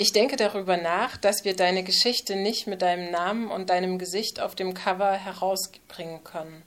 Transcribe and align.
Ich 0.00 0.12
denke 0.12 0.36
darüber 0.36 0.76
nach, 0.76 1.16
dass 1.16 1.44
wir 1.44 1.56
deine 1.56 1.82
Geschichte 1.82 2.36
nicht 2.36 2.68
mit 2.68 2.82
deinem 2.82 3.10
Namen 3.10 3.50
und 3.50 3.68
deinem 3.68 3.98
Gesicht 3.98 4.38
auf 4.38 4.54
dem 4.54 4.72
Cover 4.72 5.12
herausbringen 5.12 6.22
können. 6.22 6.62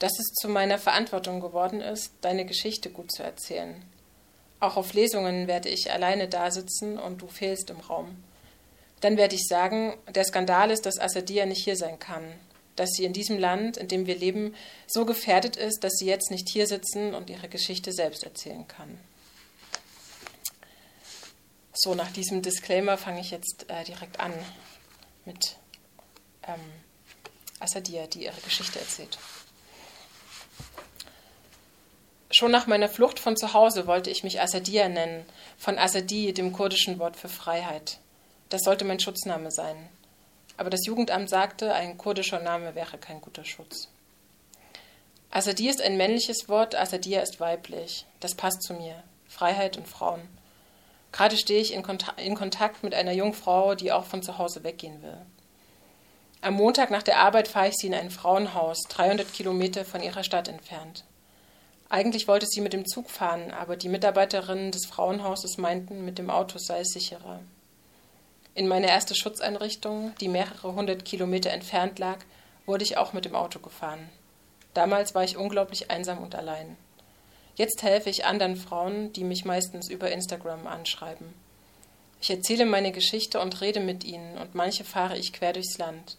Dass 0.00 0.18
es 0.18 0.32
zu 0.34 0.48
meiner 0.48 0.78
Verantwortung 0.78 1.38
geworden 1.40 1.80
ist, 1.80 2.14
deine 2.20 2.44
Geschichte 2.44 2.90
gut 2.90 3.12
zu 3.12 3.22
erzählen. 3.22 3.80
Auch 4.58 4.76
auf 4.76 4.92
Lesungen 4.92 5.46
werde 5.46 5.68
ich 5.68 5.92
alleine 5.92 6.26
dasitzen 6.26 6.98
und 6.98 7.22
du 7.22 7.28
fehlst 7.28 7.70
im 7.70 7.78
Raum. 7.78 8.16
Dann 9.00 9.16
werde 9.16 9.36
ich 9.36 9.46
sagen, 9.46 9.96
der 10.12 10.24
Skandal 10.24 10.72
ist, 10.72 10.84
dass 10.84 10.98
Assadia 10.98 11.46
nicht 11.46 11.62
hier 11.62 11.76
sein 11.76 12.00
kann, 12.00 12.24
dass 12.74 12.90
sie 12.90 13.04
in 13.04 13.12
diesem 13.12 13.38
Land, 13.38 13.76
in 13.76 13.86
dem 13.86 14.06
wir 14.06 14.16
leben, 14.16 14.56
so 14.88 15.04
gefährdet 15.04 15.56
ist, 15.56 15.84
dass 15.84 15.92
sie 15.94 16.06
jetzt 16.06 16.32
nicht 16.32 16.48
hier 16.48 16.66
sitzen 16.66 17.14
und 17.14 17.30
ihre 17.30 17.48
Geschichte 17.48 17.92
selbst 17.92 18.24
erzählen 18.24 18.66
kann. 18.66 18.98
So, 21.80 21.94
nach 21.94 22.10
diesem 22.10 22.42
Disclaimer 22.42 22.98
fange 22.98 23.20
ich 23.20 23.30
jetzt 23.30 23.66
äh, 23.68 23.84
direkt 23.84 24.18
an 24.18 24.32
mit 25.24 25.56
ähm, 26.42 26.58
Assadia, 27.60 28.08
die 28.08 28.24
ihre 28.24 28.40
Geschichte 28.40 28.80
erzählt. 28.80 29.16
Schon 32.32 32.50
nach 32.50 32.66
meiner 32.66 32.88
Flucht 32.88 33.20
von 33.20 33.36
zu 33.36 33.52
Hause 33.52 33.86
wollte 33.86 34.10
ich 34.10 34.24
mich 34.24 34.40
Assadia 34.40 34.88
nennen, 34.88 35.24
von 35.56 35.78
Assadi, 35.78 36.32
dem 36.32 36.52
kurdischen 36.52 36.98
Wort 36.98 37.16
für 37.16 37.28
Freiheit. 37.28 38.00
Das 38.48 38.62
sollte 38.62 38.84
mein 38.84 38.98
Schutzname 38.98 39.52
sein. 39.52 39.76
Aber 40.56 40.70
das 40.70 40.84
Jugendamt 40.84 41.30
sagte, 41.30 41.74
ein 41.74 41.96
kurdischer 41.96 42.40
Name 42.40 42.74
wäre 42.74 42.98
kein 42.98 43.20
guter 43.20 43.44
Schutz. 43.44 43.86
Assadi 45.30 45.68
ist 45.68 45.80
ein 45.80 45.96
männliches 45.96 46.48
Wort, 46.48 46.74
Assadia 46.74 47.20
ist 47.20 47.38
weiblich. 47.38 48.04
Das 48.18 48.34
passt 48.34 48.64
zu 48.64 48.74
mir. 48.74 49.00
Freiheit 49.28 49.76
und 49.76 49.86
Frauen. 49.86 50.37
Gerade 51.12 51.36
stehe 51.36 51.60
ich 51.60 51.72
in, 51.72 51.82
Kontakt, 51.82 52.20
in 52.20 52.34
Kontakt 52.34 52.82
mit 52.82 52.94
einer 52.94 53.12
jungen 53.12 53.34
Frau, 53.34 53.74
die 53.74 53.92
auch 53.92 54.04
von 54.04 54.22
zu 54.22 54.38
Hause 54.38 54.64
weggehen 54.64 55.02
will. 55.02 55.18
Am 56.40 56.54
Montag 56.54 56.90
nach 56.90 57.02
der 57.02 57.18
Arbeit 57.18 57.48
fahre 57.48 57.68
ich 57.68 57.74
sie 57.76 57.88
in 57.88 57.94
ein 57.94 58.10
Frauenhaus, 58.10 58.82
300 58.90 59.32
Kilometer 59.32 59.84
von 59.84 60.02
ihrer 60.02 60.22
Stadt 60.22 60.46
entfernt. 60.48 61.04
Eigentlich 61.88 62.28
wollte 62.28 62.46
sie 62.46 62.60
mit 62.60 62.74
dem 62.74 62.86
Zug 62.86 63.10
fahren, 63.10 63.50
aber 63.50 63.76
die 63.76 63.88
Mitarbeiterinnen 63.88 64.70
des 64.70 64.86
Frauenhauses 64.86 65.56
meinten, 65.56 66.04
mit 66.04 66.18
dem 66.18 66.30
Auto 66.30 66.58
sei 66.58 66.80
es 66.80 66.92
sicherer. 66.92 67.40
In 68.54 68.68
meine 68.68 68.88
erste 68.88 69.14
Schutzeinrichtung, 69.14 70.14
die 70.20 70.28
mehrere 70.28 70.74
hundert 70.74 71.04
Kilometer 71.04 71.50
entfernt 71.50 71.98
lag, 71.98 72.18
wurde 72.66 72.84
ich 72.84 72.98
auch 72.98 73.12
mit 73.14 73.24
dem 73.24 73.34
Auto 73.34 73.58
gefahren. 73.58 74.10
Damals 74.74 75.14
war 75.14 75.24
ich 75.24 75.36
unglaublich 75.36 75.90
einsam 75.90 76.18
und 76.18 76.34
allein. 76.34 76.76
Jetzt 77.58 77.82
helfe 77.82 78.08
ich 78.08 78.24
anderen 78.24 78.54
Frauen, 78.54 79.12
die 79.12 79.24
mich 79.24 79.44
meistens 79.44 79.88
über 79.88 80.12
Instagram 80.12 80.68
anschreiben. 80.68 81.34
Ich 82.20 82.30
erzähle 82.30 82.64
meine 82.64 82.92
Geschichte 82.92 83.40
und 83.40 83.60
rede 83.60 83.80
mit 83.80 84.04
ihnen, 84.04 84.38
und 84.38 84.54
manche 84.54 84.84
fahre 84.84 85.18
ich 85.18 85.32
quer 85.32 85.54
durchs 85.54 85.76
Land. 85.76 86.18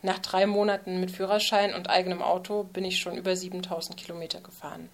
Nach 0.00 0.18
drei 0.18 0.46
Monaten 0.46 0.98
mit 0.98 1.10
Führerschein 1.10 1.74
und 1.74 1.90
eigenem 1.90 2.22
Auto 2.22 2.62
bin 2.62 2.86
ich 2.86 3.00
schon 3.00 3.18
über 3.18 3.36
7000 3.36 3.98
Kilometer 3.98 4.40
gefahren. 4.40 4.88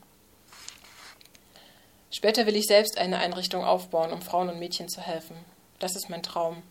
Später 2.10 2.44
will 2.46 2.56
ich 2.56 2.66
selbst 2.66 2.98
eine 2.98 3.18
Einrichtung 3.18 3.62
aufbauen, 3.64 4.10
um 4.10 4.20
Frauen 4.20 4.48
und 4.48 4.58
Mädchen 4.58 4.88
zu 4.88 5.00
helfen. 5.00 5.36
Das 5.78 5.94
ist 5.94 6.10
mein 6.10 6.24
Traum. 6.24 6.64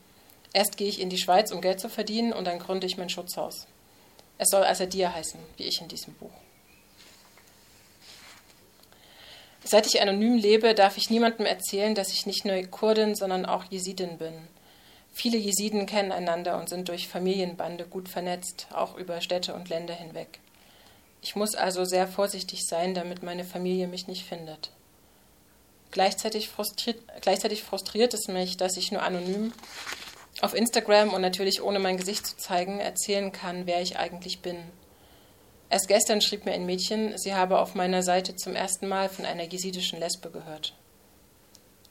Erst 0.51 0.75
gehe 0.75 0.89
ich 0.89 0.99
in 0.99 1.09
die 1.09 1.17
Schweiz, 1.17 1.53
um 1.53 1.61
Geld 1.61 1.79
zu 1.79 1.87
verdienen, 1.87 2.33
und 2.33 2.43
dann 2.43 2.59
gründe 2.59 2.87
ich 2.87 2.97
mein 2.97 3.09
Schutzhaus. 3.09 3.67
Es 4.37 4.49
soll 4.49 4.65
Assadia 4.65 5.13
heißen, 5.13 5.39
wie 5.55 5.63
ich 5.63 5.79
in 5.79 5.87
diesem 5.87 6.13
Buch. 6.15 6.33
Seit 9.63 9.85
ich 9.85 10.01
anonym 10.01 10.37
lebe, 10.37 10.73
darf 10.73 10.97
ich 10.97 11.09
niemandem 11.09 11.45
erzählen, 11.45 11.93
dass 11.93 12.11
ich 12.11 12.25
nicht 12.25 12.45
nur 12.45 12.61
Kurdin, 12.63 13.15
sondern 13.15 13.45
auch 13.45 13.65
Jesidin 13.65 14.17
bin. 14.17 14.33
Viele 15.13 15.37
Jesiden 15.37 15.85
kennen 15.85 16.11
einander 16.11 16.57
und 16.57 16.69
sind 16.69 16.87
durch 16.87 17.07
Familienbande 17.07 17.85
gut 17.85 18.09
vernetzt, 18.09 18.67
auch 18.73 18.95
über 18.95 19.21
Städte 19.21 19.53
und 19.53 19.69
Länder 19.69 19.93
hinweg. 19.93 20.39
Ich 21.21 21.35
muss 21.35 21.53
also 21.53 21.85
sehr 21.85 22.07
vorsichtig 22.07 22.65
sein, 22.65 22.95
damit 22.95 23.21
meine 23.21 23.43
Familie 23.43 23.87
mich 23.87 24.07
nicht 24.07 24.25
findet. 24.25 24.71
Gleichzeitig 25.91 26.49
frustriert, 26.49 26.97
gleichzeitig 27.21 27.63
frustriert 27.63 28.13
es 28.13 28.27
mich, 28.27 28.57
dass 28.57 28.77
ich 28.77 28.91
nur 28.91 29.03
anonym 29.03 29.53
auf 30.41 30.55
Instagram 30.55 31.13
und 31.13 31.21
natürlich 31.21 31.61
ohne 31.61 31.79
mein 31.79 31.97
Gesicht 31.97 32.25
zu 32.25 32.37
zeigen 32.37 32.79
erzählen 32.79 33.31
kann, 33.31 33.67
wer 33.67 33.81
ich 33.81 33.97
eigentlich 33.97 34.39
bin. 34.39 34.57
Erst 35.71 35.87
gestern 35.87 36.19
schrieb 36.19 36.43
mir 36.43 36.51
ein 36.51 36.65
Mädchen, 36.65 37.17
sie 37.17 37.33
habe 37.33 37.57
auf 37.57 37.75
meiner 37.75 38.03
Seite 38.03 38.35
zum 38.35 38.55
ersten 38.55 38.89
Mal 38.89 39.07
von 39.07 39.23
einer 39.25 39.45
jesidischen 39.45 40.01
Lesbe 40.01 40.29
gehört. 40.29 40.73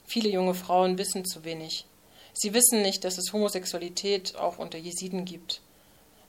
Viele 0.06 0.28
junge 0.28 0.52
Frauen 0.52 0.98
wissen 0.98 1.24
zu 1.24 1.44
wenig. 1.44 1.86
Sie 2.34 2.52
wissen 2.52 2.82
nicht, 2.82 3.04
dass 3.04 3.16
es 3.16 3.32
Homosexualität 3.32 4.36
auch 4.36 4.58
unter 4.58 4.76
Jesiden 4.76 5.24
gibt, 5.24 5.62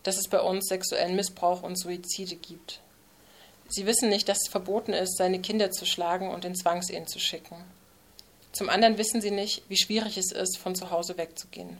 dass 0.04 0.18
es 0.18 0.30
bei 0.30 0.40
uns 0.40 0.68
sexuellen 0.70 1.18
Missbrauch 1.18 1.62
und 1.62 1.78
Suizide 1.78 2.38
gibt. 2.38 2.80
Sie 3.68 3.86
wissen 3.86 4.08
nicht, 4.08 4.30
dass 4.30 4.44
es 4.46 4.50
verboten 4.50 4.94
ist, 4.94 5.18
seine 5.18 5.42
Kinder 5.42 5.72
zu 5.72 5.86
schlagen 5.86 6.30
und 6.30 6.46
in 6.46 6.56
Zwangsehen 6.56 7.06
zu 7.06 7.20
schicken. 7.20 7.58
Zum 8.54 8.70
anderen 8.70 8.98
wissen 8.98 9.20
sie 9.20 9.32
nicht, 9.32 9.64
wie 9.68 9.78
schwierig 9.78 10.18
es 10.18 10.32
ist, 10.32 10.58
von 10.58 10.74
zu 10.74 10.90
Hause 10.90 11.18
wegzugehen. 11.18 11.78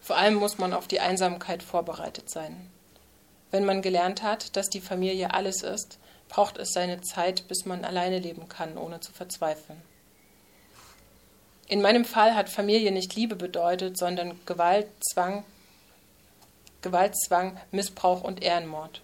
Vor 0.00 0.16
allem 0.16 0.34
muss 0.34 0.58
man 0.58 0.72
auf 0.72 0.88
die 0.88 0.98
Einsamkeit 0.98 1.62
vorbereitet 1.62 2.28
sein. 2.28 2.70
Wenn 3.54 3.66
man 3.66 3.82
gelernt 3.82 4.24
hat, 4.24 4.56
dass 4.56 4.68
die 4.68 4.80
Familie 4.80 5.32
alles 5.32 5.62
ist, 5.62 6.00
braucht 6.28 6.58
es 6.58 6.72
seine 6.72 7.02
Zeit, 7.02 7.46
bis 7.46 7.66
man 7.66 7.84
alleine 7.84 8.18
leben 8.18 8.48
kann, 8.48 8.76
ohne 8.76 8.98
zu 8.98 9.12
verzweifeln. 9.12 9.80
In 11.68 11.80
meinem 11.80 12.04
Fall 12.04 12.34
hat 12.34 12.48
Familie 12.48 12.90
nicht 12.90 13.14
Liebe 13.14 13.36
bedeutet, 13.36 13.96
sondern 13.96 14.40
Gewalt, 14.44 14.88
Zwang, 15.08 15.44
Gewalt, 16.82 17.14
Zwang, 17.16 17.56
Missbrauch 17.70 18.24
und 18.24 18.42
Ehrenmord. 18.42 19.02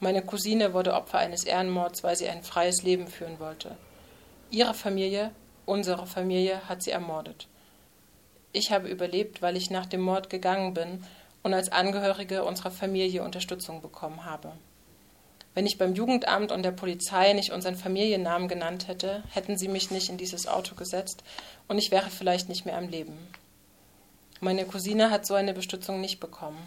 Meine 0.00 0.22
Cousine 0.22 0.72
wurde 0.72 0.94
Opfer 0.94 1.18
eines 1.18 1.44
Ehrenmords, 1.44 2.02
weil 2.02 2.16
sie 2.16 2.30
ein 2.30 2.42
freies 2.42 2.82
Leben 2.82 3.08
führen 3.08 3.40
wollte. 3.40 3.76
Ihre 4.50 4.72
Familie, 4.72 5.32
unsere 5.66 6.06
Familie, 6.06 6.66
hat 6.66 6.82
sie 6.82 6.92
ermordet. 6.92 7.46
Ich 8.54 8.72
habe 8.72 8.88
überlebt, 8.88 9.42
weil 9.42 9.58
ich 9.58 9.68
nach 9.68 9.84
dem 9.84 10.00
Mord 10.00 10.30
gegangen 10.30 10.72
bin 10.72 11.04
und 11.42 11.54
als 11.54 11.70
Angehörige 11.70 12.44
unserer 12.44 12.70
Familie 12.70 13.22
Unterstützung 13.22 13.82
bekommen 13.82 14.24
habe. 14.24 14.52
Wenn 15.54 15.66
ich 15.66 15.76
beim 15.76 15.94
Jugendamt 15.94 16.50
und 16.50 16.62
der 16.62 16.70
Polizei 16.70 17.32
nicht 17.34 17.52
unseren 17.52 17.76
Familiennamen 17.76 18.48
genannt 18.48 18.88
hätte, 18.88 19.22
hätten 19.30 19.58
sie 19.58 19.68
mich 19.68 19.90
nicht 19.90 20.08
in 20.08 20.16
dieses 20.16 20.46
Auto 20.46 20.74
gesetzt 20.74 21.22
und 21.68 21.78
ich 21.78 21.90
wäre 21.90 22.08
vielleicht 22.08 22.48
nicht 22.48 22.64
mehr 22.64 22.78
am 22.78 22.88
Leben. 22.88 23.18
Meine 24.40 24.64
Cousine 24.64 25.10
hat 25.10 25.26
so 25.26 25.34
eine 25.34 25.52
Bestützung 25.52 26.00
nicht 26.00 26.20
bekommen. 26.20 26.66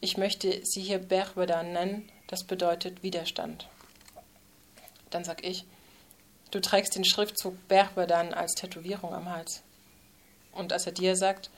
Ich 0.00 0.16
möchte 0.16 0.60
sie 0.64 0.82
hier 0.82 0.98
Berbedan 0.98 1.72
nennen, 1.72 2.10
das 2.26 2.44
bedeutet 2.44 3.04
Widerstand. 3.04 3.68
Dann 5.10 5.22
sag 5.22 5.44
ich, 5.44 5.64
du 6.50 6.60
trägst 6.60 6.96
den 6.96 7.04
Schriftzug 7.04 7.68
Berbedan 7.68 8.34
als 8.34 8.54
Tätowierung 8.54 9.14
am 9.14 9.30
Hals. 9.30 9.62
Und 10.50 10.72
als 10.72 10.86
er 10.86 10.92
dir 10.92 11.14
sagt, 11.14 11.50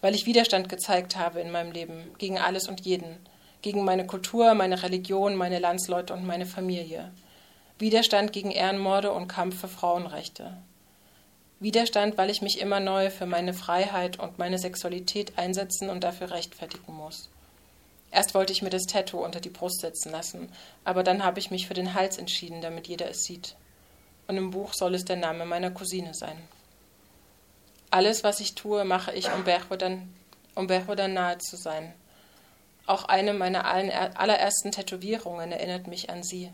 weil 0.00 0.14
ich 0.14 0.26
Widerstand 0.26 0.68
gezeigt 0.68 1.16
habe 1.16 1.40
in 1.40 1.50
meinem 1.50 1.72
Leben 1.72 2.12
gegen 2.18 2.38
alles 2.38 2.68
und 2.68 2.80
jeden, 2.82 3.16
gegen 3.62 3.84
meine 3.84 4.06
Kultur, 4.06 4.54
meine 4.54 4.82
Religion, 4.82 5.34
meine 5.36 5.58
Landsleute 5.58 6.14
und 6.14 6.26
meine 6.26 6.46
Familie. 6.46 7.10
Widerstand 7.78 8.32
gegen 8.32 8.50
Ehrenmorde 8.50 9.12
und 9.12 9.28
Kampf 9.28 9.60
für 9.60 9.68
Frauenrechte. 9.68 10.56
Widerstand, 11.60 12.16
weil 12.16 12.30
ich 12.30 12.40
mich 12.40 12.58
immer 12.58 12.80
neu 12.80 13.10
für 13.10 13.26
meine 13.26 13.52
Freiheit 13.52 14.18
und 14.18 14.38
meine 14.38 14.58
Sexualität 14.58 15.38
einsetzen 15.38 15.90
und 15.90 16.04
dafür 16.04 16.30
rechtfertigen 16.30 16.94
muss. 16.94 17.28
Erst 18.10 18.34
wollte 18.34 18.52
ich 18.52 18.62
mir 18.62 18.70
das 18.70 18.86
Tattoo 18.86 19.22
unter 19.22 19.40
die 19.40 19.50
Brust 19.50 19.80
setzen 19.80 20.10
lassen, 20.10 20.50
aber 20.84 21.02
dann 21.02 21.22
habe 21.22 21.38
ich 21.38 21.50
mich 21.50 21.68
für 21.68 21.74
den 21.74 21.94
Hals 21.94 22.18
entschieden, 22.18 22.60
damit 22.60 22.88
jeder 22.88 23.08
es 23.08 23.24
sieht. 23.24 23.56
Und 24.26 24.36
im 24.36 24.50
Buch 24.50 24.72
soll 24.72 24.94
es 24.94 25.04
der 25.04 25.16
Name 25.16 25.44
meiner 25.44 25.70
Cousine 25.70 26.14
sein. 26.14 26.36
Alles, 27.90 28.22
was 28.22 28.40
ich 28.40 28.54
tue, 28.54 28.84
mache 28.84 29.12
ich, 29.12 29.32
um 29.32 29.44
Berhodan, 29.44 30.12
um 30.54 30.68
Berhodan 30.68 31.12
nahe 31.12 31.38
zu 31.38 31.56
sein. 31.56 31.92
Auch 32.86 33.04
eine 33.04 33.34
meiner 33.34 33.64
allerersten 33.64 34.72
Tätowierungen 34.72 35.52
erinnert 35.52 35.86
mich 35.86 36.10
an 36.10 36.22
sie. 36.22 36.52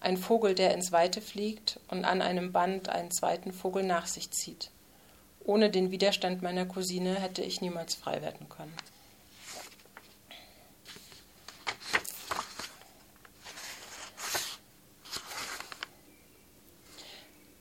Ein 0.00 0.16
Vogel, 0.16 0.54
der 0.54 0.74
ins 0.74 0.90
Weite 0.90 1.20
fliegt 1.20 1.78
und 1.88 2.04
an 2.04 2.22
einem 2.22 2.52
Band 2.52 2.88
einen 2.88 3.10
zweiten 3.10 3.52
Vogel 3.52 3.82
nach 3.82 4.06
sich 4.06 4.30
zieht. 4.30 4.70
Ohne 5.44 5.70
den 5.70 5.90
Widerstand 5.90 6.42
meiner 6.42 6.66
Cousine 6.66 7.14
hätte 7.14 7.42
ich 7.42 7.60
niemals 7.60 7.94
frei 7.94 8.22
werden 8.22 8.48
können. 8.48 8.72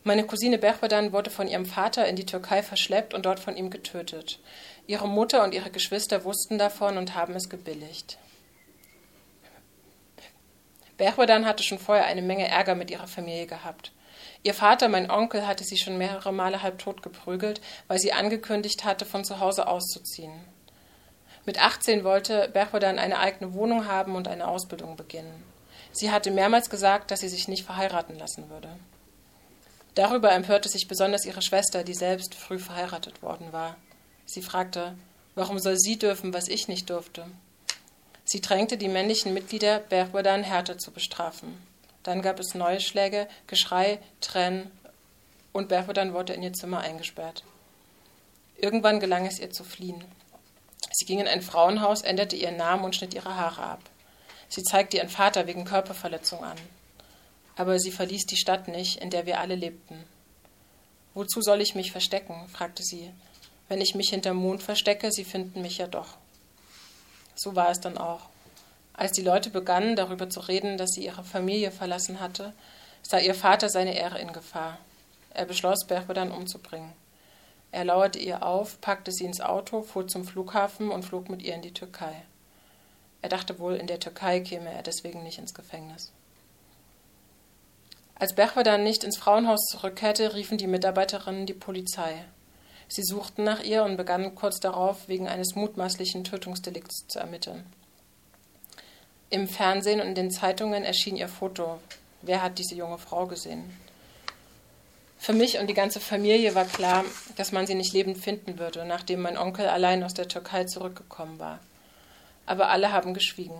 Meine 0.04 0.26
Cousine 0.26 0.58
Berbadan 0.58 1.14
wurde 1.14 1.30
von 1.30 1.48
ihrem 1.48 1.68
Vater 1.68 2.08
in 2.08 2.16
die 2.16 2.26
Türkei 2.26 2.64
verschleppt 2.64 3.14
und 3.14 3.28
dort 3.28 3.40
von 3.40 3.56
ihm 3.56 3.70
getötet. 3.70 4.40
Ihre 4.88 5.08
Mutter 5.08 5.44
und 5.44 5.54
ihre 5.54 5.70
Geschwister 5.70 6.24
wussten 6.24 6.58
davon 6.58 6.98
und 6.98 7.14
haben 7.14 7.36
es 7.36 7.50
gebilligt. 7.50 8.18
Berbadan 10.98 11.46
hatte 11.46 11.64
schon 11.64 11.78
vorher 11.78 12.06
eine 12.06 12.24
Menge 12.24 12.48
Ärger 12.48 12.74
mit 12.74 12.90
ihrer 12.90 13.08
Familie 13.08 13.46
gehabt. 13.46 13.92
Ihr 14.44 14.56
Vater, 14.56 14.88
mein 14.88 15.12
Onkel, 15.12 15.46
hatte 15.46 15.64
sie 15.64 15.78
schon 15.78 16.00
mehrere 16.00 16.34
Male 16.34 16.64
halbtot 16.64 17.04
geprügelt, 17.04 17.62
weil 17.88 18.00
sie 18.00 18.12
angekündigt 18.14 18.84
hatte, 18.84 19.06
von 19.06 19.24
zu 19.24 19.40
Hause 19.40 19.68
auszuziehen. 19.68 20.34
Mit 21.46 21.62
18 21.62 22.04
wollte 22.04 22.50
Berchodan 22.50 22.98
eine 22.98 23.20
eigene 23.20 23.54
Wohnung 23.54 23.88
haben 23.88 24.16
und 24.16 24.28
eine 24.28 24.48
Ausbildung 24.48 24.96
beginnen. 24.96 25.44
Sie 25.92 26.12
hatte 26.12 26.32
mehrmals 26.32 26.70
gesagt, 26.72 27.12
dass 27.12 27.20
sie 27.20 27.30
sich 27.30 27.48
nicht 27.48 27.66
verheiraten 27.66 28.18
lassen 28.18 28.50
würde. 28.50 28.70
Darüber 29.96 30.32
empörte 30.32 30.70
sich 30.70 30.88
besonders 30.88 31.26
ihre 31.26 31.42
Schwester, 31.42 31.84
die 31.84 31.94
selbst 31.94 32.36
früh 32.36 32.60
verheiratet 32.60 33.22
worden 33.22 33.52
war. 33.52 33.76
Sie 34.26 34.42
fragte, 34.42 34.96
warum 35.36 35.60
soll 35.60 35.78
sie 35.78 36.00
dürfen, 36.00 36.34
was 36.34 36.48
ich 36.48 36.68
nicht 36.68 36.90
durfte? 36.90 37.26
Sie 38.24 38.40
drängte 38.40 38.78
die 38.78 38.88
männlichen 38.88 39.34
Mitglieder, 39.34 39.80
Berchodan 39.80 40.44
härter 40.44 40.78
zu 40.78 40.92
bestrafen. 40.92 41.62
Dann 42.04 42.22
gab 42.22 42.40
es 42.40 42.56
neue 42.56 42.80
Schläge, 42.80 43.28
Geschrei, 43.48 44.00
Tränen 44.22 44.72
und 45.52 45.68
Bertha 45.68 46.14
wurde 46.14 46.34
in 46.34 46.44
ihr 46.44 46.54
Zimmer 46.54 46.80
eingesperrt. 46.80 47.44
Irgendwann 48.58 49.00
gelang 49.00 49.26
es 49.26 49.40
ihr 49.40 49.52
zu 49.52 49.64
fliehen. 49.64 50.04
Sie 50.94 51.06
ging 51.06 51.20
in 51.20 51.28
ein 51.28 51.42
Frauenhaus, 51.42 52.02
änderte 52.02 52.36
ihren 52.36 52.58
Namen 52.58 52.86
und 52.86 52.96
schnitt 52.96 53.14
ihre 53.14 53.36
Haare 53.36 53.64
ab. 53.64 53.82
Sie 54.48 54.64
zeigte 54.64 54.98
ihren 54.98 55.10
Vater 55.10 55.48
wegen 55.48 55.66
Körperverletzung 55.66 56.44
an. 56.44 56.58
Aber 57.56 57.80
sie 57.80 57.92
verließ 57.92 58.26
die 58.26 58.38
Stadt 58.38 58.68
nicht, 58.68 59.02
in 59.02 59.10
der 59.10 59.26
wir 59.26 59.40
alle 59.40 59.56
lebten. 59.56 60.04
Wozu 61.14 61.42
soll 61.42 61.62
ich 61.62 61.76
mich 61.76 61.92
verstecken? 61.92 62.48
fragte 62.48 62.84
sie. 62.84 63.12
Wenn 63.68 63.82
ich 63.82 63.96
mich 63.96 64.10
hinterm 64.10 64.38
Mond 64.38 64.64
verstecke, 64.64 65.12
sie 65.12 65.26
finden 65.26 65.62
mich 65.62 65.78
ja 65.78 65.88
doch. 65.88 66.18
So 67.36 67.56
war 67.56 67.70
es 67.70 67.80
dann 67.80 67.98
auch. 67.98 68.30
Als 68.94 69.12
die 69.14 69.22
Leute 69.22 69.50
begannen, 69.50 69.96
darüber 69.96 70.30
zu 70.30 70.42
reden, 70.42 70.78
dass 70.78 70.92
sie 70.92 71.06
ihre 71.06 71.24
Familie 71.24 71.72
verlassen 71.72 72.20
hatte, 72.20 72.54
sah 73.02 73.18
ihr 73.18 73.36
Vater 73.36 73.70
seine 73.70 73.96
Ehre 73.96 74.20
in 74.20 74.34
Gefahr. 74.34 74.78
Er 75.34 75.46
beschloss, 75.46 75.86
Berbedan 75.88 76.32
umzubringen. 76.32 76.94
Er 77.72 77.86
lauerte 77.86 78.20
ihr 78.20 78.44
auf, 78.46 78.80
packte 78.82 79.12
sie 79.12 79.24
ins 79.24 79.40
Auto, 79.40 79.82
fuhr 79.82 80.08
zum 80.08 80.26
Flughafen 80.26 80.92
und 80.92 81.04
flog 81.04 81.30
mit 81.30 81.42
ihr 81.42 81.56
in 81.56 81.62
die 81.62 81.74
Türkei. 81.74 82.24
Er 83.22 83.30
dachte 83.30 83.60
wohl, 83.60 83.76
in 83.76 83.88
der 83.88 84.00
Türkei 84.00 84.42
käme 84.42 84.72
er 84.72 84.84
deswegen 84.84 85.24
nicht 85.24 85.38
ins 85.40 85.54
Gefängnis. 85.54 86.12
Als 88.22 88.36
Berbedan 88.36 88.84
nicht 88.84 89.04
ins 89.04 89.18
Frauenhaus 89.18 89.66
zurückkehrte, 89.66 90.36
riefen 90.36 90.60
die 90.60 90.68
Mitarbeiterinnen 90.68 91.48
die 91.48 91.56
Polizei. 91.56 92.24
Sie 92.88 93.02
suchten 93.02 93.44
nach 93.44 93.64
ihr 93.64 93.84
und 93.84 93.98
begannen 93.98 94.36
kurz 94.36 94.60
darauf, 94.60 95.08
wegen 95.08 95.28
eines 95.28 95.56
mutmaßlichen 95.56 96.24
Tötungsdelikts 96.24 97.08
zu 97.08 97.18
ermitteln. 97.18 97.66
Im 99.32 99.48
Fernsehen 99.48 100.02
und 100.02 100.10
in 100.10 100.14
den 100.14 100.30
Zeitungen 100.30 100.84
erschien 100.84 101.16
ihr 101.16 101.30
Foto. 101.30 101.80
Wer 102.22 102.44
hat 102.44 102.60
diese 102.60 102.76
junge 102.76 103.00
Frau 103.00 103.26
gesehen? 103.26 103.76
Für 105.18 105.34
mich 105.34 105.58
und 105.58 105.66
die 105.66 105.74
ganze 105.74 106.00
Familie 106.00 106.54
war 106.54 106.66
klar, 106.66 107.04
dass 107.38 107.52
man 107.52 107.66
sie 107.66 107.74
nicht 107.74 107.92
lebend 107.92 108.20
finden 108.20 108.60
würde, 108.60 108.86
nachdem 108.86 109.24
mein 109.24 109.40
Onkel 109.40 109.68
allein 109.68 110.04
aus 110.04 110.14
der 110.14 110.28
Türkei 110.28 110.66
zurückgekommen 110.66 111.40
war. 111.40 111.58
Aber 112.46 112.70
alle 112.70 112.92
haben 112.92 113.16
geschwiegen. 113.16 113.58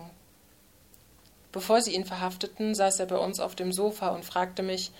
Bevor 1.52 1.82
sie 1.82 1.94
ihn 1.94 2.06
verhafteten, 2.06 2.74
saß 2.74 2.98
er 3.00 3.06
bei 3.06 3.18
uns 3.18 3.38
auf 3.38 3.54
dem 3.54 3.72
Sofa 3.72 4.08
und 4.08 4.24
fragte 4.24 4.62
mich, 4.62 4.90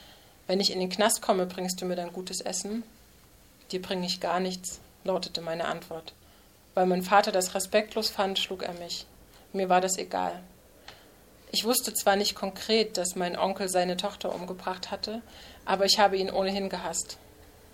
wenn 0.47 0.61
ich 0.61 0.71
in 0.73 0.81
den 0.81 0.91
Knast 0.91 1.23
komme, 1.23 1.47
bringst 1.47 1.81
du 1.81 1.87
mir 1.87 1.97
dann 1.97 2.13
gutes 2.13 2.41
Essen? 2.41 2.83
Dir 3.71 3.81
bringe 3.81 4.07
ich 4.07 4.21
gar 4.21 4.39
nichts, 4.39 4.81
lautete 5.05 5.41
meine 5.41 5.65
Antwort. 5.65 6.13
Weil 6.75 6.87
mein 6.87 7.03
Vater 7.03 7.33
das 7.33 7.55
respektlos 7.55 8.11
fand, 8.11 8.39
schlug 8.39 8.63
er 8.63 8.75
mich. 8.75 9.07
Mir 9.53 9.69
war 9.69 9.81
das 9.81 9.97
egal. 9.97 10.43
Ich 11.51 11.65
wusste 11.65 11.93
zwar 11.93 12.17
nicht 12.17 12.35
konkret, 12.35 12.97
dass 12.97 13.15
mein 13.15 13.39
Onkel 13.39 13.69
seine 13.69 13.97
Tochter 13.97 14.35
umgebracht 14.35 14.91
hatte, 14.91 15.21
aber 15.65 15.85
ich 15.85 15.99
habe 15.99 16.17
ihn 16.17 16.31
ohnehin 16.31 16.69
gehasst. 16.69 17.19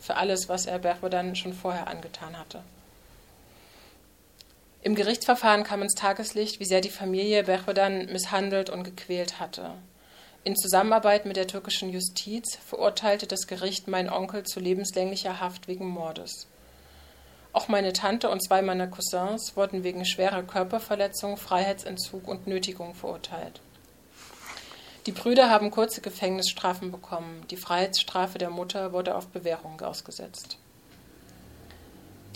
Für 0.00 0.16
alles, 0.16 0.48
was 0.48 0.66
er 0.66 0.78
Berbodan 0.78 1.36
schon 1.36 1.52
vorher 1.52 1.86
angetan 1.88 2.38
hatte. 2.38 2.62
Im 4.80 4.94
Gerichtsverfahren 4.94 5.64
kam 5.64 5.82
ins 5.82 5.94
Tageslicht, 5.94 6.60
wie 6.60 6.64
sehr 6.64 6.80
die 6.80 6.88
Familie 6.88 7.44
Berbodan 7.44 8.06
misshandelt 8.06 8.70
und 8.70 8.84
gequält 8.84 9.40
hatte. 9.40 9.72
In 10.44 10.56
Zusammenarbeit 10.56 11.26
mit 11.26 11.36
der 11.36 11.48
türkischen 11.48 11.90
Justiz 11.90 12.56
verurteilte 12.56 13.26
das 13.26 13.48
Gericht 13.48 13.88
meinen 13.88 14.08
Onkel 14.08 14.44
zu 14.44 14.60
lebenslänglicher 14.60 15.40
Haft 15.40 15.66
wegen 15.66 15.86
Mordes. 15.86 16.46
Auch 17.52 17.66
meine 17.66 17.92
Tante 17.92 18.30
und 18.30 18.40
zwei 18.40 18.62
meiner 18.62 18.86
Cousins 18.86 19.56
wurden 19.56 19.82
wegen 19.82 20.04
schwerer 20.04 20.44
Körperverletzung, 20.44 21.36
Freiheitsentzug 21.36 22.28
und 22.28 22.46
Nötigung 22.46 22.94
verurteilt. 22.94 23.60
Die 25.06 25.12
Brüder 25.12 25.50
haben 25.50 25.70
kurze 25.70 26.00
Gefängnisstrafen 26.02 26.92
bekommen. 26.92 27.44
Die 27.50 27.56
Freiheitsstrafe 27.56 28.38
der 28.38 28.50
Mutter 28.50 28.92
wurde 28.92 29.16
auf 29.16 29.26
Bewährung 29.26 29.80
ausgesetzt. 29.80 30.58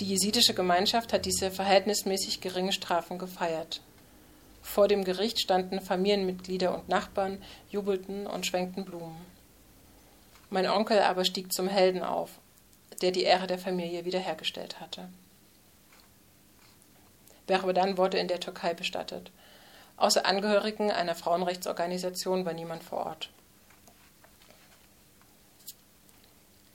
Die 0.03 0.09
jesidische 0.09 0.53
Gemeinschaft 0.53 1.13
hat 1.13 1.27
diese 1.27 1.53
verhältnismäßig 1.53 2.41
geringen 2.41 2.73
Strafen 2.73 3.19
gefeiert. 3.19 3.81
Vor 4.61 4.89
dem 4.89 5.05
Gericht 5.05 5.39
standen 5.39 5.81
Familienmitglieder 5.81 6.75
und 6.75 6.89
Nachbarn, 6.89 7.41
jubelten 7.71 8.27
und 8.27 8.45
schwenkten 8.45 8.85
Blumen. 8.85 9.25
Mein 10.51 10.69
Onkel 10.69 10.99
aber 10.99 11.25
stieg 11.25 11.53
zum 11.53 11.69
Helden 11.69 12.03
auf, 12.03 12.31
der 13.01 13.13
die 13.13 13.23
Ehre 13.23 13.47
der 13.47 13.61
Familie 13.61 14.05
wiederhergestellt 14.05 14.81
hatte. 14.81 15.09
Berbedan 17.47 17.97
wurde 17.97 18.19
in 18.19 18.27
der 18.27 18.41
Türkei 18.41 18.75
bestattet. 18.75 19.31
Außer 19.99 20.27
Angehörigen 20.27 20.91
einer 20.91 21.15
Frauenrechtsorganisation 21.15 22.45
war 22.45 22.55
niemand 22.55 22.83
vor 22.83 23.07
Ort. 23.07 23.31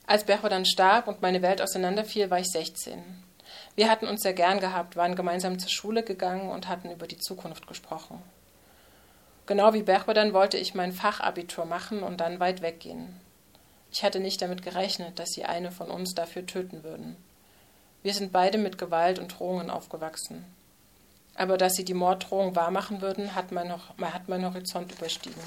Als 0.07 0.23
Berro 0.23 0.47
dann 0.47 0.65
starb 0.65 1.09
und 1.09 1.21
meine 1.21 1.41
Welt 1.41 1.61
auseinanderfiel, 1.61 2.29
war 2.29 2.39
ich 2.39 2.47
16. 2.47 3.03
Wir 3.75 3.91
hatten 3.91 4.07
uns 4.07 4.21
sehr 4.23 4.33
gern 4.33 4.61
gehabt, 4.61 4.95
waren 4.95 5.17
gemeinsam 5.17 5.59
zur 5.59 5.69
Schule 5.69 6.01
gegangen 6.01 6.49
und 6.49 6.69
hatten 6.69 6.89
über 6.89 7.07
die 7.07 7.17
Zukunft 7.17 7.67
gesprochen. 7.67 8.23
Genau 9.47 9.73
wie 9.73 9.83
Berchodan 9.83 10.33
wollte 10.33 10.57
ich 10.57 10.73
mein 10.73 10.93
Fachabitur 10.93 11.65
machen 11.65 12.03
und 12.03 12.21
dann 12.21 12.39
weit 12.39 12.61
weggehen. 12.61 13.19
Ich 13.91 14.03
hatte 14.03 14.21
nicht 14.21 14.41
damit 14.41 14.61
gerechnet, 14.61 15.19
dass 15.19 15.31
sie 15.31 15.43
eine 15.43 15.71
von 15.71 15.91
uns 15.91 16.15
dafür 16.15 16.45
töten 16.45 16.83
würden. 16.83 17.17
Wir 18.01 18.13
sind 18.13 18.31
beide 18.31 18.57
mit 18.57 18.77
Gewalt 18.77 19.19
und 19.19 19.37
Drohungen 19.37 19.69
aufgewachsen. 19.69 20.45
Aber 21.35 21.57
dass 21.57 21.73
sie 21.73 21.83
die 21.83 21.93
Morddrohung 21.93 22.55
wahrmachen 22.55 23.01
würden, 23.01 23.35
hat 23.35 23.51
mein, 23.51 23.73
hat 23.73 24.29
mein 24.29 24.45
Horizont 24.45 24.91
überstiegen. 24.93 25.41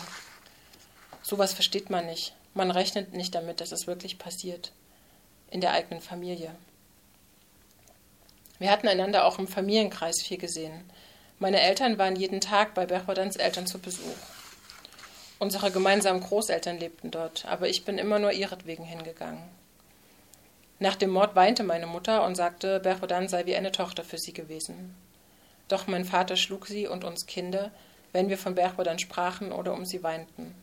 Sowas 1.23 1.55
versteht 1.55 1.89
man 1.89 2.07
nicht. 2.07 2.35
Man 2.55 2.71
rechnet 2.71 3.13
nicht 3.13 3.35
damit, 3.35 3.61
dass 3.61 3.73
es 3.73 3.87
wirklich 3.87 4.19
passiert. 4.19 4.73
In 5.51 5.61
der 5.61 5.73
eigenen 5.73 6.01
Familie. 6.01 6.55
Wir 8.59 8.71
hatten 8.71 8.89
einander 8.89 9.25
auch 9.25 9.39
im 9.39 9.49
Familienkreis 9.49 10.23
viel 10.23 10.39
gesehen. 10.39 10.85
Meine 11.39 11.61
Eltern 11.61 11.99
waren 11.99 12.17
jeden 12.17 12.41
Tag 12.41 12.75
bei 12.75 12.87
Berchodans 12.87 13.37
Eltern 13.37 13.67
zu 13.67 13.79
Besuch. 13.79 14.17
Unsere 15.39 15.71
gemeinsamen 15.71 16.21
Großeltern 16.21 16.79
lebten 16.79 17.11
dort, 17.11 17.47
aber 17.47 17.69
ich 17.69 17.87
bin 17.87 17.97
immer 17.97 18.19
nur 18.19 18.33
ihretwegen 18.33 18.85
hingegangen. 18.85 19.43
Nach 20.79 20.97
dem 20.97 21.11
Mord 21.11 21.35
weinte 21.35 21.63
meine 21.63 21.87
Mutter 21.87 22.25
und 22.25 22.35
sagte, 22.35 22.81
Berchodan 22.81 23.29
sei 23.29 23.47
wie 23.47 23.57
eine 23.57 23.73
Tochter 23.73 24.05
für 24.05 24.19
sie 24.19 24.35
gewesen. 24.35 24.95
Doch 25.69 25.87
mein 25.87 26.05
Vater 26.05 26.37
schlug 26.37 26.67
sie 26.67 26.87
und 26.87 27.05
uns 27.05 27.25
Kinder, 27.25 27.71
wenn 28.13 28.29
wir 28.29 28.37
von 28.37 28.55
Berchodans 28.55 29.01
sprachen 29.01 29.53
oder 29.53 29.73
um 29.73 29.87
sie 29.87 30.03
weinten. 30.03 30.55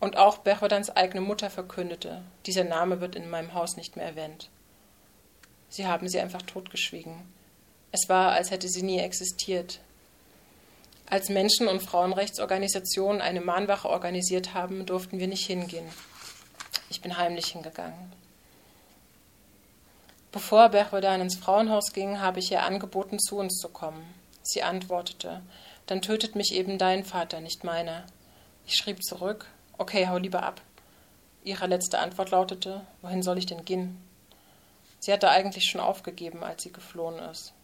Und 0.00 0.16
auch 0.16 0.38
Berchodans 0.38 0.90
eigene 0.90 1.20
Mutter 1.20 1.50
verkündete, 1.50 2.22
dieser 2.46 2.64
Name 2.64 3.00
wird 3.00 3.14
in 3.14 3.28
meinem 3.28 3.52
Haus 3.52 3.76
nicht 3.76 3.96
mehr 3.96 4.06
erwähnt. 4.06 4.48
Sie 5.68 5.86
haben 5.86 6.08
sie 6.08 6.18
einfach 6.18 6.42
totgeschwiegen. 6.42 7.14
Es 7.92 8.08
war, 8.08 8.32
als 8.32 8.50
hätte 8.50 8.68
sie 8.68 8.82
nie 8.82 8.98
existiert. 8.98 9.80
Als 11.06 11.28
Menschen- 11.28 11.68
und 11.68 11.82
Frauenrechtsorganisationen 11.82 13.20
eine 13.20 13.40
Mahnwache 13.40 13.88
organisiert 13.88 14.54
haben, 14.54 14.86
durften 14.86 15.18
wir 15.18 15.28
nicht 15.28 15.46
hingehen. 15.46 15.86
Ich 16.88 17.02
bin 17.02 17.16
heimlich 17.16 17.46
hingegangen. 17.46 18.12
Bevor 20.32 20.68
Berchodan 20.68 21.20
ins 21.20 21.36
Frauenhaus 21.36 21.92
ging, 21.92 22.20
habe 22.20 22.38
ich 22.38 22.52
ihr 22.52 22.62
angeboten, 22.62 23.18
zu 23.18 23.36
uns 23.36 23.58
zu 23.58 23.68
kommen. 23.68 24.02
Sie 24.42 24.62
antwortete, 24.62 25.42
dann 25.86 26.02
tötet 26.02 26.36
mich 26.36 26.54
eben 26.54 26.78
dein 26.78 27.04
Vater, 27.04 27.40
nicht 27.40 27.64
meiner. 27.64 28.06
Ich 28.64 28.76
schrieb 28.76 29.02
zurück, 29.02 29.46
okay, 29.80 30.06
hau 30.08 30.18
lieber 30.18 30.42
ab. 30.42 30.60
Ihre 31.42 31.66
letzte 31.66 31.98
Antwort 31.98 32.30
lautete, 32.30 32.82
wohin 33.00 33.22
soll 33.22 33.38
ich 33.38 33.46
denn 33.46 33.64
gehen? 33.64 33.96
Sie 34.98 35.12
hatte 35.12 35.30
eigentlich 35.30 35.64
schon 35.64 35.80
aufgegeben, 35.80 36.44
als 36.44 36.62
sie 36.62 36.72
geflohen 36.72 37.18
ist. 37.18 37.54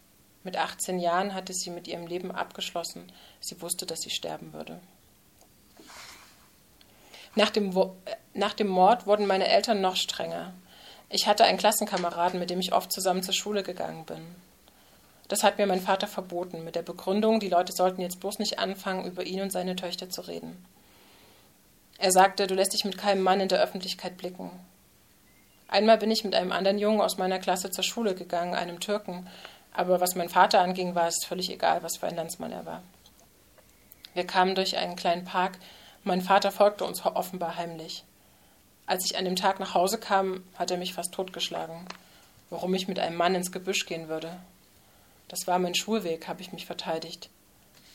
Mit 0.43 0.57
18 0.57 0.97
Jahren 0.99 1.35
hatte 1.35 1.53
sie 1.53 1.69
mit 1.69 1.87
ihrem 1.87 2.07
Leben 2.07 2.31
abgeschlossen. 2.31 3.11
Sie 3.39 3.61
wusste, 3.61 3.85
dass 3.85 4.01
sie 4.01 4.09
sterben 4.09 4.53
würde. 4.53 4.79
Nach 7.35 7.51
dem, 7.51 7.71
nach 8.33 8.53
dem 8.53 8.67
Mord 8.67 9.05
wurden 9.05 9.27
meine 9.27 9.47
Eltern 9.47 9.81
noch 9.81 9.95
strenger. 9.95 10.53
Ich 11.09 11.27
hatte 11.27 11.43
einen 11.43 11.59
Klassenkameraden, 11.59 12.39
mit 12.39 12.49
dem 12.49 12.59
ich 12.59 12.73
oft 12.73 12.91
zusammen 12.91 13.21
zur 13.21 13.35
Schule 13.35 13.61
gegangen 13.61 14.05
bin. 14.05 14.25
Das 15.27 15.43
hat 15.43 15.59
mir 15.59 15.67
mein 15.67 15.81
Vater 15.81 16.07
verboten, 16.07 16.63
mit 16.63 16.75
der 16.75 16.81
Begründung, 16.81 17.39
die 17.39 17.49
Leute 17.49 17.73
sollten 17.73 18.01
jetzt 18.01 18.19
bloß 18.19 18.39
nicht 18.39 18.57
anfangen, 18.57 19.05
über 19.05 19.23
ihn 19.23 19.41
und 19.41 19.51
seine 19.51 19.75
Töchter 19.75 20.09
zu 20.09 20.21
reden. 20.21 20.65
Er 21.97 22.11
sagte, 22.11 22.47
du 22.47 22.53
lässt 22.53 22.73
dich 22.73 22.85
mit 22.85 22.97
keinem 22.97 23.23
Mann 23.23 23.39
in 23.39 23.49
der 23.49 23.61
Öffentlichkeit 23.61 24.17
blicken. 24.17 24.51
Einmal 25.67 25.97
bin 25.97 26.11
ich 26.11 26.23
mit 26.23 26.35
einem 26.35 26.51
anderen 26.51 26.77
Jungen 26.77 27.01
aus 27.01 27.17
meiner 27.17 27.39
Klasse 27.39 27.71
zur 27.71 27.83
Schule 27.83 28.15
gegangen, 28.15 28.55
einem 28.55 28.79
Türken, 28.79 29.27
aber 29.73 29.99
was 29.99 30.15
mein 30.15 30.29
Vater 30.29 30.61
anging, 30.61 30.95
war 30.95 31.07
es 31.07 31.25
völlig 31.25 31.49
egal, 31.49 31.83
was 31.83 31.97
für 31.97 32.07
ein 32.07 32.15
Landsmann 32.15 32.51
er 32.51 32.65
war. 32.65 32.83
Wir 34.13 34.25
kamen 34.25 34.55
durch 34.55 34.77
einen 34.77 34.95
kleinen 34.95 35.25
Park, 35.25 35.59
mein 36.03 36.21
Vater 36.21 36.51
folgte 36.51 36.85
uns 36.85 37.05
offenbar 37.05 37.57
heimlich. 37.57 38.03
Als 38.85 39.03
ich 39.05 39.17
an 39.17 39.25
dem 39.25 39.35
Tag 39.35 39.59
nach 39.59 39.73
Hause 39.73 39.99
kam, 39.99 40.43
hat 40.55 40.71
er 40.71 40.77
mich 40.77 40.93
fast 40.93 41.13
totgeschlagen. 41.13 41.85
Warum 42.49 42.73
ich 42.73 42.87
mit 42.87 42.99
einem 42.99 43.17
Mann 43.17 43.35
ins 43.35 43.51
Gebüsch 43.51 43.85
gehen 43.85 44.07
würde. 44.07 44.31
Das 45.27 45.45
war 45.47 45.59
mein 45.59 45.75
Schulweg, 45.75 46.29
habe 46.29 46.41
ich 46.41 46.53
mich 46.53 46.65
verteidigt. 46.65 47.29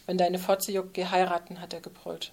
Wenn 0.04 0.18
deine 0.18 0.38
Fotze 0.38 0.70
juckt, 0.72 0.92
geh 0.92 1.06
heiraten, 1.06 1.62
hat 1.62 1.72
er 1.72 1.80
gebrüllt. 1.80 2.32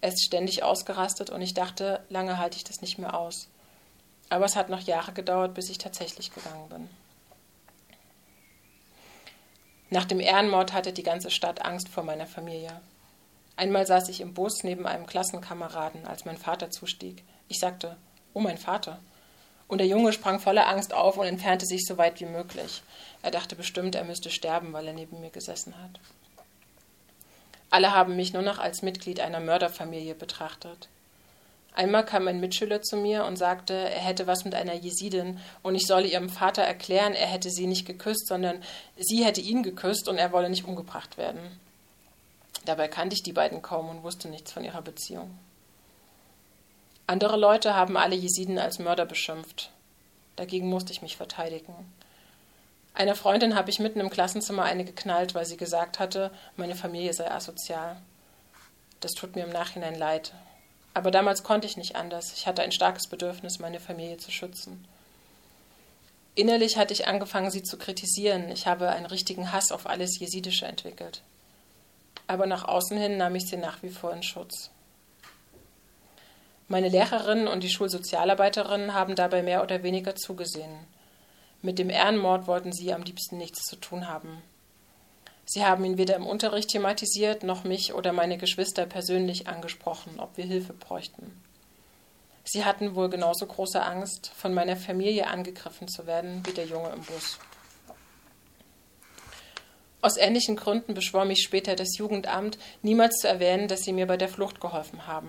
Er 0.00 0.10
ist 0.10 0.24
ständig 0.24 0.62
ausgerastet 0.62 1.30
und 1.30 1.40
ich 1.42 1.54
dachte, 1.54 2.04
lange 2.08 2.38
halte 2.38 2.56
ich 2.56 2.64
das 2.64 2.80
nicht 2.80 2.98
mehr 2.98 3.18
aus. 3.18 3.48
Aber 4.28 4.44
es 4.44 4.56
hat 4.56 4.68
noch 4.68 4.80
Jahre 4.80 5.12
gedauert, 5.12 5.54
bis 5.54 5.70
ich 5.70 5.78
tatsächlich 5.78 6.34
gegangen 6.34 6.68
bin. 6.68 6.88
Nach 9.88 10.04
dem 10.04 10.20
Ehrenmord 10.20 10.72
hatte 10.72 10.92
die 10.92 11.04
ganze 11.04 11.30
Stadt 11.30 11.64
Angst 11.64 11.88
vor 11.88 12.02
meiner 12.02 12.26
Familie. 12.26 12.80
Einmal 13.54 13.86
saß 13.86 14.08
ich 14.08 14.20
im 14.20 14.34
Bus 14.34 14.64
neben 14.64 14.86
einem 14.86 15.06
Klassenkameraden, 15.06 16.06
als 16.06 16.24
mein 16.24 16.36
Vater 16.36 16.70
zustieg. 16.70 17.22
Ich 17.48 17.60
sagte, 17.60 17.96
oh 18.34 18.40
mein 18.40 18.58
Vater. 18.58 18.98
Und 19.68 19.78
der 19.78 19.86
Junge 19.86 20.12
sprang 20.12 20.40
voller 20.40 20.68
Angst 20.68 20.92
auf 20.92 21.16
und 21.16 21.26
entfernte 21.26 21.66
sich 21.66 21.86
so 21.86 21.96
weit 21.98 22.20
wie 22.20 22.26
möglich. 22.26 22.82
Er 23.22 23.30
dachte 23.30 23.56
bestimmt, 23.56 23.94
er 23.94 24.04
müsste 24.04 24.30
sterben, 24.30 24.72
weil 24.72 24.86
er 24.86 24.92
neben 24.92 25.20
mir 25.20 25.30
gesessen 25.30 25.74
hat. 25.82 26.00
Alle 27.70 27.92
haben 27.92 28.16
mich 28.16 28.32
nur 28.32 28.42
noch 28.42 28.58
als 28.58 28.82
Mitglied 28.82 29.20
einer 29.20 29.40
Mörderfamilie 29.40 30.14
betrachtet. 30.14 30.88
Einmal 31.74 32.06
kam 32.06 32.26
ein 32.26 32.40
Mitschüler 32.40 32.80
zu 32.80 32.96
mir 32.96 33.26
und 33.26 33.36
sagte, 33.36 33.74
er 33.74 34.00
hätte 34.00 34.26
was 34.26 34.46
mit 34.46 34.54
einer 34.54 34.72
Jesidin 34.72 35.38
und 35.62 35.74
ich 35.74 35.86
solle 35.86 36.06
ihrem 36.06 36.30
Vater 36.30 36.62
erklären, 36.62 37.12
er 37.12 37.26
hätte 37.26 37.50
sie 37.50 37.66
nicht 37.66 37.86
geküsst, 37.86 38.28
sondern 38.28 38.62
sie 38.96 39.24
hätte 39.24 39.42
ihn 39.42 39.62
geküsst 39.62 40.08
und 40.08 40.16
er 40.16 40.32
wolle 40.32 40.48
nicht 40.48 40.64
umgebracht 40.64 41.18
werden. 41.18 41.60
Dabei 42.64 42.88
kannte 42.88 43.14
ich 43.14 43.22
die 43.22 43.34
beiden 43.34 43.60
kaum 43.60 43.90
und 43.90 44.02
wusste 44.02 44.28
nichts 44.28 44.52
von 44.52 44.64
ihrer 44.64 44.80
Beziehung. 44.80 45.38
Andere 47.06 47.36
Leute 47.36 47.74
haben 47.74 47.98
alle 47.98 48.16
Jesiden 48.16 48.58
als 48.58 48.78
Mörder 48.78 49.04
beschimpft. 49.04 49.70
Dagegen 50.34 50.68
musste 50.68 50.92
ich 50.92 51.02
mich 51.02 51.16
verteidigen. 51.16 51.74
Einer 52.96 53.14
Freundin 53.14 53.54
habe 53.54 53.68
ich 53.68 53.78
mitten 53.78 54.00
im 54.00 54.08
Klassenzimmer 54.08 54.62
eine 54.62 54.82
geknallt, 54.82 55.34
weil 55.34 55.44
sie 55.44 55.58
gesagt 55.58 55.98
hatte, 55.98 56.30
meine 56.56 56.74
Familie 56.74 57.12
sei 57.12 57.30
asozial. 57.30 57.98
Das 59.00 59.12
tut 59.12 59.36
mir 59.36 59.44
im 59.44 59.52
Nachhinein 59.52 59.94
leid. 59.94 60.32
Aber 60.94 61.10
damals 61.10 61.42
konnte 61.42 61.66
ich 61.66 61.76
nicht 61.76 61.94
anders. 61.94 62.32
Ich 62.32 62.46
hatte 62.46 62.62
ein 62.62 62.72
starkes 62.72 63.06
Bedürfnis, 63.06 63.58
meine 63.58 63.80
Familie 63.80 64.16
zu 64.16 64.30
schützen. 64.30 64.88
Innerlich 66.34 66.78
hatte 66.78 66.94
ich 66.94 67.06
angefangen, 67.06 67.50
sie 67.50 67.62
zu 67.62 67.76
kritisieren. 67.76 68.48
Ich 68.48 68.66
habe 68.66 68.88
einen 68.88 69.04
richtigen 69.04 69.52
Hass 69.52 69.72
auf 69.72 69.86
alles 69.86 70.18
Jesidische 70.18 70.64
entwickelt. 70.64 71.20
Aber 72.26 72.46
nach 72.46 72.64
außen 72.64 72.96
hin 72.96 73.18
nahm 73.18 73.34
ich 73.34 73.46
sie 73.46 73.58
nach 73.58 73.82
wie 73.82 73.90
vor 73.90 74.14
in 74.14 74.22
Schutz. 74.22 74.70
Meine 76.68 76.88
Lehrerinnen 76.88 77.46
und 77.46 77.62
die 77.62 77.68
Schulsozialarbeiterinnen 77.68 78.94
haben 78.94 79.16
dabei 79.16 79.42
mehr 79.42 79.62
oder 79.62 79.82
weniger 79.82 80.16
zugesehen. 80.16 80.95
Mit 81.62 81.78
dem 81.78 81.90
Ehrenmord 81.90 82.46
wollten 82.46 82.72
sie 82.72 82.92
am 82.92 83.02
liebsten 83.02 83.38
nichts 83.38 83.62
zu 83.62 83.76
tun 83.76 84.08
haben. 84.08 84.42
Sie 85.44 85.64
haben 85.64 85.84
ihn 85.84 85.96
weder 85.96 86.16
im 86.16 86.26
Unterricht 86.26 86.70
thematisiert, 86.70 87.44
noch 87.44 87.64
mich 87.64 87.94
oder 87.94 88.12
meine 88.12 88.36
Geschwister 88.36 88.84
persönlich 88.84 89.46
angesprochen, 89.46 90.18
ob 90.18 90.36
wir 90.36 90.44
Hilfe 90.44 90.72
bräuchten. 90.72 91.40
Sie 92.44 92.64
hatten 92.64 92.94
wohl 92.94 93.08
genauso 93.08 93.46
große 93.46 93.82
Angst, 93.82 94.32
von 94.36 94.54
meiner 94.54 94.76
Familie 94.76 95.26
angegriffen 95.28 95.88
zu 95.88 96.06
werden, 96.06 96.44
wie 96.46 96.52
der 96.52 96.66
Junge 96.66 96.90
im 96.90 97.02
Bus. 97.02 97.38
Aus 100.00 100.16
ähnlichen 100.16 100.54
Gründen 100.54 100.94
beschwor 100.94 101.24
mich 101.24 101.42
später 101.42 101.74
das 101.74 101.96
Jugendamt, 101.96 102.58
niemals 102.82 103.16
zu 103.16 103.28
erwähnen, 103.28 103.66
dass 103.66 103.80
sie 103.80 103.92
mir 103.92 104.06
bei 104.06 104.16
der 104.16 104.28
Flucht 104.28 104.60
geholfen 104.60 105.08
haben. 105.08 105.28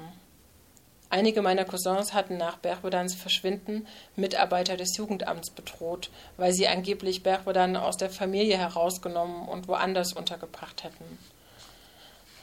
Einige 1.10 1.42
meiner 1.42 1.64
Cousins 1.64 2.14
hatten 2.14 2.38
nach 2.38 2.58
Berbodans 2.58 3.16
Verschwinden 3.16 3.88
Mitarbeiter 4.18 4.76
des 4.76 4.98
Jugendamts 4.98 5.52
bedroht, 5.52 6.10
weil 6.36 6.52
sie 6.52 6.68
angeblich 6.68 7.24
Berbodan 7.24 7.78
aus 7.78 7.96
der 7.96 8.10
Familie 8.10 8.58
herausgenommen 8.58 9.48
und 9.48 9.70
woanders 9.70 10.12
untergebracht 10.12 10.84
hätten. 10.84 11.18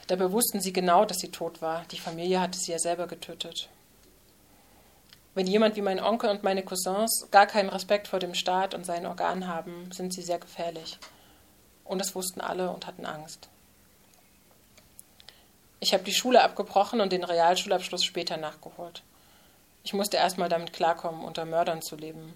Dabei 0.06 0.32
wussten 0.32 0.60
sie 0.60 0.72
genau, 0.72 1.04
dass 1.04 1.18
sie 1.18 1.30
tot 1.30 1.60
war. 1.60 1.84
Die 1.90 1.98
Familie 1.98 2.40
hatte 2.40 2.58
sie 2.58 2.72
ja 2.72 2.78
selber 2.78 3.06
getötet. 3.06 3.68
Wenn 5.34 5.46
jemand 5.46 5.76
wie 5.76 5.82
mein 5.82 6.00
Onkel 6.00 6.30
und 6.30 6.42
meine 6.42 6.62
Cousins 6.62 7.26
gar 7.30 7.46
keinen 7.46 7.68
Respekt 7.68 8.08
vor 8.08 8.18
dem 8.18 8.34
Staat 8.34 8.74
und 8.74 8.86
seinen 8.86 9.06
Organen 9.06 9.48
haben, 9.48 9.90
sind 9.92 10.14
sie 10.14 10.22
sehr 10.22 10.38
gefährlich. 10.38 10.98
Und 11.84 11.98
das 11.98 12.14
wussten 12.14 12.40
alle 12.40 12.70
und 12.70 12.86
hatten 12.86 13.04
Angst. 13.04 13.48
Ich 15.84 15.92
habe 15.92 16.02
die 16.02 16.14
Schule 16.14 16.42
abgebrochen 16.42 17.02
und 17.02 17.12
den 17.12 17.24
Realschulabschluss 17.24 18.04
später 18.04 18.38
nachgeholt. 18.38 19.02
Ich 19.84 19.92
musste 19.92 20.16
erstmal 20.16 20.48
damit 20.48 20.72
klarkommen, 20.72 21.22
unter 21.22 21.44
Mördern 21.44 21.82
zu 21.82 21.94
leben. 21.94 22.32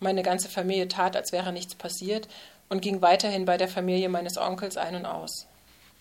Meine 0.00 0.24
ganze 0.24 0.48
Familie 0.48 0.88
tat, 0.88 1.14
als 1.14 1.30
wäre 1.30 1.52
nichts 1.52 1.76
passiert 1.76 2.26
und 2.68 2.82
ging 2.82 3.00
weiterhin 3.02 3.44
bei 3.44 3.56
der 3.56 3.68
Familie 3.68 4.08
meines 4.08 4.36
Onkels 4.36 4.76
ein 4.76 4.96
und 4.96 5.06
aus. 5.06 5.46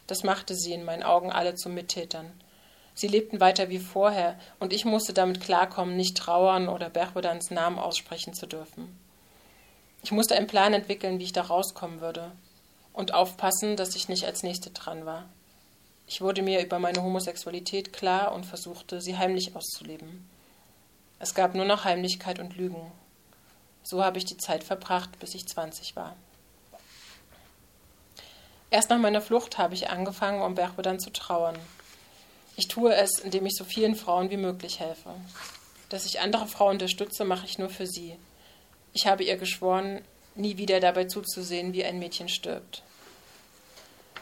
Das 0.07 0.23
machte 0.23 0.55
sie 0.55 0.73
in 0.73 0.85
meinen 0.85 1.03
Augen 1.03 1.31
alle 1.31 1.53
zu 1.53 1.69
Mittätern. 1.69 2.31
Sie 2.95 3.07
lebten 3.07 3.39
weiter 3.39 3.69
wie 3.69 3.77
vorher, 3.77 4.35
und 4.59 4.73
ich 4.73 4.85
musste 4.85 5.13
damit 5.13 5.39
klarkommen, 5.39 5.95
nicht 5.95 6.17
trauern 6.17 6.67
oder 6.67 6.89
Berbodans 6.89 7.51
Namen 7.51 7.77
aussprechen 7.77 8.33
zu 8.33 8.47
dürfen. 8.47 8.99
Ich 10.03 10.11
musste 10.11 10.35
einen 10.35 10.47
Plan 10.47 10.73
entwickeln, 10.73 11.19
wie 11.19 11.25
ich 11.25 11.33
da 11.33 11.43
rauskommen 11.43 12.01
würde, 12.01 12.31
und 12.91 13.13
aufpassen, 13.13 13.75
dass 13.75 13.95
ich 13.95 14.09
nicht 14.09 14.25
als 14.25 14.41
Nächste 14.41 14.71
dran 14.71 15.05
war. 15.05 15.25
Ich 16.07 16.21
wurde 16.21 16.41
mir 16.41 16.63
über 16.63 16.79
meine 16.79 17.01
Homosexualität 17.01 17.93
klar 17.93 18.33
und 18.33 18.45
versuchte, 18.45 19.01
sie 19.01 19.17
heimlich 19.17 19.55
auszuleben. 19.55 20.29
Es 21.19 21.33
gab 21.33 21.55
nur 21.55 21.65
noch 21.65 21.85
Heimlichkeit 21.85 22.39
und 22.39 22.57
Lügen. 22.57 22.91
So 23.83 24.03
habe 24.03 24.17
ich 24.17 24.25
die 24.25 24.37
Zeit 24.37 24.63
verbracht, 24.63 25.19
bis 25.19 25.35
ich 25.35 25.47
20 25.47 25.95
war. 25.95 26.15
Erst 28.69 28.89
nach 28.89 28.97
meiner 28.97 29.21
Flucht 29.21 29.57
habe 29.57 29.75
ich 29.75 29.89
angefangen, 29.89 30.41
um 30.41 30.55
Bergbedan 30.55 30.99
zu 30.99 31.11
trauern. 31.11 31.57
Ich 32.55 32.67
tue 32.67 32.93
es, 32.93 33.19
indem 33.19 33.45
ich 33.45 33.55
so 33.55 33.63
vielen 33.63 33.95
Frauen 33.95 34.29
wie 34.29 34.37
möglich 34.37 34.79
helfe. 34.79 35.11
Dass 35.89 36.05
ich 36.05 36.19
andere 36.19 36.47
Frauen 36.47 36.73
unterstütze, 36.73 37.23
mache 37.23 37.45
ich 37.45 37.57
nur 37.57 37.69
für 37.69 37.87
sie. 37.87 38.17
Ich 38.93 39.07
habe 39.07 39.23
ihr 39.23 39.37
geschworen, 39.37 40.01
nie 40.35 40.57
wieder 40.57 40.79
dabei 40.79 41.05
zuzusehen, 41.05 41.73
wie 41.73 41.83
ein 41.83 41.99
Mädchen 41.99 42.29
stirbt. 42.29 42.83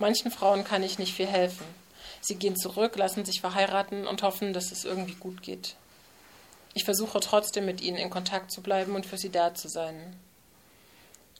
Manchen 0.01 0.31
Frauen 0.31 0.63
kann 0.63 0.81
ich 0.81 0.97
nicht 0.97 1.13
viel 1.13 1.27
helfen. 1.27 1.63
Sie 2.21 2.33
gehen 2.33 2.55
zurück, 2.55 2.95
lassen 2.95 3.23
sich 3.23 3.39
verheiraten 3.39 4.07
und 4.07 4.23
hoffen, 4.23 4.51
dass 4.51 4.71
es 4.71 4.83
irgendwie 4.83 5.13
gut 5.13 5.43
geht. 5.43 5.75
Ich 6.73 6.85
versuche 6.85 7.19
trotzdem 7.19 7.67
mit 7.67 7.81
ihnen 7.81 7.97
in 7.97 8.09
Kontakt 8.09 8.51
zu 8.51 8.61
bleiben 8.61 8.95
und 8.95 9.05
für 9.05 9.19
sie 9.19 9.29
da 9.29 9.53
zu 9.53 9.67
sein. 9.67 10.15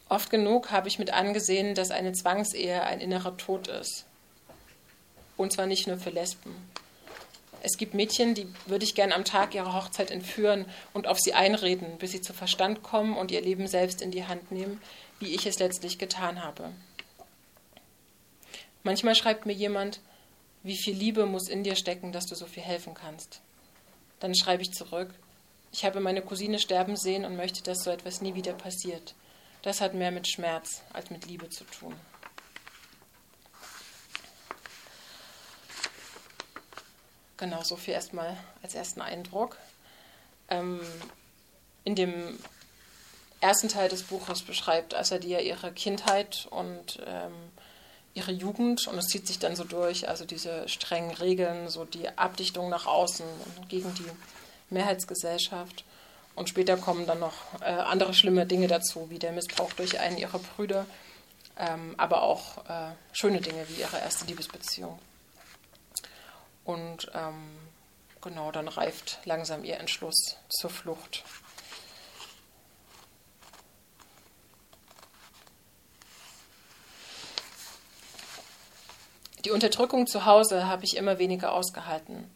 Oft 0.09 0.29
genug 0.29 0.69
habe 0.69 0.87
ich 0.87 0.99
mit 0.99 1.11
angesehen, 1.11 1.73
dass 1.73 1.89
eine 1.89 2.13
Zwangsehe 2.13 2.83
ein 2.83 3.01
innerer 3.01 3.35
Tod 3.35 3.67
ist. 3.67 4.05
Und 5.37 5.51
zwar 5.51 5.65
nicht 5.65 5.87
nur 5.87 5.97
für 5.97 6.11
Lesben. 6.11 6.55
Es 7.63 7.79
gibt 7.79 7.95
Mädchen, 7.95 8.35
die 8.35 8.47
würde 8.67 8.85
ich 8.85 8.93
gern 8.93 9.11
am 9.11 9.25
Tag 9.25 9.55
ihrer 9.55 9.73
Hochzeit 9.73 10.11
entführen 10.11 10.65
und 10.93 11.07
auf 11.07 11.19
sie 11.19 11.33
einreden, 11.33 11.97
bis 11.97 12.11
sie 12.11 12.21
zu 12.21 12.31
Verstand 12.31 12.83
kommen 12.83 13.17
und 13.17 13.31
ihr 13.31 13.41
Leben 13.41 13.65
selbst 13.65 14.03
in 14.03 14.11
die 14.11 14.27
Hand 14.27 14.51
nehmen, 14.51 14.79
wie 15.19 15.33
ich 15.33 15.47
es 15.47 15.57
letztlich 15.57 15.97
getan 15.97 16.43
habe. 16.43 16.69
Manchmal 18.83 19.15
schreibt 19.15 19.45
mir 19.45 19.53
jemand, 19.53 19.99
wie 20.63 20.77
viel 20.77 20.95
Liebe 20.95 21.25
muss 21.25 21.47
in 21.47 21.63
dir 21.63 21.75
stecken, 21.75 22.11
dass 22.11 22.25
du 22.25 22.35
so 22.35 22.45
viel 22.45 22.63
helfen 22.63 22.93
kannst. 22.93 23.41
Dann 24.19 24.35
schreibe 24.35 24.63
ich 24.63 24.71
zurück, 24.71 25.09
ich 25.71 25.85
habe 25.85 25.99
meine 25.99 26.21
Cousine 26.21 26.59
sterben 26.59 26.97
sehen 26.97 27.25
und 27.25 27.35
möchte, 27.37 27.63
dass 27.63 27.83
so 27.83 27.91
etwas 27.91 28.21
nie 28.21 28.35
wieder 28.35 28.53
passiert. 28.53 29.15
Das 29.61 29.79
hat 29.79 29.93
mehr 29.93 30.11
mit 30.11 30.27
Schmerz 30.27 30.81
als 30.91 31.09
mit 31.09 31.25
Liebe 31.25 31.49
zu 31.49 31.63
tun. 31.63 31.95
Genau, 37.37 37.63
so 37.63 37.75
viel 37.75 37.93
erstmal 37.93 38.37
als 38.61 38.75
ersten 38.75 39.01
Eindruck. 39.01 39.57
Ähm, 40.49 40.81
in 41.83 41.95
dem 41.95 42.37
ersten 43.39 43.69
Teil 43.69 43.89
des 43.89 44.03
Buches 44.03 44.43
beschreibt 44.43 44.93
Asadia 44.93 45.39
ihre 45.39 45.71
Kindheit 45.71 46.47
und 46.51 46.99
ähm, 47.05 47.33
ihre 48.13 48.31
Jugend 48.31 48.87
und 48.87 48.97
es 48.97 49.07
zieht 49.07 49.27
sich 49.27 49.39
dann 49.39 49.55
so 49.55 49.63
durch, 49.63 50.09
also 50.09 50.25
diese 50.25 50.67
strengen 50.67 51.11
Regeln, 51.11 51.69
so 51.69 51.85
die 51.85 52.09
Abdichtung 52.09 52.69
nach 52.69 52.85
außen 52.85 53.25
und 53.57 53.69
gegen 53.69 53.93
die 53.95 54.05
Mehrheitsgesellschaft. 54.69 55.85
Und 56.35 56.49
später 56.49 56.77
kommen 56.77 57.05
dann 57.05 57.19
noch 57.19 57.61
äh, 57.61 57.65
andere 57.65 58.13
schlimme 58.13 58.45
Dinge 58.45 58.67
dazu, 58.67 59.09
wie 59.09 59.19
der 59.19 59.31
Missbrauch 59.31 59.73
durch 59.73 59.99
einen 59.99 60.17
ihrer 60.17 60.39
Brüder, 60.39 60.85
ähm, 61.57 61.93
aber 61.97 62.23
auch 62.23 62.57
äh, 62.69 62.91
schöne 63.11 63.41
Dinge 63.41 63.67
wie 63.69 63.81
ihre 63.81 63.99
erste 63.99 64.25
Liebesbeziehung. 64.25 64.97
Und 66.63 67.11
ähm, 67.13 67.57
genau, 68.21 68.51
dann 68.51 68.67
reift 68.67 69.19
langsam 69.25 69.63
ihr 69.63 69.77
Entschluss 69.79 70.37
zur 70.49 70.69
Flucht. 70.69 71.23
Die 79.45 79.51
Unterdrückung 79.51 80.05
zu 80.07 80.25
Hause 80.25 80.67
habe 80.67 80.85
ich 80.85 80.95
immer 80.95 81.17
weniger 81.17 81.53
ausgehalten. 81.53 82.29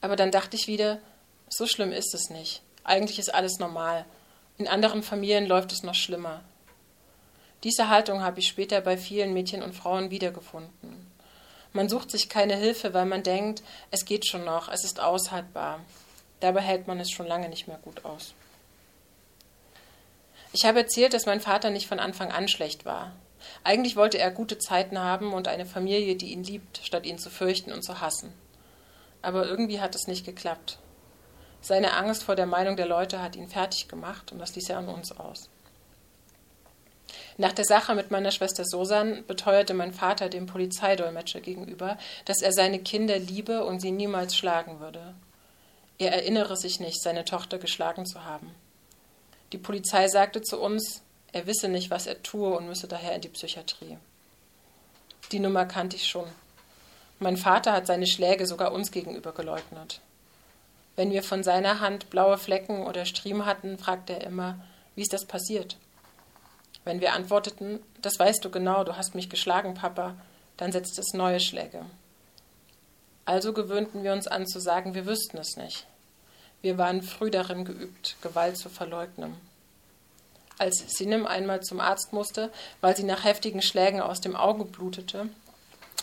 Aber 0.00 0.16
dann 0.16 0.30
dachte 0.30 0.56
ich 0.56 0.66
wieder, 0.66 0.98
so 1.48 1.66
schlimm 1.66 1.92
ist 1.92 2.14
es 2.14 2.28
nicht. 2.28 2.62
Eigentlich 2.84 3.18
ist 3.18 3.32
alles 3.34 3.58
normal. 3.58 4.04
In 4.58 4.68
anderen 4.68 5.02
Familien 5.02 5.46
läuft 5.46 5.72
es 5.72 5.82
noch 5.82 5.94
schlimmer. 5.94 6.42
Diese 7.62 7.88
Haltung 7.88 8.22
habe 8.22 8.40
ich 8.40 8.46
später 8.46 8.82
bei 8.82 8.98
vielen 8.98 9.32
Mädchen 9.32 9.62
und 9.62 9.74
Frauen 9.74 10.10
wiedergefunden. 10.10 11.10
Man 11.72 11.88
sucht 11.88 12.10
sich 12.10 12.28
keine 12.28 12.56
Hilfe, 12.56 12.92
weil 12.92 13.06
man 13.06 13.22
denkt, 13.22 13.62
es 13.90 14.04
geht 14.04 14.26
schon 14.26 14.44
noch, 14.44 14.68
es 14.68 14.84
ist 14.84 15.00
aushaltbar. 15.00 15.80
Dabei 16.40 16.60
hält 16.60 16.86
man 16.86 17.00
es 17.00 17.10
schon 17.10 17.26
lange 17.26 17.48
nicht 17.48 17.66
mehr 17.66 17.78
gut 17.78 18.04
aus. 18.04 18.34
Ich 20.52 20.66
habe 20.66 20.80
erzählt, 20.80 21.14
dass 21.14 21.26
mein 21.26 21.40
Vater 21.40 21.70
nicht 21.70 21.88
von 21.88 21.98
Anfang 21.98 22.30
an 22.30 22.46
schlecht 22.48 22.84
war. 22.84 23.12
Eigentlich 23.62 23.96
wollte 23.96 24.18
er 24.18 24.30
gute 24.30 24.58
Zeiten 24.58 24.98
haben 24.98 25.32
und 25.32 25.48
eine 25.48 25.66
Familie, 25.66 26.16
die 26.16 26.32
ihn 26.32 26.44
liebt, 26.44 26.80
statt 26.82 27.06
ihn 27.06 27.18
zu 27.18 27.30
fürchten 27.30 27.72
und 27.72 27.82
zu 27.82 28.00
hassen. 28.00 28.32
Aber 29.22 29.46
irgendwie 29.46 29.80
hat 29.80 29.94
es 29.94 30.06
nicht 30.06 30.24
geklappt. 30.24 30.78
Seine 31.60 31.94
Angst 31.94 32.24
vor 32.24 32.36
der 32.36 32.46
Meinung 32.46 32.76
der 32.76 32.86
Leute 32.86 33.22
hat 33.22 33.36
ihn 33.36 33.48
fertig 33.48 33.88
gemacht 33.88 34.32
und 34.32 34.38
das 34.38 34.54
ließ 34.54 34.68
er 34.68 34.78
an 34.78 34.88
uns 34.88 35.12
aus. 35.18 35.48
Nach 37.36 37.52
der 37.52 37.64
Sache 37.64 37.94
mit 37.94 38.10
meiner 38.10 38.30
Schwester 38.30 38.64
Sosan 38.64 39.24
beteuerte 39.26 39.74
mein 39.74 39.92
Vater 39.92 40.28
dem 40.28 40.46
Polizeidolmetscher 40.46 41.40
gegenüber, 41.40 41.98
dass 42.26 42.42
er 42.42 42.52
seine 42.52 42.78
Kinder 42.78 43.18
liebe 43.18 43.64
und 43.64 43.80
sie 43.80 43.90
niemals 43.90 44.36
schlagen 44.36 44.78
würde. 44.78 45.14
Er 45.98 46.12
erinnere 46.12 46.56
sich 46.56 46.80
nicht, 46.80 47.02
seine 47.02 47.24
Tochter 47.24 47.58
geschlagen 47.58 48.06
zu 48.06 48.24
haben. 48.24 48.54
Die 49.52 49.58
Polizei 49.58 50.08
sagte 50.08 50.42
zu 50.42 50.60
uns, 50.60 51.03
er 51.34 51.48
wisse 51.48 51.68
nicht, 51.68 51.90
was 51.90 52.06
er 52.06 52.22
tue 52.22 52.56
und 52.56 52.68
müsse 52.68 52.86
daher 52.86 53.14
in 53.16 53.20
die 53.20 53.28
Psychiatrie. 53.28 53.98
Die 55.32 55.40
Nummer 55.40 55.66
kannte 55.66 55.96
ich 55.96 56.06
schon. 56.06 56.28
Mein 57.18 57.36
Vater 57.36 57.72
hat 57.72 57.88
seine 57.88 58.06
Schläge 58.06 58.46
sogar 58.46 58.72
uns 58.72 58.92
gegenüber 58.92 59.32
geleugnet. 59.32 60.00
Wenn 60.94 61.10
wir 61.10 61.24
von 61.24 61.42
seiner 61.42 61.80
Hand 61.80 62.08
blaue 62.08 62.38
Flecken 62.38 62.86
oder 62.86 63.04
Striemen 63.04 63.46
hatten, 63.46 63.78
fragte 63.78 64.12
er 64.12 64.24
immer, 64.24 64.60
wie 64.94 65.02
ist 65.02 65.12
das 65.12 65.24
passiert? 65.24 65.76
Wenn 66.84 67.00
wir 67.00 67.14
antworteten, 67.14 67.80
das 68.00 68.16
weißt 68.16 68.44
du 68.44 68.50
genau, 68.50 68.84
du 68.84 68.96
hast 68.96 69.16
mich 69.16 69.28
geschlagen, 69.28 69.74
Papa, 69.74 70.14
dann 70.56 70.70
setzte 70.70 71.00
es 71.00 71.14
neue 71.14 71.40
Schläge. 71.40 71.84
Also 73.24 73.52
gewöhnten 73.52 74.04
wir 74.04 74.12
uns 74.12 74.28
an 74.28 74.46
zu 74.46 74.60
sagen, 74.60 74.94
wir 74.94 75.04
wüssten 75.04 75.38
es 75.38 75.56
nicht. 75.56 75.84
Wir 76.62 76.78
waren 76.78 77.02
früh 77.02 77.32
darin 77.32 77.64
geübt, 77.64 78.14
Gewalt 78.22 78.56
zu 78.56 78.68
verleugnen. 78.68 79.34
Als 80.58 80.84
Sinem 80.96 81.26
einmal 81.26 81.62
zum 81.62 81.80
Arzt 81.80 82.12
musste, 82.12 82.50
weil 82.80 82.96
sie 82.96 83.02
nach 83.02 83.24
heftigen 83.24 83.62
Schlägen 83.62 84.00
aus 84.00 84.20
dem 84.20 84.36
Auge 84.36 84.64
blutete, 84.64 85.28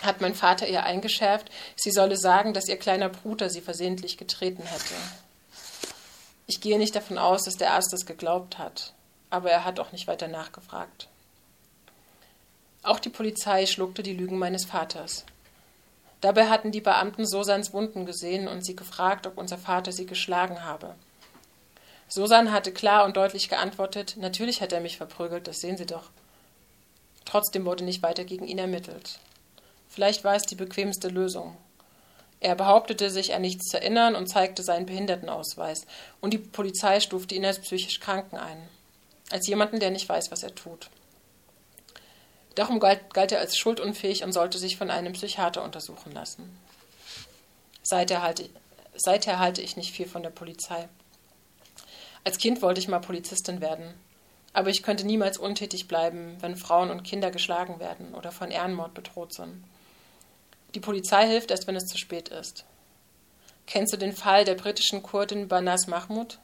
hat 0.02 0.22
mein 0.22 0.36
Vater 0.36 0.68
ihr 0.68 0.84
eingeschärft, 0.84 1.50
sie 1.76 1.92
solle 1.92 2.18
sagen, 2.18 2.54
dass 2.54 2.68
ihr 2.68 2.78
kleiner 2.78 3.10
Bruder 3.10 3.50
sie 3.50 3.62
versehentlich 3.62 4.18
getreten 4.18 4.64
hätte. 4.64 4.96
Ich 6.48 6.60
gehe 6.60 6.78
nicht 6.78 6.96
davon 6.96 7.18
aus, 7.18 7.44
dass 7.44 7.56
der 7.56 7.74
Arzt 7.74 7.94
es 7.94 8.06
geglaubt 8.06 8.58
hat, 8.58 8.94
aber 9.30 9.52
er 9.52 9.64
hat 9.64 9.80
auch 9.80 9.92
nicht 9.92 10.08
weiter 10.08 10.28
nachgefragt. 10.28 11.08
Auch 12.84 13.00
die 13.00 13.10
Polizei 13.10 13.68
schluckte 13.68 14.04
die 14.04 14.14
Lügen 14.14 14.38
meines 14.40 14.66
Vaters. 14.66 15.24
Dabei 16.20 16.50
hatten 16.50 16.72
die 16.72 16.82
Beamten 16.82 17.26
Sosans 17.26 17.74
Wunden 17.74 18.06
gesehen 18.06 18.48
und 18.48 18.66
sie 18.66 18.76
gefragt, 18.76 19.28
ob 19.28 19.38
unser 19.38 19.58
Vater 19.58 19.92
sie 19.92 20.06
geschlagen 20.06 20.64
habe. 20.64 20.96
Susan 22.14 22.52
hatte 22.52 22.74
klar 22.74 23.06
und 23.06 23.16
deutlich 23.16 23.48
geantwortet, 23.48 24.18
natürlich 24.18 24.62
hat 24.62 24.74
er 24.74 24.82
mich 24.82 24.98
verprügelt, 24.98 25.48
das 25.48 25.62
sehen 25.62 25.78
Sie 25.78 25.86
doch. 25.86 26.10
Trotzdem 27.24 27.64
wurde 27.64 27.86
nicht 27.86 28.04
weiter 28.04 28.26
gegen 28.26 28.46
ihn 28.46 28.58
ermittelt. 28.58 29.20
Vielleicht 29.88 30.26
war 30.26 30.36
es 30.36 30.44
die 30.44 30.56
bequemste 30.56 31.08
Lösung. 31.08 31.56
Er 32.42 32.56
behauptete 32.56 33.10
sich 33.10 33.34
an 33.34 33.44
nichts 33.44 33.70
zu 33.70 33.78
erinnern 33.78 34.16
und 34.16 34.28
zeigte 34.28 34.62
seinen 34.62 34.88
Behindertenausweis, 34.88 35.86
und 36.20 36.34
die 36.34 36.38
Polizei 36.38 37.00
stufte 37.00 37.34
ihn 37.34 37.46
als 37.46 37.60
psychisch 37.60 38.02
Kranken 38.02 38.36
ein, 38.36 38.58
als 39.30 39.48
jemanden, 39.48 39.80
der 39.80 39.92
nicht 39.92 40.10
weiß, 40.10 40.32
was 40.32 40.44
er 40.44 40.54
tut. 40.54 40.90
Darum 42.56 42.82
galt, 42.82 43.14
galt 43.14 43.32
er 43.32 43.40
als 43.40 43.56
schuldunfähig 43.56 44.26
und 44.26 44.34
sollte 44.34 44.58
sich 44.58 44.76
von 44.76 44.92
einem 44.92 45.14
Psychiater 45.14 45.64
untersuchen 45.64 46.12
lassen. 46.12 46.58
Seither 47.84 48.22
halte, 48.22 48.50
seither 48.98 49.40
halte 49.40 49.62
ich 49.62 49.78
nicht 49.78 49.94
viel 49.94 50.10
von 50.10 50.24
der 50.24 50.30
Polizei. 50.32 50.90
Als 52.24 52.38
Kind 52.38 52.62
wollte 52.62 52.80
ich 52.80 52.88
mal 52.88 53.00
Polizistin 53.00 53.62
werden. 53.62 53.94
Aber 54.54 54.70
ich 54.70 54.84
könnte 54.84 55.06
niemals 55.06 55.38
untätig 55.38 55.88
bleiben, 55.88 56.38
wenn 56.42 56.56
Frauen 56.56 56.92
und 56.92 57.04
Kinder 57.04 57.32
geschlagen 57.32 57.80
werden 57.80 58.14
oder 58.14 58.32
von 58.32 58.52
Ehrenmord 58.52 58.94
bedroht 58.94 59.34
sind. 59.34 59.64
Die 60.76 60.80
Polizei 60.80 61.28
hilft 61.28 61.52
erst, 61.52 61.68
wenn 61.68 61.76
es 61.76 61.86
zu 61.86 61.98
spät 61.98 62.30
ist. 62.30 62.66
Kennst 63.66 63.94
du 63.94 63.98
den 63.98 64.14
Fall 64.14 64.44
der 64.44 64.56
britischen 64.56 65.04
Kurdin 65.04 65.48
Banaz 65.48 65.88
Mahmoud? 65.88 66.40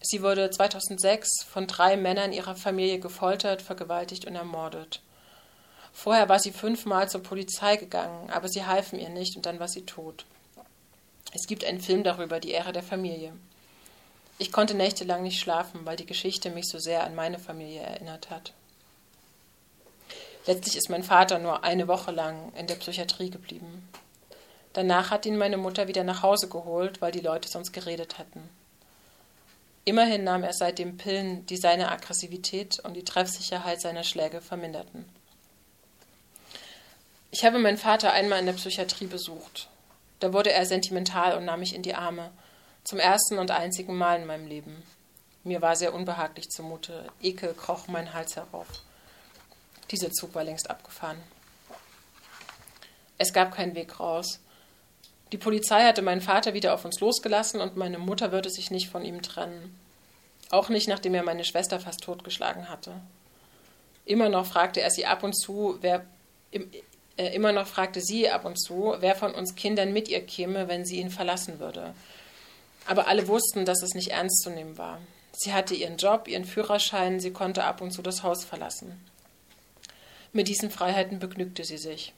Sie 0.00 0.22
wurde 0.22 0.50
2006 0.50 1.44
von 1.44 1.66
drei 1.66 1.96
Männern 1.96 2.32
ihrer 2.32 2.54
Familie 2.54 3.00
gefoltert, 3.00 3.62
vergewaltigt 3.62 4.26
und 4.26 4.36
ermordet. 4.36 5.00
Vorher 5.92 6.28
war 6.28 6.38
sie 6.40 6.52
fünfmal 6.52 7.08
zur 7.08 7.22
Polizei 7.22 7.76
gegangen, 7.76 8.30
aber 8.30 8.48
sie 8.48 8.66
halfen 8.66 8.98
ihr 8.98 9.08
nicht 9.08 9.36
und 9.36 9.46
dann 9.46 9.60
war 9.60 9.68
sie 9.68 9.86
tot. 9.86 10.26
Es 11.32 11.46
gibt 11.46 11.64
einen 11.64 11.80
Film 11.80 12.04
darüber, 12.04 12.38
die 12.38 12.50
Ehre 12.50 12.72
der 12.72 12.82
Familie. 12.82 13.32
Ich 14.38 14.50
konnte 14.50 14.74
nächtelang 14.74 15.22
nicht 15.22 15.40
schlafen, 15.40 15.84
weil 15.84 15.96
die 15.96 16.06
Geschichte 16.06 16.50
mich 16.50 16.66
so 16.66 16.78
sehr 16.78 17.04
an 17.04 17.14
meine 17.14 17.38
Familie 17.38 17.82
erinnert 17.82 18.30
hat. 18.30 18.52
Letztlich 20.46 20.76
ist 20.76 20.90
mein 20.90 21.02
Vater 21.04 21.38
nur 21.38 21.64
eine 21.64 21.88
Woche 21.88 22.10
lang 22.10 22.52
in 22.54 22.66
der 22.66 22.74
Psychiatrie 22.74 23.30
geblieben. 23.30 23.88
Danach 24.72 25.10
hat 25.10 25.24
ihn 25.24 25.38
meine 25.38 25.56
Mutter 25.56 25.88
wieder 25.88 26.04
nach 26.04 26.22
Hause 26.22 26.48
geholt, 26.48 27.00
weil 27.00 27.12
die 27.12 27.20
Leute 27.20 27.48
sonst 27.48 27.72
geredet 27.72 28.18
hatten. 28.18 28.48
Immerhin 29.84 30.24
nahm 30.24 30.42
er 30.42 30.52
seitdem 30.52 30.96
Pillen, 30.96 31.46
die 31.46 31.56
seine 31.56 31.90
Aggressivität 31.90 32.80
und 32.80 32.94
die 32.94 33.04
Treffsicherheit 33.04 33.80
seiner 33.80 34.02
Schläge 34.02 34.40
verminderten. 34.40 35.04
Ich 37.30 37.44
habe 37.44 37.58
meinen 37.58 37.78
Vater 37.78 38.12
einmal 38.12 38.40
in 38.40 38.46
der 38.46 38.52
Psychiatrie 38.54 39.06
besucht. 39.06 39.68
Da 40.20 40.32
wurde 40.32 40.52
er 40.52 40.66
sentimental 40.66 41.36
und 41.36 41.44
nahm 41.44 41.60
mich 41.60 41.74
in 41.74 41.82
die 41.82 41.94
Arme 41.94 42.30
zum 42.84 42.98
ersten 42.98 43.38
und 43.38 43.50
einzigen 43.50 43.96
Mal 43.96 44.20
in 44.20 44.26
meinem 44.26 44.46
Leben. 44.46 44.82
Mir 45.42 45.60
war 45.60 45.76
sehr 45.76 45.94
unbehaglich 45.94 46.50
zumute. 46.50 47.04
Ekel 47.20 47.54
kroch 47.54 47.88
mein 47.88 48.12
Hals 48.14 48.36
herauf. 48.36 48.66
Dieser 49.90 50.10
Zug 50.10 50.34
war 50.34 50.44
längst 50.44 50.70
abgefahren. 50.70 51.20
Es 53.18 53.32
gab 53.32 53.54
keinen 53.54 53.74
Weg 53.74 54.00
raus. 54.00 54.40
Die 55.32 55.38
Polizei 55.38 55.84
hatte 55.84 56.02
meinen 56.02 56.20
Vater 56.20 56.54
wieder 56.54 56.74
auf 56.74 56.84
uns 56.84 57.00
losgelassen 57.00 57.60
und 57.60 57.76
meine 57.76 57.98
Mutter 57.98 58.32
würde 58.32 58.50
sich 58.50 58.70
nicht 58.70 58.88
von 58.88 59.04
ihm 59.04 59.22
trennen. 59.22 59.78
Auch 60.50 60.68
nicht, 60.68 60.88
nachdem 60.88 61.14
er 61.14 61.22
meine 61.22 61.44
Schwester 61.44 61.80
fast 61.80 62.02
totgeschlagen 62.02 62.68
hatte. 62.68 62.92
Immer 64.04 64.28
noch 64.28 64.46
fragte 64.46 64.80
er 64.80 64.90
sie 64.90 65.06
ab 65.06 65.22
und 65.22 65.32
zu, 65.34 65.78
wer 65.80 66.04
äh, 66.52 67.34
immer 67.34 67.52
noch 67.52 67.66
fragte 67.66 68.00
sie 68.00 68.28
ab 68.28 68.44
und 68.44 68.56
zu, 68.60 68.94
wer 69.00 69.14
von 69.14 69.34
uns 69.34 69.54
Kindern 69.54 69.92
mit 69.92 70.08
ihr 70.08 70.24
käme, 70.24 70.68
wenn 70.68 70.84
sie 70.84 71.00
ihn 71.00 71.10
verlassen 71.10 71.58
würde. 71.58 71.94
Aber 72.86 73.06
alle 73.08 73.28
wussten, 73.28 73.64
dass 73.64 73.82
es 73.82 73.94
nicht 73.94 74.10
ernst 74.10 74.42
zu 74.42 74.50
nehmen 74.50 74.76
war. 74.78 75.00
Sie 75.32 75.52
hatte 75.52 75.74
ihren 75.74 75.96
Job, 75.96 76.28
ihren 76.28 76.44
Führerschein, 76.44 77.18
sie 77.18 77.32
konnte 77.32 77.64
ab 77.64 77.80
und 77.80 77.90
zu 77.90 78.02
das 78.02 78.22
Haus 78.22 78.44
verlassen. 78.44 79.04
Mit 80.32 80.48
diesen 80.48 80.70
Freiheiten 80.70 81.18
begnügte 81.18 81.64
sie 81.64 81.78
sich. 81.78 82.12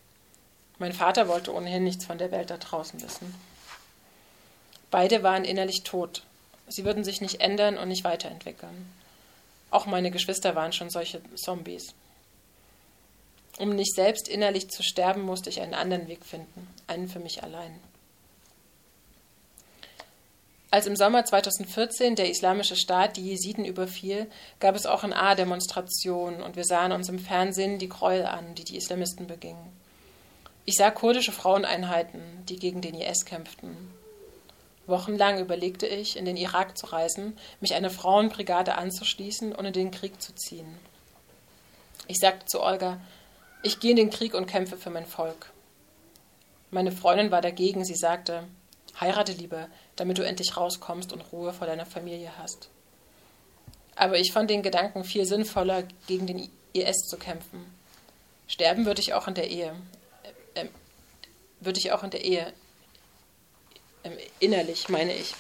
Mein 0.79 0.93
Vater 0.93 1.29
wollte 1.29 1.55
ohnehin 1.55 1.85
nichts 1.85 2.05
von 2.05 2.19
der 2.19 2.31
Welt 2.31 2.51
da 2.51 2.59
draußen 2.59 3.01
wissen. 3.03 3.35
Beide 4.91 5.23
waren 5.23 5.45
innerlich 5.45 5.83
tot. 5.83 6.23
Sie 6.69 6.85
würden 6.85 7.05
sich 7.05 7.21
nicht 7.21 7.41
ändern 7.41 7.79
und 7.79 7.89
nicht 7.89 8.05
weiterentwickeln. 8.05 8.93
Auch 9.71 9.87
meine 9.87 10.11
Geschwister 10.11 10.55
waren 10.55 10.73
schon 10.73 10.91
solche 10.91 11.21
Zombies. 11.35 11.95
Um 13.59 13.75
nicht 13.75 13.95
selbst 13.95 14.29
innerlich 14.29 14.69
zu 14.69 14.83
sterben, 14.83 15.23
musste 15.23 15.49
ich 15.49 15.61
einen 15.61 15.75
anderen 15.75 16.09
Weg 16.09 16.25
finden, 16.25 16.69
einen 16.87 17.09
für 17.09 17.21
mich 17.21 17.43
allein. 17.43 17.79
Als 20.77 20.87
im 20.87 20.95
Sommer 20.95 21.25
2014 21.25 22.17
der 22.17 22.29
Islamische 22.29 22.77
Staat 22.77 23.17
die 23.17 23.27
Jesiden 23.31 23.65
überfiel, 23.65 24.31
gab 24.61 24.77
es 24.77 24.85
auch 24.85 25.05
in 25.05 25.15
A 25.15 25.35
Demonstrationen 25.35 26.43
und 26.43 26.55
wir 26.55 26.67
sahen 26.67 26.93
uns 26.93 27.09
im 27.09 27.19
Fernsehen 27.19 27.79
die 27.79 27.89
Gräuel 27.89 28.27
an, 28.27 28.55
die 28.55 28.65
die 28.65 28.77
Islamisten 28.77 29.27
begingen. 29.27 29.73
Ich 30.67 30.75
sah 30.75 30.91
kurdische 30.91 31.33
Fraueneinheiten, 31.33 32.21
die 32.47 32.57
gegen 32.57 32.83
den 32.83 32.95
IS 32.95 33.25
kämpften. 33.25 33.75
Wochenlang 34.87 35.41
überlegte 35.41 35.87
ich, 35.87 36.19
in 36.19 36.27
den 36.27 36.37
Irak 36.37 36.77
zu 36.77 36.85
reisen, 36.85 37.39
mich 37.63 37.73
einer 37.73 37.89
Frauenbrigade 37.89 38.75
anzuschließen 38.75 39.55
und 39.55 39.65
in 39.65 39.73
den 39.73 39.91
Krieg 39.91 40.21
zu 40.21 40.35
ziehen. 40.35 40.77
Ich 42.07 42.19
sagte 42.19 42.45
zu 42.45 42.63
Olga, 42.63 43.01
ich 43.63 43.81
gehe 43.81 43.93
in 43.93 43.97
den 43.97 44.11
Krieg 44.11 44.35
und 44.35 44.45
kämpfe 44.45 44.77
für 44.77 44.91
mein 44.91 45.07
Volk. 45.07 45.55
Meine 46.71 46.93
Freundin 46.93 47.31
war 47.31 47.41
dagegen, 47.41 47.83
sie 47.83 47.97
sagte, 47.97 48.45
Heirate 49.01 49.33
lieber, 49.33 49.69
damit 49.97 50.19
du 50.19 50.23
endlich 50.23 50.57
rauskommst 50.57 51.13
und 51.13 51.33
Ruhe 51.33 51.53
vor 51.53 51.67
deiner 51.67 51.87
Familie 51.87 52.33
hast. 52.39 52.69
Aber 53.95 54.19
ich 54.19 54.33
fand 54.33 54.51
den 54.51 54.63
Gedanken 54.63 55.05
viel 55.05 55.25
sinnvoller, 55.25 55.85
gegen 56.07 56.27
den 56.27 56.51
IS 56.75 56.97
zu 57.09 57.17
kämpfen. 57.17 57.65
Sterben 58.47 58.87
würde 58.87 59.01
ich 59.01 59.15
auch 59.15 59.27
in 59.27 59.35
der 59.35 59.51
Ehe. 59.51 59.75
Äh, 60.55 60.67
würde 61.61 61.81
ich 61.81 61.93
auch 61.93 62.05
in 62.05 62.11
der 62.11 62.25
Ehe. 62.25 62.53
Äh, 64.03 64.11
innerlich, 64.39 64.89
meine 64.89 65.15
ich. 65.15 65.35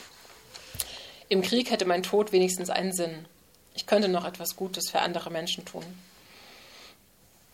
Im 1.28 1.42
Krieg 1.42 1.70
hätte 1.70 1.84
mein 1.84 2.02
Tod 2.02 2.32
wenigstens 2.32 2.70
einen 2.70 2.92
Sinn. 2.92 3.26
Ich 3.74 3.86
könnte 3.86 4.08
noch 4.08 4.24
etwas 4.24 4.56
Gutes 4.56 4.90
für 4.90 5.00
andere 5.00 5.30
Menschen 5.30 5.64
tun. 5.64 5.84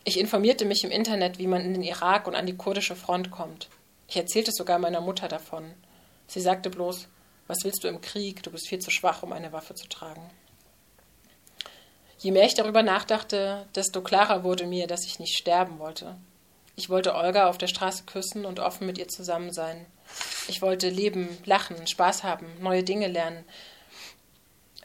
Ich 0.05 0.19
informierte 0.19 0.65
mich 0.65 0.85
im 0.85 0.91
Internet, 0.91 1.39
wie 1.39 1.47
man 1.47 1.65
in 1.65 1.75
den 1.75 1.83
Irak 1.83 2.27
und 2.27 2.35
an 2.35 2.47
die 2.47 2.57
kurdische 2.57 2.97
Front 2.97 3.31
kommt. 3.31 3.69
Ich 4.09 4.17
erzählte 4.17 4.53
sogar 4.53 4.79
meiner 4.79 5.01
Mutter 5.01 5.29
davon. 5.29 5.65
Sie 6.33 6.41
sagte 6.41 6.71
bloß, 6.71 7.09
was 7.47 7.59
willst 7.63 7.85
du 7.85 7.89
im 7.89 8.01
Krieg? 8.01 8.43
Du 8.43 8.51
bist 8.51 8.67
viel 8.67 8.79
zu 8.79 8.91
schwach, 8.91 9.23
um 9.23 9.35
eine 9.35 9.53
Waffe 9.53 9.75
zu 9.75 9.87
tragen. 9.87 10.31
Je 12.17 12.31
mehr 12.31 12.47
ich 12.47 12.55
darüber 12.55 12.83
nachdachte, 12.83 13.67
desto 13.75 14.01
klarer 14.01 14.43
wurde 14.43 14.67
mir, 14.67 14.87
dass 14.87 15.05
ich 15.05 15.19
nicht 15.19 15.37
sterben 15.37 15.79
wollte. 15.79 16.17
Ich 16.75 16.89
wollte 16.89 17.15
Olga 17.15 17.51
auf 17.51 17.59
der 17.59 17.67
Straße 17.67 18.05
küssen 18.05 18.47
und 18.47 18.61
offen 18.61 18.87
mit 18.87 18.97
ihr 18.97 19.09
zusammen 19.09 19.53
sein. 19.53 19.85
Ich 20.49 20.63
wollte 20.63 20.89
leben, 20.89 21.37
lachen, 21.45 21.87
Spaß 21.87 22.23
haben, 22.23 22.47
neue 22.61 22.83
Dinge 22.83 23.09
lernen. 23.09 23.45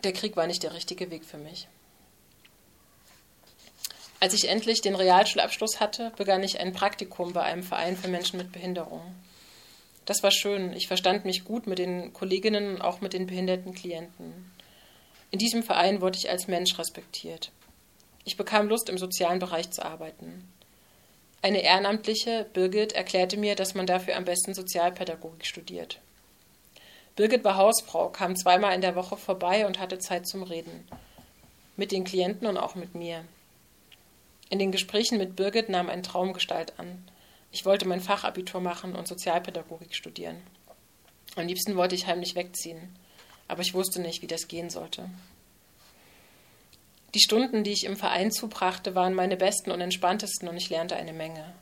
Der 0.04 0.12
Krieg 0.12 0.36
war 0.36 0.48
nicht 0.48 0.64
der 0.64 0.74
richtige 0.74 1.10
Weg 1.12 1.24
für 1.24 1.38
mich. 1.38 1.70
Als 4.20 4.34
ich 4.34 4.50
endlich 4.50 4.82
den 4.82 4.96
Realschulabschluss 4.96 5.80
hatte, 5.80 6.12
begann 6.18 6.44
ich 6.44 6.60
ein 6.60 6.74
Praktikum 6.74 7.32
bei 7.32 7.44
einem 7.44 7.64
Verein 7.64 7.96
für 7.96 8.10
Menschen 8.10 8.38
mit 8.38 8.52
Behinderung. 8.52 9.16
Das 10.08 10.24
war 10.24 10.32
schön. 10.32 10.72
Ich 10.72 10.88
verstand 10.88 11.26
mich 11.26 11.44
gut 11.44 11.68
mit 11.68 11.80
den 11.80 12.14
Kolleginnen 12.14 12.76
und 12.76 12.82
auch 12.82 13.02
mit 13.02 13.12
den 13.12 13.28
behinderten 13.28 13.76
Klienten. 13.76 14.50
In 15.32 15.38
diesem 15.38 15.64
Verein 15.64 16.00
wurde 16.00 16.18
ich 16.18 16.30
als 16.30 16.48
Mensch 16.48 16.80
respektiert. 16.80 17.52
Ich 18.24 18.38
bekam 18.38 18.70
Lust, 18.70 18.88
im 18.88 18.98
sozialen 18.98 19.40
Bereich 19.40 19.70
zu 19.70 19.84
arbeiten. 19.84 20.48
Eine 21.42 21.62
Ehrenamtliche, 21.62 22.46
Birgit, 22.54 22.94
erklärte 22.94 23.36
mir, 23.36 23.56
dass 23.56 23.76
man 23.76 23.86
dafür 23.86 24.16
am 24.16 24.24
besten 24.24 24.54
Sozialpädagogik 24.54 25.46
studiert. 25.46 26.00
Birgit 27.18 27.44
war 27.44 27.58
Hausfrau, 27.58 28.08
kam 28.08 28.38
zweimal 28.38 28.76
in 28.76 28.82
der 28.82 28.96
Woche 28.96 29.18
vorbei 29.18 29.68
und 29.68 29.78
hatte 29.78 30.00
Zeit 30.00 30.26
zum 30.26 30.44
Reden. 30.44 30.88
Mit 31.76 31.92
den 31.92 32.06
Klienten 32.06 32.48
und 32.48 32.58
auch 32.58 32.76
mit 32.76 32.96
mir. 32.96 33.26
In 34.50 34.58
den 34.58 34.72
Gesprächen 34.72 35.18
mit 35.18 35.36
Birgit 35.36 35.68
nahm 35.68 35.90
ein 35.90 36.02
Traumgestalt 36.02 36.80
an. 36.80 37.04
Ich 37.52 37.66
wollte 37.66 37.88
mein 37.88 38.02
Fachabitur 38.02 38.62
machen 38.62 38.96
und 38.96 39.08
Sozialpädagogik 39.08 39.96
studieren. 39.96 40.42
Am 41.36 41.48
liebsten 41.48 41.76
wollte 41.76 41.96
ich 41.96 42.08
heimlich 42.08 42.36
wegziehen, 42.36 42.96
aber 43.48 43.62
ich 43.62 43.74
wusste 43.74 44.02
nicht, 44.02 44.22
wie 44.22 44.28
das 44.28 44.48
gehen 44.48 44.70
sollte. 44.70 45.10
Die 47.14 47.22
Stunden, 47.22 47.64
die 47.64 47.72
ich 47.72 47.86
im 47.86 47.96
Verein 47.96 48.32
zubrachte, 48.32 48.94
waren 48.94 49.14
meine 49.14 49.38
besten 49.38 49.72
und 49.72 49.82
entspanntesten 49.82 50.48
und 50.48 50.58
ich 50.58 50.70
lernte 50.70 50.96
eine 50.96 51.14
Menge. 51.14 51.54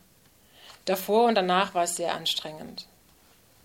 Davor 0.85 1.27
und 1.27 1.35
danach 1.35 1.73
war 1.73 1.83
es 1.83 1.95
sehr 1.95 2.13
anstrengend. 2.13 2.87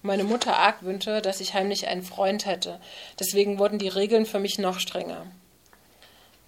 Meine 0.02 0.24
Mutter 0.24 0.56
argwöhnte, 0.56 1.20
dass 1.20 1.40
ich 1.40 1.52
heimlich 1.52 1.86
einen 1.86 2.02
Freund 2.02 2.46
hätte, 2.46 2.80
deswegen 3.18 3.58
wurden 3.58 3.78
die 3.78 3.88
Regeln 3.88 4.24
für 4.24 4.38
mich 4.38 4.58
noch 4.58 4.78
strenger. 4.78 5.26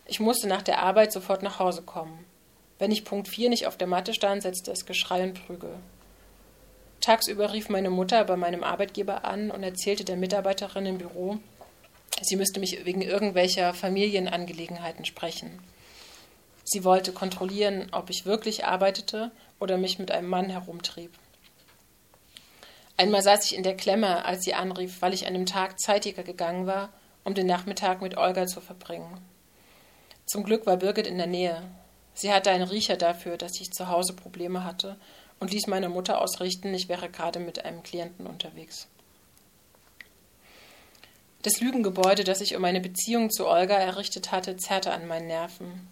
Ich 0.06 0.20
musste 0.20 0.46
nach 0.46 0.62
der 0.62 0.82
Arbeit 0.82 1.12
sofort 1.12 1.42
nach 1.42 1.58
Hause 1.58 1.82
kommen. 1.82 2.24
Wenn 2.82 2.90
ich 2.90 3.04
Punkt 3.04 3.28
4 3.28 3.48
nicht 3.48 3.68
auf 3.68 3.76
der 3.76 3.86
Matte 3.86 4.12
stand, 4.12 4.42
setzte 4.42 4.72
es 4.72 4.86
Geschrei 4.86 5.22
und 5.22 5.34
Prügel. 5.46 5.76
Tagsüber 7.00 7.52
rief 7.52 7.68
meine 7.68 7.90
Mutter 7.90 8.24
bei 8.24 8.36
meinem 8.36 8.64
Arbeitgeber 8.64 9.24
an 9.24 9.52
und 9.52 9.62
erzählte 9.62 10.04
der 10.04 10.16
Mitarbeiterin 10.16 10.86
im 10.86 10.98
Büro, 10.98 11.38
sie 12.22 12.34
müsste 12.34 12.58
mich 12.58 12.84
wegen 12.84 13.00
irgendwelcher 13.00 13.72
Familienangelegenheiten 13.72 15.04
sprechen. 15.04 15.60
Sie 16.64 16.82
wollte 16.82 17.12
kontrollieren, 17.12 17.86
ob 17.92 18.10
ich 18.10 18.26
wirklich 18.26 18.64
arbeitete 18.64 19.30
oder 19.60 19.78
mich 19.78 20.00
mit 20.00 20.10
einem 20.10 20.28
Mann 20.28 20.50
herumtrieb. 20.50 21.12
Einmal 22.96 23.22
saß 23.22 23.44
ich 23.44 23.56
in 23.56 23.62
der 23.62 23.76
Klemme, 23.76 24.24
als 24.24 24.42
sie 24.42 24.54
anrief, 24.54 25.00
weil 25.02 25.14
ich 25.14 25.28
an 25.28 25.34
dem 25.34 25.46
Tag 25.46 25.78
zeitiger 25.78 26.24
gegangen 26.24 26.66
war, 26.66 26.88
um 27.22 27.34
den 27.34 27.46
Nachmittag 27.46 28.02
mit 28.02 28.16
Olga 28.16 28.48
zu 28.48 28.60
verbringen. 28.60 29.20
Zum 30.26 30.42
Glück 30.42 30.66
war 30.66 30.78
Birgit 30.78 31.06
in 31.06 31.18
der 31.18 31.28
Nähe. 31.28 31.62
Sie 32.14 32.32
hatte 32.32 32.50
einen 32.50 32.68
Riecher 32.68 32.96
dafür, 32.96 33.36
dass 33.36 33.60
ich 33.60 33.70
zu 33.70 33.88
Hause 33.88 34.12
Probleme 34.12 34.64
hatte 34.64 34.96
und 35.40 35.52
ließ 35.52 35.66
meiner 35.66 35.88
Mutter 35.88 36.20
ausrichten, 36.20 36.72
ich 36.74 36.88
wäre 36.88 37.08
gerade 37.08 37.40
mit 37.40 37.64
einem 37.64 37.82
Klienten 37.82 38.26
unterwegs. 38.26 38.86
Das 41.42 41.60
Lügengebäude, 41.60 42.22
das 42.22 42.40
ich 42.40 42.54
um 42.54 42.64
eine 42.64 42.80
Beziehung 42.80 43.30
zu 43.30 43.48
Olga 43.48 43.74
errichtet 43.74 44.30
hatte, 44.30 44.56
zerrte 44.56 44.92
an 44.92 45.08
meinen 45.08 45.26
Nerven. 45.26 45.88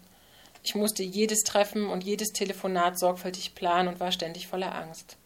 Ich 0.63 0.75
musste 0.75 1.03
jedes 1.03 1.39
Treffen 1.41 1.89
und 1.89 2.05
jedes 2.05 2.29
Telefonat 2.29 2.97
sorgfältig 2.97 3.53
planen 3.53 3.89
und 3.89 3.99
war 3.99 4.13
ständig 4.13 4.47
voller 4.47 4.73
Angst. 4.73 5.17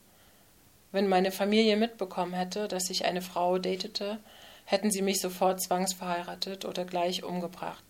Wenn 0.91 1.07
meine 1.07 1.31
Familie 1.31 1.77
mitbekommen 1.77 2.33
hätte, 2.33 2.67
dass 2.67 2.89
ich 2.89 3.05
eine 3.05 3.21
Frau 3.21 3.59
datete, 3.59 4.17
hätten 4.63 4.89
sie 4.89 5.03
mich 5.03 5.21
sofort 5.21 5.61
zwangsverheiratet 5.61 6.65
oder 6.65 6.85
gleich 6.85 7.23
umgebracht. 7.23 7.83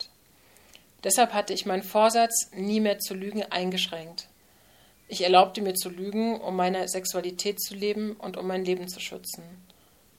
Deshalb 1.05 1.33
hatte 1.33 1.53
ich 1.53 1.67
meinen 1.67 1.83
Vorsatz, 1.83 2.49
nie 2.51 2.79
mehr 2.79 2.97
zu 2.97 3.13
lügen, 3.13 3.43
eingeschränkt. 3.43 4.27
Ich 5.07 5.23
erlaubte 5.23 5.61
mir 5.61 5.75
zu 5.75 5.89
lügen, 5.89 6.41
um 6.41 6.55
meine 6.55 6.87
Sexualität 6.87 7.61
zu 7.61 7.75
leben 7.75 8.13
und 8.13 8.37
um 8.37 8.47
mein 8.47 8.65
Leben 8.65 8.87
zu 8.87 8.99
schützen. 8.99 9.43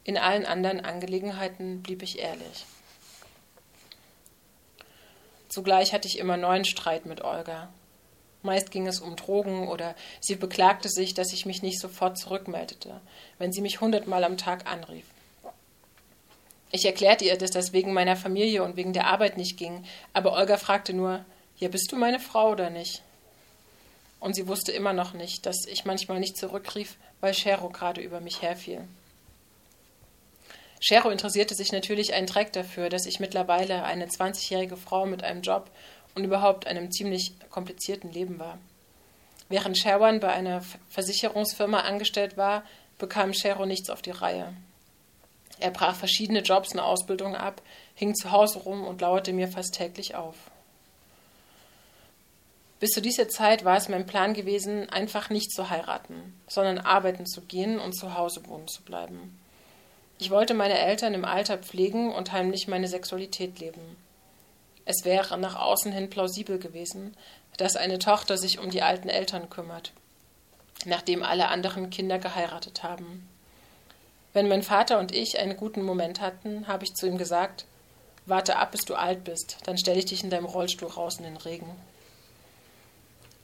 In 0.04 0.16
allen 0.16 0.46
anderen 0.46 0.78
Angelegenheiten 0.78 1.82
blieb 1.82 2.04
ich 2.04 2.20
ehrlich. 2.20 2.64
Zugleich 5.48 5.92
hatte 5.92 6.06
ich 6.06 6.20
immer 6.20 6.36
neuen 6.36 6.64
Streit 6.64 7.04
mit 7.04 7.24
Olga. 7.24 7.68
Meist 8.42 8.70
ging 8.70 8.86
es 8.86 9.00
um 9.00 9.16
Drogen 9.16 9.66
oder 9.66 9.96
sie 10.20 10.36
beklagte 10.36 10.88
sich, 10.88 11.14
dass 11.14 11.32
ich 11.32 11.46
mich 11.46 11.62
nicht 11.62 11.80
sofort 11.80 12.16
zurückmeldete, 12.16 13.00
wenn 13.38 13.52
sie 13.52 13.60
mich 13.60 13.80
hundertmal 13.80 14.22
am 14.22 14.36
Tag 14.36 14.70
anrief. 14.70 15.06
Ich 16.76 16.84
erklärte 16.84 17.24
ihr, 17.24 17.38
dass 17.38 17.52
das 17.52 17.72
wegen 17.72 17.94
meiner 17.94 18.16
Familie 18.16 18.62
und 18.62 18.76
wegen 18.76 18.92
der 18.92 19.06
Arbeit 19.06 19.38
nicht 19.38 19.56
ging, 19.56 19.82
aber 20.12 20.34
Olga 20.34 20.58
fragte 20.58 20.92
nur, 20.92 21.24
ja, 21.56 21.68
bist 21.68 21.90
du 21.90 21.96
meine 21.96 22.20
Frau 22.20 22.50
oder 22.50 22.68
nicht? 22.68 23.00
Und 24.20 24.36
sie 24.36 24.46
wusste 24.46 24.72
immer 24.72 24.92
noch 24.92 25.14
nicht, 25.14 25.46
dass 25.46 25.64
ich 25.66 25.86
manchmal 25.86 26.20
nicht 26.20 26.36
zurückrief, 26.36 26.98
weil 27.22 27.32
Shero 27.32 27.70
gerade 27.70 28.02
über 28.02 28.20
mich 28.20 28.42
herfiel. 28.42 28.86
Shero 30.78 31.08
interessierte 31.08 31.54
sich 31.54 31.72
natürlich 31.72 32.12
einen 32.12 32.26
Dreck 32.26 32.52
dafür, 32.52 32.90
dass 32.90 33.06
ich 33.06 33.20
mittlerweile 33.20 33.84
eine 33.84 34.08
20-jährige 34.08 34.76
Frau 34.76 35.06
mit 35.06 35.24
einem 35.24 35.40
Job 35.40 35.70
und 36.14 36.24
überhaupt 36.24 36.66
einem 36.66 36.90
ziemlich 36.90 37.32
komplizierten 37.48 38.12
Leben 38.12 38.38
war. 38.38 38.58
Während 39.48 39.78
Sherwan 39.78 40.20
bei 40.20 40.28
einer 40.28 40.62
Versicherungsfirma 40.90 41.80
angestellt 41.80 42.36
war, 42.36 42.64
bekam 42.98 43.32
Shero 43.32 43.64
nichts 43.64 43.88
auf 43.88 44.02
die 44.02 44.10
Reihe. 44.10 44.52
Er 45.58 45.70
brach 45.70 45.94
verschiedene 45.94 46.40
Jobs 46.40 46.72
und 46.72 46.80
Ausbildungen 46.80 47.36
ab, 47.36 47.62
hing 47.94 48.14
zu 48.14 48.30
Hause 48.30 48.58
rum 48.60 48.84
und 48.84 49.00
lauerte 49.00 49.32
mir 49.32 49.48
fast 49.48 49.74
täglich 49.74 50.14
auf. 50.14 50.36
Bis 52.78 52.90
zu 52.90 53.00
dieser 53.00 53.28
Zeit 53.28 53.64
war 53.64 53.78
es 53.78 53.88
mein 53.88 54.04
Plan 54.04 54.34
gewesen, 54.34 54.90
einfach 54.90 55.30
nicht 55.30 55.50
zu 55.50 55.70
heiraten, 55.70 56.38
sondern 56.46 56.78
arbeiten 56.78 57.26
zu 57.26 57.40
gehen 57.40 57.78
und 57.78 57.94
zu 57.94 58.14
Hause 58.14 58.46
wohnen 58.46 58.68
zu 58.68 58.82
bleiben. 58.82 59.38
Ich 60.18 60.30
wollte 60.30 60.52
meine 60.52 60.78
Eltern 60.78 61.14
im 61.14 61.24
Alter 61.24 61.58
pflegen 61.58 62.12
und 62.12 62.32
heimlich 62.32 62.68
meine 62.68 62.88
Sexualität 62.88 63.58
leben. 63.60 63.96
Es 64.84 65.04
wäre 65.04 65.38
nach 65.38 65.56
außen 65.56 65.90
hin 65.90 66.10
plausibel 66.10 66.58
gewesen, 66.58 67.16
dass 67.56 67.76
eine 67.76 67.98
Tochter 67.98 68.36
sich 68.36 68.58
um 68.58 68.70
die 68.70 68.82
alten 68.82 69.08
Eltern 69.08 69.48
kümmert, 69.48 69.92
nachdem 70.84 71.22
alle 71.22 71.48
anderen 71.48 71.88
Kinder 71.88 72.18
geheiratet 72.18 72.82
haben. 72.82 73.26
Wenn 74.36 74.48
mein 74.48 74.62
Vater 74.62 74.98
und 74.98 75.14
ich 75.14 75.38
einen 75.38 75.56
guten 75.56 75.82
Moment 75.82 76.20
hatten, 76.20 76.68
habe 76.68 76.84
ich 76.84 76.92
zu 76.92 77.06
ihm 77.06 77.16
gesagt, 77.16 77.64
warte 78.26 78.56
ab, 78.56 78.72
bis 78.72 78.82
du 78.82 78.94
alt 78.94 79.24
bist, 79.24 79.56
dann 79.64 79.78
stelle 79.78 79.98
ich 79.98 80.04
dich 80.04 80.22
in 80.22 80.28
deinem 80.28 80.44
Rollstuhl 80.44 80.90
raus 80.90 81.16
in 81.16 81.24
den 81.24 81.38
Regen. 81.38 81.74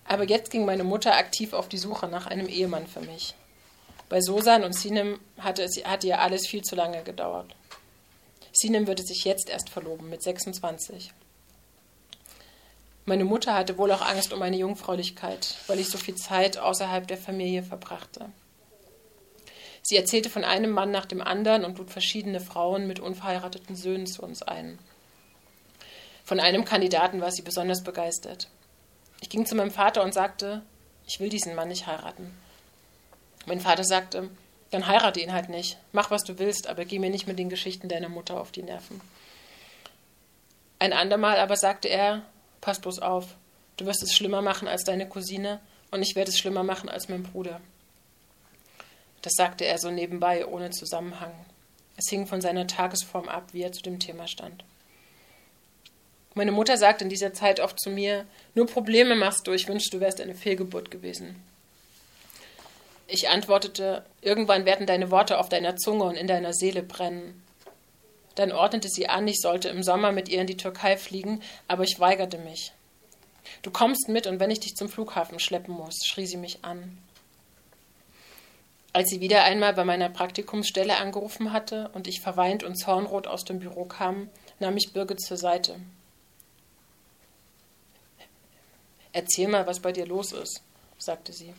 Aber 0.05 0.25
jetzt 0.25 0.51
ging 0.51 0.67
meine 0.67 0.85
Mutter 0.85 1.17
aktiv 1.17 1.55
auf 1.55 1.71
die 1.71 1.79
Suche 1.79 2.09
nach 2.09 2.27
einem 2.27 2.47
Ehemann 2.47 2.87
für 2.87 3.01
mich. 3.01 3.35
Bei 4.11 4.21
Sosan 4.21 4.65
und 4.65 4.75
Sinem 4.75 5.19
hatte, 5.39 5.63
es, 5.63 5.83
hatte 5.83 6.09
ihr 6.09 6.21
alles 6.21 6.47
viel 6.47 6.61
zu 6.61 6.77
lange 6.77 7.03
gedauert. 7.05 7.57
Sinem 8.53 8.87
würde 8.87 9.03
sich 9.03 9.25
jetzt 9.25 9.49
erst 9.49 9.71
verloben, 9.71 10.11
mit 10.11 10.23
26. 10.23 11.11
Meine 13.07 13.25
Mutter 13.25 13.55
hatte 13.55 13.79
wohl 13.79 13.93
auch 13.93 14.03
Angst 14.03 14.31
um 14.35 14.41
meine 14.41 14.59
Jungfräulichkeit, 14.59 15.57
weil 15.69 15.79
ich 15.79 15.89
so 15.89 15.97
viel 15.97 16.17
Zeit 16.17 16.59
außerhalb 16.59 17.09
der 17.09 17.17
Familie 17.17 17.63
verbrachte. 17.63 18.29
Sie 19.83 19.97
erzählte 19.97 20.31
von 20.31 20.45
einem 20.45 20.71
Mann 20.71 20.91
nach 20.91 21.07
dem 21.07 21.21
anderen 21.21 21.65
und 21.65 21.79
lud 21.79 21.91
verschiedene 21.91 22.41
Frauen 22.41 22.87
mit 22.87 23.01
unverheirateten 23.01 23.75
Söhnen 23.75 24.07
zu 24.07 24.23
uns 24.23 24.43
ein. 24.43 24.79
Von 26.25 26.39
einem 26.39 26.65
Kandidaten 26.65 27.21
war 27.21 27.33
sie 27.33 27.43
besonders 27.43 27.83
begeistert. 27.83 28.49
Ich 29.21 29.29
ging 29.29 29.45
zu 29.45 29.57
meinem 29.57 29.73
Vater 29.73 30.03
und 30.03 30.15
sagte, 30.15 30.63
ich 31.07 31.19
will 31.19 31.29
diesen 31.29 31.55
Mann 31.55 31.69
nicht 31.69 31.87
heiraten. 31.87 32.33
Mein 33.47 33.61
Vater 33.61 33.85
sagte, 33.85 34.31
Dann 34.71 34.87
heirate 34.87 35.21
ihn 35.21 35.33
halt 35.33 35.51
nicht. 35.51 35.77
Mach, 35.93 36.11
was 36.11 36.23
du 36.25 36.39
willst, 36.39 36.67
aber 36.67 36.87
geh 36.87 36.99
mir 36.99 37.11
nicht 37.11 37.27
mit 37.27 37.39
den 37.39 37.51
Geschichten 37.51 37.89
deiner 37.89 38.09
Mutter 38.09 38.41
auf 38.41 38.53
die 38.53 38.63
Nerven. 38.63 39.01
Ein 40.79 40.93
andermal 40.93 41.37
aber 41.39 41.57
sagte 41.57 41.89
er, 41.89 42.23
pass 42.61 42.81
bloß 42.81 43.01
auf, 43.01 43.35
du 43.77 43.85
wirst 43.85 44.03
es 44.03 44.15
schlimmer 44.15 44.43
machen 44.43 44.67
als 44.67 44.85
deine 44.85 45.09
Cousine 45.09 45.61
und 45.91 46.03
ich 46.03 46.17
werde 46.17 46.31
es 46.31 46.39
schlimmer 46.39 46.63
machen 46.63 46.89
als 46.89 47.09
mein 47.09 47.23
Bruder. 47.23 47.61
Das 49.23 49.35
sagte 49.35 49.65
er 49.65 49.79
so 49.79 49.91
nebenbei, 49.91 50.47
ohne 50.47 50.71
Zusammenhang. 50.71 51.33
Es 51.97 52.09
hing 52.11 52.27
von 52.27 52.41
seiner 52.41 52.67
Tagesform 52.67 53.29
ab, 53.29 53.51
wie 53.53 53.63
er 53.63 53.73
zu 53.73 53.83
dem 53.83 54.01
Thema 54.01 54.27
stand. 54.27 54.65
Meine 56.35 56.53
Mutter 56.53 56.77
sagte 56.77 57.05
in 57.05 57.11
dieser 57.11 57.35
Zeit 57.35 57.61
oft 57.61 57.79
zu 57.79 57.91
mir, 57.91 58.27
nur 58.55 58.67
Probleme 58.67 59.15
machst 59.15 59.47
du, 59.47 59.53
ich 59.53 59.69
wünschte, 59.69 59.99
du 59.99 60.01
wärst 60.01 60.21
eine 60.21 60.35
Fehlgeburt 60.35 60.91
gewesen. 60.91 61.37
Ich 63.07 63.29
antwortete, 63.29 64.05
irgendwann 64.23 64.65
werden 64.65 64.87
deine 64.87 65.11
Worte 65.11 65.39
auf 65.39 65.51
deiner 65.51 65.77
Zunge 65.77 66.05
und 66.05 66.17
in 66.17 66.27
deiner 66.27 66.55
Seele 66.55 66.83
brennen. 66.83 67.43
Dann 68.37 68.51
ordnete 68.51 68.89
sie 68.89 69.09
an, 69.09 69.29
ich 69.29 69.41
sollte 69.41 69.69
im 69.69 69.83
Sommer 69.83 70.13
mit 70.13 70.31
ihr 70.31 70.41
in 70.41 70.47
die 70.47 70.57
Türkei 70.57 70.97
fliegen, 70.97 71.43
aber 71.69 71.85
ich 71.85 72.01
weigerte 72.01 72.39
mich. 72.39 72.73
Du 73.61 73.71
kommst 73.71 74.09
mit 74.09 74.27
und 74.27 74.41
wenn 74.41 74.51
ich 74.51 74.61
dich 74.61 74.75
zum 74.75 74.89
Flughafen 74.89 75.39
schleppen 75.39 75.75
muss, 75.75 75.99
schrie 76.07 76.27
sie 76.27 76.39
mich 76.39 76.65
an. 76.65 76.97
Als 78.95 79.09
sie 79.09 79.21
wieder 79.21 79.45
einmal 79.45 79.73
bei 79.73 79.85
meiner 79.85 80.11
Praktikumsstelle 80.11 80.97
angerufen 80.99 81.53
hatte 81.53 81.91
und 81.95 82.07
ich 82.07 82.21
verweint 82.21 82.63
und 82.63 82.77
zornrot 82.77 83.27
aus 83.27 83.45
dem 83.45 83.59
Büro 83.59 83.87
kam, 83.87 84.29
nahm 84.59 84.77
ich 84.77 84.93
Birgit 84.93 85.21
zur 85.21 85.39
Seite. 85.39 85.81
Erzähl 89.13 89.49
mal, 89.49 89.67
was 89.67 89.81
bei 89.81 89.93
dir 89.93 90.07
los 90.07 90.33
ist, 90.33 90.63
sagte 90.99 91.33
sie. 91.33 91.55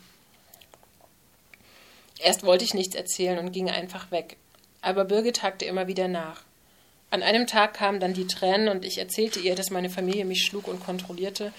Erst 2.20 2.44
wollte 2.44 2.64
ich 2.64 2.74
nichts 2.74 2.94
erzählen 2.94 3.38
und 3.38 3.52
ging 3.52 3.68
einfach 3.68 4.10
weg. 4.12 4.36
Aber 4.80 5.04
Birgit 5.04 5.42
hakte 5.42 5.64
immer 5.64 5.88
wieder 5.88 6.08
nach. 6.08 6.42
An 7.10 7.22
einem 7.22 7.46
Tag 7.46 7.74
kamen 7.74 8.00
dann 8.00 8.14
die 8.14 8.26
Tränen 8.26 8.68
und 8.68 8.84
ich 8.84 8.98
erzählte 8.98 9.40
ihr, 9.40 9.54
dass 9.54 9.70
meine 9.70 9.90
Familie 9.90 10.24
mich 10.24 10.44
schlug 10.44 10.68
und 10.68 10.84
kontrollierte 10.84 11.52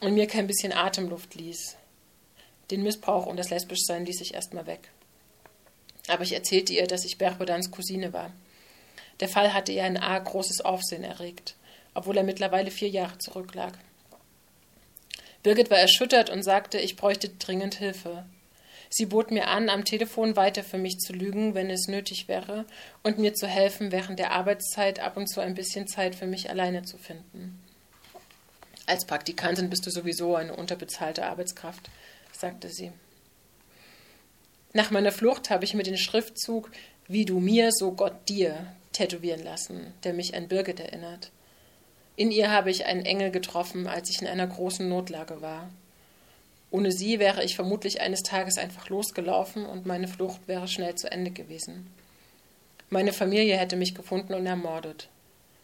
und 0.00 0.14
mir 0.14 0.26
kein 0.26 0.46
bisschen 0.46 0.72
Atemluft 0.72 1.34
ließ. 1.34 1.76
Den 2.70 2.82
Missbrauch 2.82 3.26
und 3.26 3.36
das 3.36 3.50
Lesbischsein 3.50 4.06
ließ 4.06 4.20
ich 4.20 4.34
erstmal 4.34 4.66
weg. 4.66 4.90
Aber 6.10 6.24
ich 6.24 6.32
erzählte 6.32 6.72
ihr, 6.72 6.88
dass 6.88 7.04
ich 7.04 7.18
Berbodans 7.18 7.70
Cousine 7.70 8.12
war. 8.12 8.32
Der 9.20 9.28
Fall 9.28 9.54
hatte 9.54 9.70
ihr 9.70 9.84
ein 9.84 9.96
arg 9.96 10.24
großes 10.24 10.60
Aufsehen 10.62 11.04
erregt, 11.04 11.54
obwohl 11.94 12.16
er 12.16 12.24
mittlerweile 12.24 12.72
vier 12.72 12.88
Jahre 12.88 13.16
zurücklag. 13.18 13.78
Birgit 15.44 15.70
war 15.70 15.78
erschüttert 15.78 16.28
und 16.28 16.42
sagte, 16.42 16.78
ich 16.78 16.96
bräuchte 16.96 17.28
dringend 17.28 17.76
Hilfe. 17.76 18.24
Sie 18.88 19.06
bot 19.06 19.30
mir 19.30 19.46
an, 19.46 19.68
am 19.68 19.84
Telefon 19.84 20.34
weiter 20.34 20.64
für 20.64 20.78
mich 20.78 20.98
zu 20.98 21.12
lügen, 21.12 21.54
wenn 21.54 21.70
es 21.70 21.86
nötig 21.86 22.26
wäre, 22.26 22.64
und 23.04 23.18
mir 23.18 23.34
zu 23.34 23.46
helfen, 23.46 23.92
während 23.92 24.18
der 24.18 24.32
Arbeitszeit 24.32 24.98
ab 24.98 25.16
und 25.16 25.28
zu 25.28 25.40
ein 25.40 25.54
bisschen 25.54 25.86
Zeit 25.86 26.16
für 26.16 26.26
mich 26.26 26.50
alleine 26.50 26.82
zu 26.82 26.98
finden. 26.98 27.62
Als 28.86 29.04
Praktikantin 29.04 29.70
bist 29.70 29.86
du 29.86 29.90
sowieso 29.92 30.34
eine 30.34 30.56
unterbezahlte 30.56 31.24
Arbeitskraft, 31.24 31.88
sagte 32.32 32.68
sie. 32.68 32.90
Nach 34.72 34.90
meiner 34.90 35.12
Flucht 35.12 35.50
habe 35.50 35.64
ich 35.64 35.74
mir 35.74 35.82
den 35.82 35.98
Schriftzug 35.98 36.70
Wie 37.08 37.24
du 37.24 37.40
mir, 37.40 37.70
so 37.72 37.92
Gott 37.92 38.28
dir 38.28 38.72
tätowieren 38.92 39.42
lassen, 39.42 39.92
der 40.04 40.12
mich 40.12 40.34
an 40.34 40.48
Birgit 40.48 40.78
erinnert. 40.78 41.30
In 42.16 42.30
ihr 42.30 42.50
habe 42.50 42.70
ich 42.70 42.86
einen 42.86 43.04
Engel 43.04 43.30
getroffen, 43.30 43.86
als 43.86 44.10
ich 44.10 44.20
in 44.20 44.28
einer 44.28 44.46
großen 44.46 44.88
Notlage 44.88 45.40
war. 45.40 45.70
Ohne 46.70 46.92
sie 46.92 47.18
wäre 47.18 47.42
ich 47.42 47.56
vermutlich 47.56 48.00
eines 48.00 48.22
Tages 48.22 48.58
einfach 48.58 48.88
losgelaufen 48.88 49.66
und 49.66 49.86
meine 49.86 50.06
Flucht 50.06 50.46
wäre 50.46 50.68
schnell 50.68 50.94
zu 50.94 51.10
Ende 51.10 51.32
gewesen. 51.32 51.92
Meine 52.90 53.12
Familie 53.12 53.56
hätte 53.56 53.76
mich 53.76 53.94
gefunden 53.94 54.34
und 54.34 54.46
ermordet. 54.46 55.08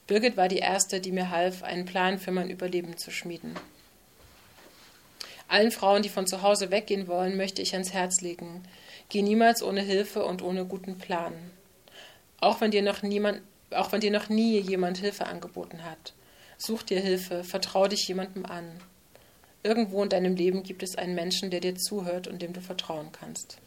Birgit 0.06 0.36
war 0.36 0.48
die 0.48 0.58
Erste, 0.58 1.00
die 1.00 1.12
mir 1.12 1.30
half, 1.30 1.62
einen 1.62 1.84
Plan 1.84 2.18
für 2.18 2.32
mein 2.32 2.50
Überleben 2.50 2.96
zu 2.96 3.10
schmieden. 3.10 3.54
Allen 5.48 5.70
Frauen, 5.70 6.02
die 6.02 6.08
von 6.08 6.26
zu 6.26 6.42
Hause 6.42 6.70
weggehen 6.70 7.06
wollen, 7.06 7.36
möchte 7.36 7.62
ich 7.62 7.72
ans 7.72 7.92
Herz 7.92 8.20
legen. 8.20 8.64
Geh 9.08 9.22
niemals 9.22 9.62
ohne 9.62 9.82
Hilfe 9.82 10.24
und 10.24 10.42
ohne 10.42 10.64
guten 10.64 10.98
Plan. 10.98 11.32
Auch 12.40 12.60
wenn 12.60 12.70
dir 12.70 12.82
noch 12.82 13.02
niemand, 13.02 13.42
auch 13.70 13.92
wenn 13.92 14.00
dir 14.00 14.10
noch 14.10 14.28
nie 14.28 14.58
jemand 14.58 14.98
Hilfe 14.98 15.26
angeboten 15.26 15.84
hat. 15.84 16.12
Such 16.58 16.82
dir 16.82 17.00
Hilfe, 17.00 17.44
vertrau 17.44 17.86
dich 17.86 18.08
jemandem 18.08 18.46
an. 18.46 18.80
Irgendwo 19.62 20.02
in 20.02 20.08
deinem 20.08 20.36
Leben 20.36 20.62
gibt 20.62 20.82
es 20.82 20.96
einen 20.96 21.14
Menschen, 21.14 21.50
der 21.50 21.60
dir 21.60 21.76
zuhört 21.76 22.28
und 22.28 22.40
dem 22.42 22.52
du 22.52 22.60
vertrauen 22.60 23.10
kannst. 23.12 23.58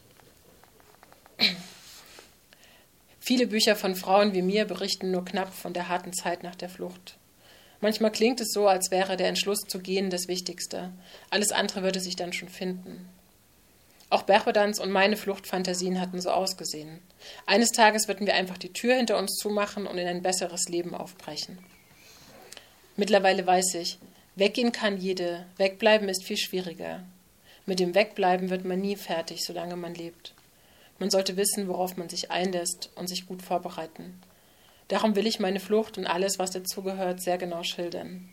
Viele 3.18 3.46
Bücher 3.46 3.76
von 3.76 3.94
Frauen 3.94 4.32
wie 4.32 4.42
mir 4.42 4.64
berichten 4.64 5.10
nur 5.10 5.24
knapp 5.24 5.52
von 5.54 5.72
der 5.72 5.88
harten 5.88 6.12
Zeit 6.12 6.42
nach 6.42 6.56
der 6.56 6.68
Flucht. 6.68 7.16
Manchmal 7.80 8.12
klingt 8.12 8.40
es 8.40 8.52
so, 8.52 8.66
als 8.66 8.90
wäre 8.90 9.16
der 9.16 9.28
Entschluss 9.28 9.60
zu 9.60 9.78
gehen 9.78 10.10
das 10.10 10.28
Wichtigste. 10.28 10.90
Alles 11.30 11.52
andere 11.52 11.82
würde 11.82 12.00
sich 12.00 12.16
dann 12.16 12.32
schon 12.32 12.48
finden. 12.48 13.08
Auch 14.10 14.22
Berchodans 14.22 14.80
und 14.80 14.90
meine 14.90 15.16
Fluchtfantasien 15.16 16.00
hatten 16.00 16.20
so 16.20 16.30
ausgesehen. 16.30 16.98
Eines 17.46 17.70
Tages 17.70 18.08
würden 18.08 18.26
wir 18.26 18.34
einfach 18.34 18.58
die 18.58 18.72
Tür 18.72 18.96
hinter 18.96 19.16
uns 19.16 19.36
zumachen 19.36 19.86
und 19.86 19.98
in 19.98 20.08
ein 20.08 20.22
besseres 20.22 20.68
Leben 20.68 20.94
aufbrechen. 20.94 21.58
Mittlerweile 22.96 23.46
weiß 23.46 23.74
ich, 23.76 23.98
weggehen 24.34 24.72
kann 24.72 24.98
jede, 24.98 25.46
wegbleiben 25.56 26.08
ist 26.08 26.24
viel 26.24 26.36
schwieriger. 26.36 27.04
Mit 27.66 27.78
dem 27.78 27.94
Wegbleiben 27.94 28.50
wird 28.50 28.64
man 28.64 28.80
nie 28.80 28.96
fertig, 28.96 29.44
solange 29.44 29.76
man 29.76 29.94
lebt. 29.94 30.34
Man 30.98 31.10
sollte 31.10 31.36
wissen, 31.36 31.68
worauf 31.68 31.96
man 31.96 32.08
sich 32.08 32.32
einlässt 32.32 32.90
und 32.96 33.06
sich 33.06 33.26
gut 33.26 33.42
vorbereiten. 33.42 34.20
Darum 34.88 35.14
will 35.14 35.28
ich 35.28 35.38
meine 35.38 35.60
Flucht 35.60 35.98
und 35.98 36.06
alles, 36.06 36.40
was 36.40 36.50
dazugehört, 36.50 37.22
sehr 37.22 37.38
genau 37.38 37.62
schildern. 37.62 38.28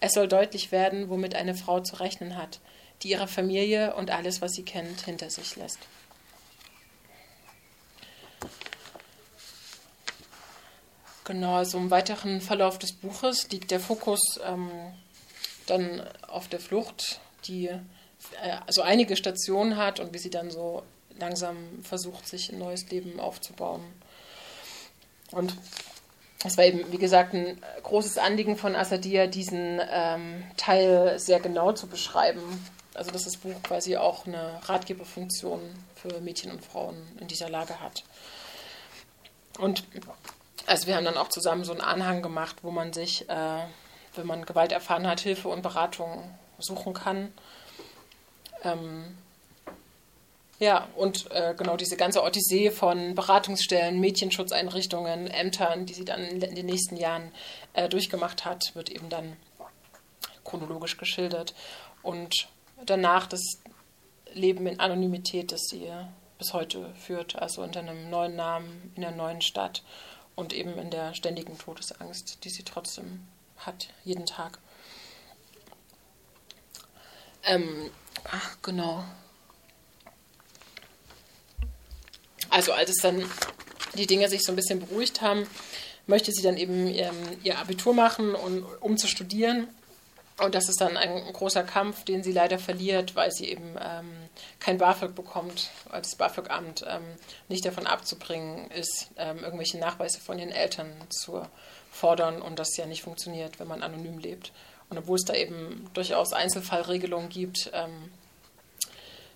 Es 0.00 0.12
soll 0.12 0.28
deutlich 0.28 0.70
werden, 0.70 1.08
womit 1.08 1.34
eine 1.34 1.54
Frau 1.54 1.80
zu 1.80 1.96
rechnen 1.96 2.36
hat, 2.36 2.60
die 3.02 3.10
ihre 3.10 3.28
Familie 3.28 3.94
und 3.94 4.10
alles, 4.10 4.40
was 4.40 4.52
sie 4.52 4.64
kennt, 4.64 5.02
hinter 5.02 5.30
sich 5.30 5.56
lässt. 5.56 5.78
Genau, 11.24 11.54
also 11.56 11.78
im 11.78 11.90
weiteren 11.90 12.42
Verlauf 12.42 12.78
des 12.78 12.92
Buches 12.92 13.48
liegt 13.50 13.70
der 13.70 13.80
Fokus 13.80 14.20
ähm, 14.44 14.70
dann 15.66 16.02
auf 16.28 16.48
der 16.48 16.60
Flucht, 16.60 17.20
die 17.46 17.68
äh, 17.68 17.80
also 18.66 18.82
einige 18.82 19.16
Stationen 19.16 19.76
hat 19.78 20.00
und 20.00 20.12
wie 20.12 20.18
sie 20.18 20.30
dann 20.30 20.50
so 20.50 20.82
langsam 21.18 21.56
versucht, 21.82 22.28
sich 22.28 22.52
ein 22.52 22.58
neues 22.58 22.90
Leben 22.90 23.20
aufzubauen. 23.20 23.82
Und 25.30 25.56
es 26.44 26.58
war 26.58 26.64
eben, 26.64 26.92
wie 26.92 26.98
gesagt, 26.98 27.32
ein 27.32 27.58
großes 27.82 28.18
Anliegen 28.18 28.56
von 28.56 28.76
Asadia, 28.76 29.26
diesen 29.26 29.80
ähm, 29.90 30.44
Teil 30.58 31.18
sehr 31.18 31.40
genau 31.40 31.72
zu 31.72 31.86
beschreiben. 31.86 32.42
Also, 32.94 33.10
dass 33.10 33.24
das 33.24 33.36
Buch 33.36 33.60
quasi 33.62 33.96
auch 33.96 34.26
eine 34.26 34.60
Ratgeberfunktion 34.64 35.60
für 35.96 36.20
Mädchen 36.20 36.52
und 36.52 36.64
Frauen 36.64 36.96
in 37.20 37.26
dieser 37.26 37.50
Lage 37.50 37.80
hat. 37.80 38.04
Und 39.58 39.84
also 40.66 40.86
wir 40.86 40.96
haben 40.96 41.04
dann 41.04 41.16
auch 41.16 41.28
zusammen 41.28 41.64
so 41.64 41.72
einen 41.72 41.80
Anhang 41.80 42.22
gemacht, 42.22 42.56
wo 42.62 42.70
man 42.70 42.92
sich, 42.92 43.28
äh, 43.28 43.60
wenn 44.14 44.26
man 44.26 44.46
Gewalt 44.46 44.72
erfahren 44.72 45.06
hat, 45.06 45.20
Hilfe 45.20 45.48
und 45.48 45.62
Beratung 45.62 46.22
suchen 46.58 46.94
kann. 46.94 47.32
Ähm, 48.62 49.16
ja, 50.60 50.88
und 50.96 51.30
äh, 51.32 51.54
genau 51.56 51.76
diese 51.76 51.96
ganze 51.96 52.22
Odyssee 52.22 52.70
von 52.70 53.14
Beratungsstellen, 53.14 54.00
Mädchenschutzeinrichtungen, 54.00 55.26
Ämtern, 55.26 55.84
die 55.84 55.94
sie 55.94 56.04
dann 56.04 56.22
in 56.22 56.54
den 56.54 56.66
nächsten 56.66 56.96
Jahren 56.96 57.32
äh, 57.72 57.88
durchgemacht 57.88 58.44
hat, 58.44 58.74
wird 58.74 58.88
eben 58.88 59.08
dann 59.08 59.36
chronologisch 60.44 60.96
geschildert. 60.96 61.54
Und 62.02 62.48
danach 62.84 63.26
das 63.26 63.40
Leben 64.32 64.66
in 64.66 64.80
Anonymität, 64.80 65.52
das 65.52 65.62
sie 65.70 65.90
bis 66.38 66.52
heute 66.52 66.92
führt, 66.94 67.36
also 67.36 67.62
unter 67.62 67.80
einem 67.80 68.10
neuen 68.10 68.36
Namen 68.36 68.92
in 68.96 69.04
einer 69.04 69.16
neuen 69.16 69.40
Stadt 69.40 69.82
und 70.34 70.52
eben 70.52 70.76
in 70.78 70.90
der 70.90 71.14
ständigen 71.14 71.56
Todesangst, 71.58 72.44
die 72.44 72.50
sie 72.50 72.64
trotzdem 72.64 73.26
hat, 73.56 73.88
jeden 74.04 74.26
Tag. 74.26 74.58
Ähm, 77.44 77.90
ach, 78.24 78.56
genau. 78.62 79.04
Also 82.50 82.72
als 82.72 82.90
es 82.90 82.96
dann 83.02 83.24
die 83.96 84.06
Dinge 84.06 84.28
sich 84.28 84.42
so 84.42 84.52
ein 84.52 84.56
bisschen 84.56 84.80
beruhigt 84.80 85.20
haben, 85.20 85.46
möchte 86.06 86.32
sie 86.32 86.42
dann 86.42 86.56
eben 86.56 86.86
ihr, 86.86 87.12
ihr 87.42 87.58
Abitur 87.58 87.94
machen, 87.94 88.34
und, 88.34 88.64
um 88.80 88.96
zu 88.96 89.06
studieren. 89.06 89.68
Und 90.38 90.56
das 90.56 90.68
ist 90.68 90.80
dann 90.80 90.96
ein 90.96 91.32
großer 91.32 91.62
Kampf, 91.62 92.04
den 92.04 92.24
sie 92.24 92.32
leider 92.32 92.58
verliert, 92.58 93.14
weil 93.14 93.30
sie 93.30 93.48
eben 93.48 93.76
ähm, 93.80 94.28
kein 94.58 94.78
BAföG 94.78 95.14
bekommt, 95.14 95.70
weil 95.90 96.02
das 96.02 96.16
BAföG-Amt 96.16 96.84
ähm, 96.88 97.04
nicht 97.48 97.64
davon 97.64 97.86
abzubringen 97.86 98.68
ist, 98.72 99.10
ähm, 99.16 99.44
irgendwelche 99.44 99.78
Nachweise 99.78 100.18
von 100.18 100.38
ihren 100.38 100.50
Eltern 100.50 100.92
zu 101.08 101.46
fordern 101.92 102.42
und 102.42 102.58
das 102.58 102.76
ja 102.76 102.86
nicht 102.86 103.02
funktioniert, 103.02 103.60
wenn 103.60 103.68
man 103.68 103.82
anonym 103.82 104.18
lebt. 104.18 104.50
Und 104.90 104.98
obwohl 104.98 105.16
es 105.16 105.24
da 105.24 105.34
eben 105.34 105.88
durchaus 105.94 106.32
Einzelfallregelungen 106.32 107.28
gibt, 107.28 107.70
ähm, 107.72 108.10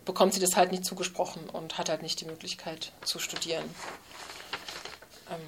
bekommt 0.05 0.35
sie 0.35 0.41
das 0.41 0.57
halt 0.57 0.73
nicht 0.73 0.85
zugesprochen 0.85 1.49
und 1.49 1.79
hat 1.79 1.91
halt 1.91 2.03
nicht 2.03 2.21
die 2.21 2.25
Möglichkeit 2.25 2.93
zu 3.05 3.21
studieren. 3.21 3.65
Ähm 5.31 5.41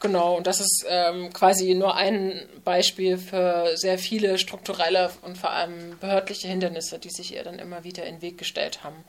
genau, 0.00 0.36
und 0.36 0.46
das 0.46 0.60
ist 0.60 0.84
ähm, 0.88 1.32
quasi 1.32 1.74
nur 1.74 1.94
ein 1.94 2.48
Beispiel 2.64 3.18
für 3.18 3.76
sehr 3.76 3.98
viele 3.98 4.38
strukturelle 4.38 5.10
und 5.22 5.38
vor 5.38 5.50
allem 5.50 5.98
behördliche 5.98 6.48
Hindernisse, 6.48 6.98
die 6.98 7.10
sich 7.10 7.34
ihr 7.34 7.44
dann 7.44 7.58
immer 7.58 7.84
wieder 7.84 8.04
in 8.04 8.16
den 8.16 8.22
Weg 8.22 8.38
gestellt 8.38 8.84
haben. 8.84 9.04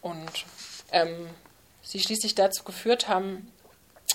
Und 0.00 0.44
ähm, 0.90 1.28
sie 1.82 2.00
schließlich 2.00 2.34
dazu 2.34 2.64
geführt 2.64 3.08
haben, 3.08 3.50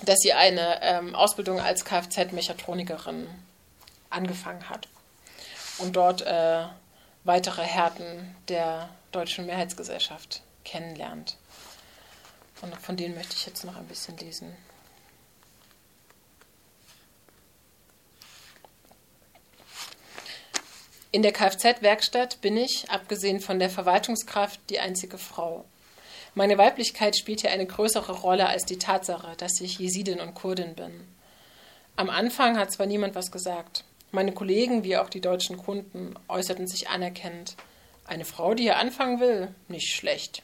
dass 0.03 0.19
sie 0.19 0.33
eine 0.33 0.81
ähm, 0.81 1.15
Ausbildung 1.15 1.59
als 1.59 1.85
Kfz-Mechatronikerin 1.85 3.27
angefangen 4.09 4.69
hat 4.69 4.87
und 5.79 5.95
dort 5.95 6.21
äh, 6.21 6.65
weitere 7.23 7.63
Härten 7.63 8.35
der 8.47 8.89
deutschen 9.11 9.45
Mehrheitsgesellschaft 9.45 10.41
kennenlernt. 10.63 11.37
Und 12.61 12.75
von 12.77 12.97
denen 12.97 13.15
möchte 13.15 13.35
ich 13.35 13.45
jetzt 13.45 13.63
noch 13.63 13.75
ein 13.75 13.87
bisschen 13.87 14.17
lesen. 14.17 14.55
In 21.12 21.22
der 21.22 21.32
Kfz-Werkstatt 21.32 22.41
bin 22.41 22.58
ich, 22.58 22.89
abgesehen 22.89 23.39
von 23.39 23.60
der 23.60 23.70
Verwaltungskraft, 23.70 24.60
die 24.70 24.80
einzige 24.80 25.17
Frau. 25.17 25.63
Meine 26.36 26.58
Weiblichkeit 26.58 27.17
spielt 27.17 27.41
hier 27.41 27.52
eine 27.52 27.65
größere 27.65 28.12
Rolle 28.12 28.48
als 28.48 28.65
die 28.65 28.78
Tatsache, 28.78 29.36
dass 29.38 29.62
ich 29.62 29.80
Jesidin 29.80 30.20
und 30.20 30.36
Kurdin 30.36 30.76
bin. 30.76 31.08
Am 31.96 32.10
Anfang 32.10 32.60
hat 32.60 32.72
zwar 32.72 32.86
niemand 32.86 33.15
was 33.15 33.32
gesagt. 33.32 33.86
Meine 34.12 34.34
Kollegen 34.34 34.84
wie 34.84 34.98
auch 34.98 35.10
die 35.10 35.22
deutschen 35.22 35.58
Kunden 35.58 36.13
äußerten 36.28 36.67
sich 36.67 36.89
anerkennend. 36.89 37.56
Eine 38.06 38.26
Frau, 38.26 38.54
die 38.54 38.63
hier 38.63 38.78
anfangen 38.78 39.20
will, 39.20 39.48
nicht 39.67 39.96
schlecht. 39.96 40.43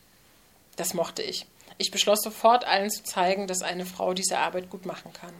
Das 0.78 0.94
mochte 0.94 1.22
ich. 1.22 1.46
Ich 1.78 1.92
beschloss 1.92 2.22
sofort, 2.22 2.66
allen 2.66 2.90
zu 2.90 3.04
zeigen, 3.04 3.48
dass 3.48 3.62
eine 3.62 3.86
Frau 3.86 4.14
diese 4.14 4.38
Arbeit 4.38 4.70
gut 4.70 4.86
machen 4.86 5.12
kann. 5.14 5.34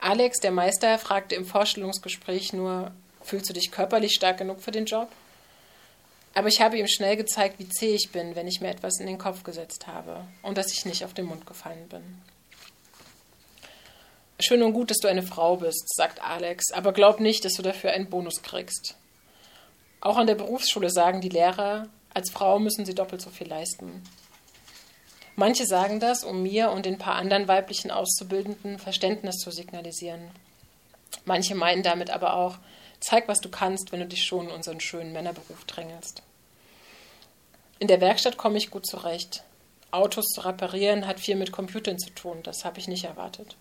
Alex, 0.00 0.38
der 0.38 0.52
Meister, 0.52 0.98
fragte 0.98 1.34
im 1.34 1.44
Vorstellungsgespräch 1.44 2.52
nur, 2.52 2.92
fühlst 3.22 3.48
du 3.48 3.52
dich 3.52 3.70
körperlich 3.70 4.14
stark 4.14 4.38
genug 4.38 4.60
für 4.60 4.70
den 4.70 4.86
Job? 4.86 5.08
Aber 6.34 6.48
ich 6.48 6.60
habe 6.60 6.78
ihm 6.78 6.86
schnell 6.86 7.16
gezeigt, 7.16 7.58
wie 7.58 7.68
zäh 7.68 7.94
ich 7.94 8.10
bin, 8.12 8.36
wenn 8.36 8.46
ich 8.46 8.60
mir 8.60 8.68
etwas 8.68 9.00
in 9.00 9.06
den 9.06 9.18
Kopf 9.18 9.42
gesetzt 9.42 9.86
habe 9.86 10.24
und 10.42 10.58
dass 10.58 10.72
ich 10.72 10.84
nicht 10.84 11.04
auf 11.04 11.14
den 11.14 11.26
Mund 11.26 11.46
gefallen 11.46 11.88
bin. 11.88 12.02
Schön 14.40 14.62
und 14.62 14.72
gut, 14.72 14.90
dass 14.90 14.98
du 14.98 15.08
eine 15.08 15.24
Frau 15.24 15.56
bist, 15.56 15.92
sagt 15.96 16.22
Alex, 16.22 16.70
aber 16.72 16.92
glaub 16.92 17.18
nicht, 17.18 17.44
dass 17.44 17.54
du 17.54 17.62
dafür 17.62 17.90
einen 17.90 18.08
Bonus 18.08 18.42
kriegst. 18.42 18.94
Auch 20.00 20.16
an 20.16 20.28
der 20.28 20.36
Berufsschule 20.36 20.90
sagen 20.90 21.20
die 21.20 21.28
Lehrer, 21.28 21.88
als 22.14 22.30
Frau 22.30 22.60
müssen 22.60 22.86
sie 22.86 22.94
doppelt 22.94 23.20
so 23.20 23.30
viel 23.30 23.48
leisten. 23.48 24.04
Manche 25.34 25.66
sagen 25.66 25.98
das, 25.98 26.24
um 26.24 26.42
mir 26.42 26.70
und 26.70 26.86
den 26.86 26.98
paar 26.98 27.16
anderen 27.16 27.48
weiblichen 27.48 27.90
Auszubildenden 27.90 28.78
Verständnis 28.78 29.36
zu 29.36 29.50
signalisieren. 29.50 30.30
Manche 31.24 31.54
meinen 31.54 31.82
damit 31.82 32.10
aber 32.10 32.34
auch, 32.34 32.58
zeig, 33.00 33.28
was 33.28 33.40
du 33.40 33.48
kannst, 33.48 33.92
wenn 33.92 34.00
du 34.00 34.06
dich 34.06 34.24
schon 34.24 34.48
in 34.48 34.54
unseren 34.54 34.80
schönen 34.80 35.12
Männerberuf 35.12 35.64
drängelst. 35.64 36.22
In 37.78 37.88
der 37.88 38.00
Werkstatt 38.00 38.36
komme 38.36 38.58
ich 38.58 38.70
gut 38.70 38.86
zurecht. 38.86 39.44
Autos 39.90 40.26
zu 40.26 40.40
reparieren 40.42 41.06
hat 41.06 41.20
viel 41.20 41.36
mit 41.36 41.52
Computern 41.52 41.98
zu 41.98 42.10
tun, 42.10 42.42
das 42.42 42.64
habe 42.64 42.78
ich 42.78 42.88
nicht 42.88 43.04
erwartet. 43.04 43.56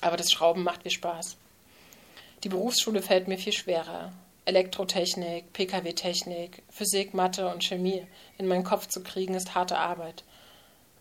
Aber 0.00 0.16
das 0.16 0.30
Schrauben 0.30 0.62
macht 0.62 0.84
mir 0.84 0.90
Spaß. 0.90 1.36
Die 2.44 2.48
Berufsschule 2.48 3.02
fällt 3.02 3.28
mir 3.28 3.38
viel 3.38 3.52
schwerer. 3.52 4.12
Elektrotechnik, 4.44 5.52
Pkw-Technik, 5.52 6.62
Physik, 6.70 7.14
Mathe 7.14 7.48
und 7.48 7.62
Chemie 7.62 8.06
in 8.38 8.48
meinen 8.48 8.64
Kopf 8.64 8.88
zu 8.88 9.02
kriegen, 9.02 9.34
ist 9.34 9.54
harte 9.54 9.78
Arbeit. 9.78 10.24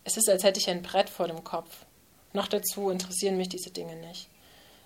Es 0.04 0.18
ist, 0.18 0.30
als 0.30 0.44
hätte 0.44 0.60
ich 0.60 0.70
ein 0.70 0.82
Brett 0.82 1.10
vor 1.10 1.28
dem 1.28 1.44
Kopf. 1.44 1.86
Noch 2.34 2.48
dazu 2.48 2.90
interessieren 2.90 3.38
mich 3.38 3.50
diese 3.50 3.72
Dinge 3.72 3.96
nicht. 3.96 4.28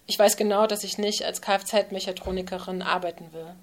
Ich 0.06 0.20
weiß 0.20 0.38
genau, 0.38 0.68
dass 0.68 0.84
ich 0.84 0.98
nicht 0.98 1.24
als 1.24 1.42
Kfz-Mechatronikerin 1.42 2.82
arbeiten 2.82 3.32
will. 3.34 3.56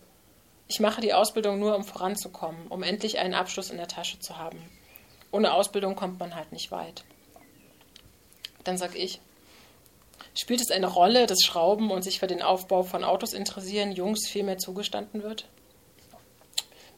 Ich 0.69 0.81
mache 0.81 1.01
die 1.01 1.13
Ausbildung 1.13 1.59
nur, 1.59 1.77
um 1.77 1.85
voranzukommen, 1.85 2.69
um 2.69 2.83
endlich 2.83 3.19
einen 3.19 3.35
Abschluss 3.35 3.71
in 3.71 3.77
der 3.77 3.89
Tasche 3.89 4.21
zu 4.21 4.39
haben. 4.39 4.59
Ohne 5.33 5.53
Ausbildung 5.53 5.97
kommt 5.97 6.19
man 6.19 6.35
halt 6.35 6.53
nicht 6.53 6.71
weit. 6.71 7.05
Dann 8.65 8.79
sag 8.79 8.97
ich, 8.97 9.21
Spielt 10.35 10.61
es 10.61 10.71
eine 10.71 10.87
Rolle, 10.87 11.27
dass 11.27 11.43
Schrauben 11.43 11.91
und 11.91 12.03
sich 12.03 12.21
für 12.21 12.27
den 12.27 12.43
Aufbau 12.43 12.83
von 12.83 13.05
Autos 13.05 13.33
interessieren 13.33 13.93
Jungs 13.93 14.29
viel 14.29 14.45
mehr 14.45 14.59
zugestanden 14.59 15.23
wird? 15.23 15.47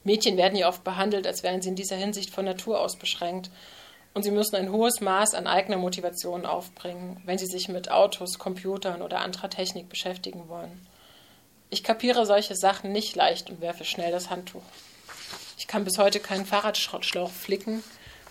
Mädchen 0.04 0.36
werden 0.36 0.58
ja 0.58 0.68
oft 0.68 0.84
behandelt, 0.84 1.26
als 1.26 1.42
wären 1.42 1.62
sie 1.62 1.70
in 1.70 1.76
dieser 1.76 1.96
Hinsicht 1.96 2.30
von 2.30 2.44
Natur 2.44 2.80
aus 2.80 2.96
beschränkt. 2.96 3.50
Und 4.14 4.24
sie 4.24 4.30
müssen 4.30 4.56
ein 4.56 4.70
hohes 4.70 5.00
Maß 5.00 5.34
an 5.34 5.46
eigener 5.46 5.78
Motivation 5.78 6.44
aufbringen, 6.44 7.22
wenn 7.24 7.38
sie 7.38 7.46
sich 7.46 7.68
mit 7.68 7.90
Autos, 7.90 8.38
Computern 8.38 9.00
oder 9.00 9.20
anderer 9.20 9.48
Technik 9.48 9.88
beschäftigen 9.88 10.48
wollen. 10.48 10.86
Ich 11.70 11.82
kapiere 11.82 12.26
solche 12.26 12.54
Sachen 12.54 12.92
nicht 12.92 13.16
leicht 13.16 13.48
und 13.48 13.62
werfe 13.62 13.84
schnell 13.84 14.12
das 14.12 14.28
Handtuch. 14.28 14.62
Ich 15.56 15.66
kann 15.66 15.84
bis 15.84 15.96
heute 15.96 16.20
keinen 16.20 16.44
Fahrradschlauch 16.44 17.30
flicken, 17.30 17.82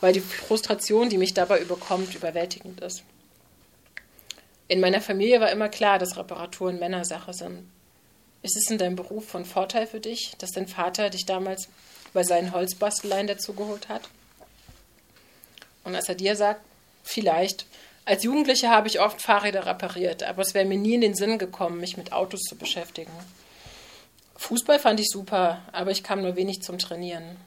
weil 0.01 0.13
die 0.13 0.19
Frustration, 0.19 1.09
die 1.09 1.17
mich 1.17 1.33
dabei 1.33 1.59
überkommt, 1.59 2.13
überwältigend 2.13 2.81
ist. 2.81 3.03
In 4.67 4.79
meiner 4.79 5.01
Familie 5.01 5.41
war 5.41 5.51
immer 5.51 5.69
klar, 5.69 5.97
dass 5.97 6.17
Reparaturen 6.17 6.79
Männersache 6.79 7.33
sind. 7.33 7.69
Ist 8.43 8.57
es 8.57 8.69
in 8.69 8.77
deinem 8.77 8.95
Beruf 8.95 9.27
von 9.27 9.45
Vorteil 9.45 9.87
für 9.87 9.99
dich, 9.99 10.33
dass 10.37 10.51
dein 10.51 10.67
Vater 10.67 11.09
dich 11.09 11.25
damals 11.25 11.67
bei 12.13 12.23
seinen 12.23 12.51
Holzbasteleien 12.51 13.27
dazugeholt 13.27 13.89
hat? 13.89 14.09
Und 15.83 15.95
als 15.95 16.09
er 16.09 16.15
dir 16.15 16.35
sagt, 16.35 16.61
vielleicht, 17.03 17.65
als 18.05 18.23
Jugendliche 18.23 18.69
habe 18.69 18.87
ich 18.87 18.99
oft 18.99 19.21
Fahrräder 19.21 19.65
repariert, 19.65 20.23
aber 20.23 20.41
es 20.41 20.53
wäre 20.53 20.65
mir 20.65 20.77
nie 20.77 20.95
in 20.95 21.01
den 21.01 21.15
Sinn 21.15 21.37
gekommen, 21.37 21.79
mich 21.79 21.97
mit 21.97 22.13
Autos 22.13 22.41
zu 22.41 22.55
beschäftigen. 22.55 23.11
Fußball 24.37 24.79
fand 24.79 24.99
ich 24.99 25.09
super, 25.09 25.61
aber 25.71 25.91
ich 25.91 26.03
kam 26.03 26.21
nur 26.21 26.35
wenig 26.35 26.61
zum 26.63 26.79
Trainieren. 26.79 27.37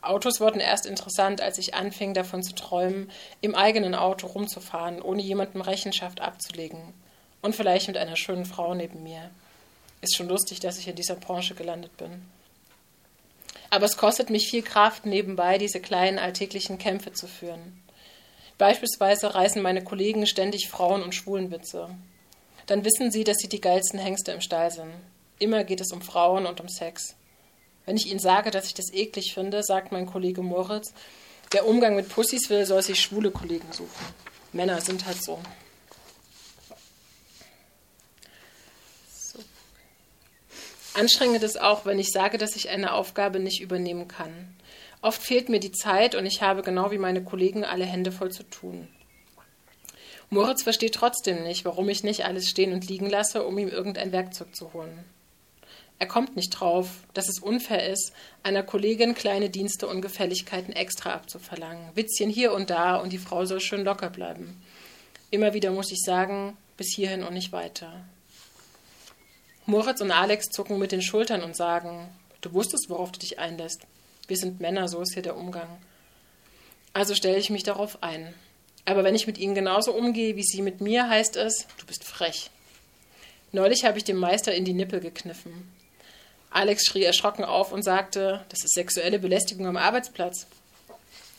Autos 0.00 0.40
wurden 0.40 0.60
erst 0.60 0.86
interessant, 0.86 1.40
als 1.40 1.58
ich 1.58 1.74
anfing, 1.74 2.14
davon 2.14 2.42
zu 2.42 2.54
träumen, 2.54 3.10
im 3.40 3.54
eigenen 3.54 3.94
Auto 3.94 4.26
rumzufahren, 4.26 5.00
ohne 5.02 5.22
jemandem 5.22 5.60
Rechenschaft 5.60 6.20
abzulegen. 6.20 6.94
Und 7.42 7.54
vielleicht 7.54 7.88
mit 7.88 7.96
einer 7.96 8.16
schönen 8.16 8.46
Frau 8.46 8.74
neben 8.74 9.02
mir. 9.02 9.30
Ist 10.00 10.16
schon 10.16 10.28
lustig, 10.28 10.60
dass 10.60 10.78
ich 10.78 10.88
in 10.88 10.96
dieser 10.96 11.16
Branche 11.16 11.54
gelandet 11.54 11.96
bin. 11.96 12.22
Aber 13.70 13.86
es 13.86 13.96
kostet 13.96 14.30
mich 14.30 14.48
viel 14.48 14.62
Kraft, 14.62 15.06
nebenbei 15.06 15.58
diese 15.58 15.80
kleinen 15.80 16.18
alltäglichen 16.18 16.78
Kämpfe 16.78 17.12
zu 17.12 17.26
führen. 17.26 17.82
Beispielsweise 18.58 19.34
reißen 19.34 19.60
meine 19.60 19.82
Kollegen 19.82 20.26
ständig 20.26 20.68
Frauen- 20.68 21.02
und 21.02 21.14
Schwulenwitze. 21.14 21.88
Dann 22.66 22.84
wissen 22.84 23.10
sie, 23.10 23.24
dass 23.24 23.38
sie 23.38 23.48
die 23.48 23.60
geilsten 23.60 23.98
Hengste 23.98 24.32
im 24.32 24.40
Stall 24.40 24.70
sind. 24.70 24.92
Immer 25.38 25.64
geht 25.64 25.80
es 25.80 25.92
um 25.92 26.02
Frauen 26.02 26.46
und 26.46 26.60
um 26.60 26.68
Sex. 26.68 27.16
Wenn 27.84 27.96
ich 27.96 28.06
Ihnen 28.06 28.20
sage, 28.20 28.50
dass 28.50 28.66
ich 28.66 28.74
das 28.74 28.92
eklig 28.92 29.34
finde, 29.34 29.62
sagt 29.62 29.92
mein 29.92 30.06
Kollege 30.06 30.42
Moritz, 30.42 30.94
der 31.52 31.66
Umgang 31.66 31.96
mit 31.96 32.08
Pussys 32.08 32.48
will, 32.48 32.64
soll 32.64 32.82
sich 32.82 33.00
schwule 33.00 33.30
Kollegen 33.30 33.70
suchen. 33.72 34.06
Männer 34.52 34.80
sind 34.80 35.04
halt 35.04 35.22
so. 35.22 35.34
so. 35.34 35.63
Anstrengend 40.94 41.42
ist 41.42 41.60
auch, 41.60 41.86
wenn 41.86 41.98
ich 41.98 42.10
sage, 42.10 42.38
dass 42.38 42.56
ich 42.56 42.68
eine 42.68 42.92
Aufgabe 42.92 43.40
nicht 43.40 43.60
übernehmen 43.60 44.08
kann. 44.08 44.54
Oft 45.02 45.22
fehlt 45.22 45.48
mir 45.48 45.60
die 45.60 45.72
Zeit 45.72 46.14
und 46.14 46.24
ich 46.24 46.40
habe 46.40 46.62
genau 46.62 46.90
wie 46.90 46.98
meine 46.98 47.22
Kollegen 47.22 47.64
alle 47.64 47.84
Hände 47.84 48.12
voll 48.12 48.30
zu 48.30 48.44
tun. 48.44 48.88
Moritz 50.30 50.62
versteht 50.62 50.94
trotzdem 50.94 51.42
nicht, 51.42 51.64
warum 51.64 51.88
ich 51.88 52.04
nicht 52.04 52.24
alles 52.24 52.48
stehen 52.48 52.72
und 52.72 52.88
liegen 52.88 53.10
lasse, 53.10 53.44
um 53.44 53.58
ihm 53.58 53.68
irgendein 53.68 54.12
Werkzeug 54.12 54.54
zu 54.54 54.72
holen. 54.72 55.04
Er 55.98 56.06
kommt 56.06 56.36
nicht 56.36 56.50
drauf, 56.50 56.88
dass 57.12 57.28
es 57.28 57.38
unfair 57.38 57.88
ist, 57.88 58.12
einer 58.42 58.62
Kollegin 58.62 59.14
kleine 59.14 59.50
Dienste 59.50 59.86
und 59.86 60.00
Gefälligkeiten 60.00 60.72
extra 60.72 61.12
abzuverlangen. 61.12 61.94
Witzchen 61.94 62.30
hier 62.30 62.52
und 62.52 62.70
da 62.70 62.96
und 62.96 63.12
die 63.12 63.18
Frau 63.18 63.44
soll 63.44 63.60
schön 63.60 63.84
locker 63.84 64.10
bleiben. 64.10 64.60
Immer 65.30 65.54
wieder 65.54 65.70
muss 65.70 65.92
ich 65.92 66.02
sagen, 66.02 66.56
bis 66.76 66.94
hierhin 66.94 67.22
und 67.22 67.34
nicht 67.34 67.52
weiter. 67.52 68.04
Moritz 69.66 70.02
und 70.02 70.10
Alex 70.10 70.50
zucken 70.50 70.78
mit 70.78 70.92
den 70.92 71.00
Schultern 71.00 71.42
und 71.42 71.56
sagen, 71.56 72.08
du 72.42 72.52
wusstest, 72.52 72.90
worauf 72.90 73.12
du 73.12 73.18
dich 73.18 73.38
einlässt. 73.38 73.86
Wir 74.28 74.36
sind 74.36 74.60
Männer, 74.60 74.88
so 74.88 75.00
ist 75.00 75.14
hier 75.14 75.22
der 75.22 75.36
Umgang. 75.36 75.78
Also 76.92 77.14
stelle 77.14 77.38
ich 77.38 77.48
mich 77.48 77.62
darauf 77.62 78.02
ein. 78.02 78.34
Aber 78.84 79.04
wenn 79.04 79.14
ich 79.14 79.26
mit 79.26 79.38
ihnen 79.38 79.54
genauso 79.54 79.92
umgehe, 79.92 80.36
wie 80.36 80.42
sie 80.42 80.60
mit 80.60 80.82
mir, 80.82 81.08
heißt 81.08 81.36
es, 81.36 81.66
du 81.78 81.86
bist 81.86 82.04
frech. 82.04 82.50
Neulich 83.52 83.84
habe 83.84 83.96
ich 83.96 84.04
dem 84.04 84.18
Meister 84.18 84.54
in 84.54 84.66
die 84.66 84.74
Nippel 84.74 85.00
gekniffen. 85.00 85.72
Alex 86.50 86.84
schrie 86.84 87.04
erschrocken 87.04 87.44
auf 87.44 87.72
und 87.72 87.82
sagte, 87.82 88.44
das 88.50 88.64
ist 88.64 88.74
sexuelle 88.74 89.18
Belästigung 89.18 89.66
am 89.66 89.76
Arbeitsplatz. 89.78 90.46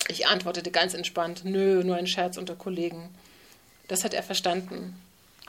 Ich 0.07 0.27
antwortete 0.27 0.71
ganz 0.71 0.93
entspannt, 0.93 1.45
nö, 1.45 1.83
nur 1.83 1.95
ein 1.95 2.07
Scherz 2.07 2.37
unter 2.37 2.55
Kollegen. 2.55 3.09
Das 3.87 4.03
hat 4.03 4.13
er 4.13 4.23
verstanden. 4.23 4.99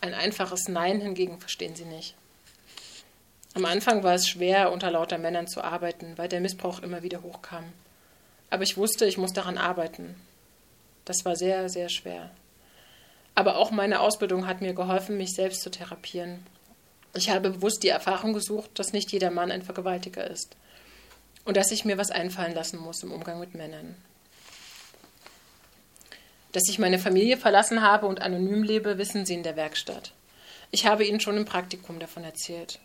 Ein 0.01 0.13
einfaches 0.13 0.69
Nein 0.69 1.01
hingegen 1.01 1.41
verstehen 1.41 1.75
sie 1.75 1.85
nicht. 1.85 2.15
Am 3.57 3.65
Anfang 3.65 4.03
war 4.03 4.13
es 4.13 4.29
schwer, 4.29 4.71
unter 4.71 4.91
lauter 4.91 5.17
Männern 5.17 5.47
zu 5.49 5.65
arbeiten, 5.65 6.13
weil 6.17 6.29
der 6.29 6.43
Missbrauch 6.43 6.83
immer 6.83 7.03
wieder 7.03 7.23
hochkam. 7.23 7.65
Aber 8.51 8.65
ich 8.65 8.77
wusste, 8.77 9.07
ich 9.07 9.17
muss 9.17 9.33
daran 9.33 9.57
arbeiten. 9.57 10.15
Das 11.07 11.25
war 11.25 11.37
sehr, 11.37 11.71
sehr 11.71 11.89
schwer. 11.89 12.29
Aber 13.35 13.57
auch 13.57 13.71
meine 13.71 14.01
Ausbildung 14.01 14.47
hat 14.47 14.61
mir 14.61 14.75
geholfen, 14.75 15.17
mich 15.17 15.33
selbst 15.33 15.63
zu 15.63 15.71
therapieren. 15.71 16.45
Ich 17.15 17.31
habe 17.31 17.49
bewusst 17.49 17.83
die 17.83 17.89
Erfahrung 17.89 18.35
gesucht, 18.35 18.79
dass 18.79 18.93
nicht 18.93 19.11
jeder 19.11 19.31
Mann 19.31 19.51
ein 19.51 19.63
Vergewaltiger 19.63 20.29
ist 20.31 20.55
und 21.47 21.57
dass 21.57 21.71
ich 21.71 21.87
mir 21.87 21.97
was 21.97 22.11
einfallen 22.11 22.55
lassen 22.55 22.79
muss 22.79 23.03
im 23.03 23.11
Umgang 23.11 23.41
mit 23.41 23.55
Männern. 23.55 23.95
Dass 26.53 26.69
ich 26.69 26.79
meine 26.79 26.99
Familie 26.99 27.39
verlassen 27.39 27.81
habe 27.81 28.05
und 28.05 28.21
anonym 28.21 28.63
lebe, 28.63 28.99
wissen 28.99 29.25
Sie 29.25 29.33
in 29.33 29.45
der 29.45 29.57
Werkstatt. 29.57 30.13
Ich 30.71 30.85
habe 30.85 31.07
Ihnen 31.07 31.21
schon 31.21 31.39
im 31.39 31.47
Praktikum 31.47 31.99
davon 31.99 32.23
erzählt. 32.23 32.81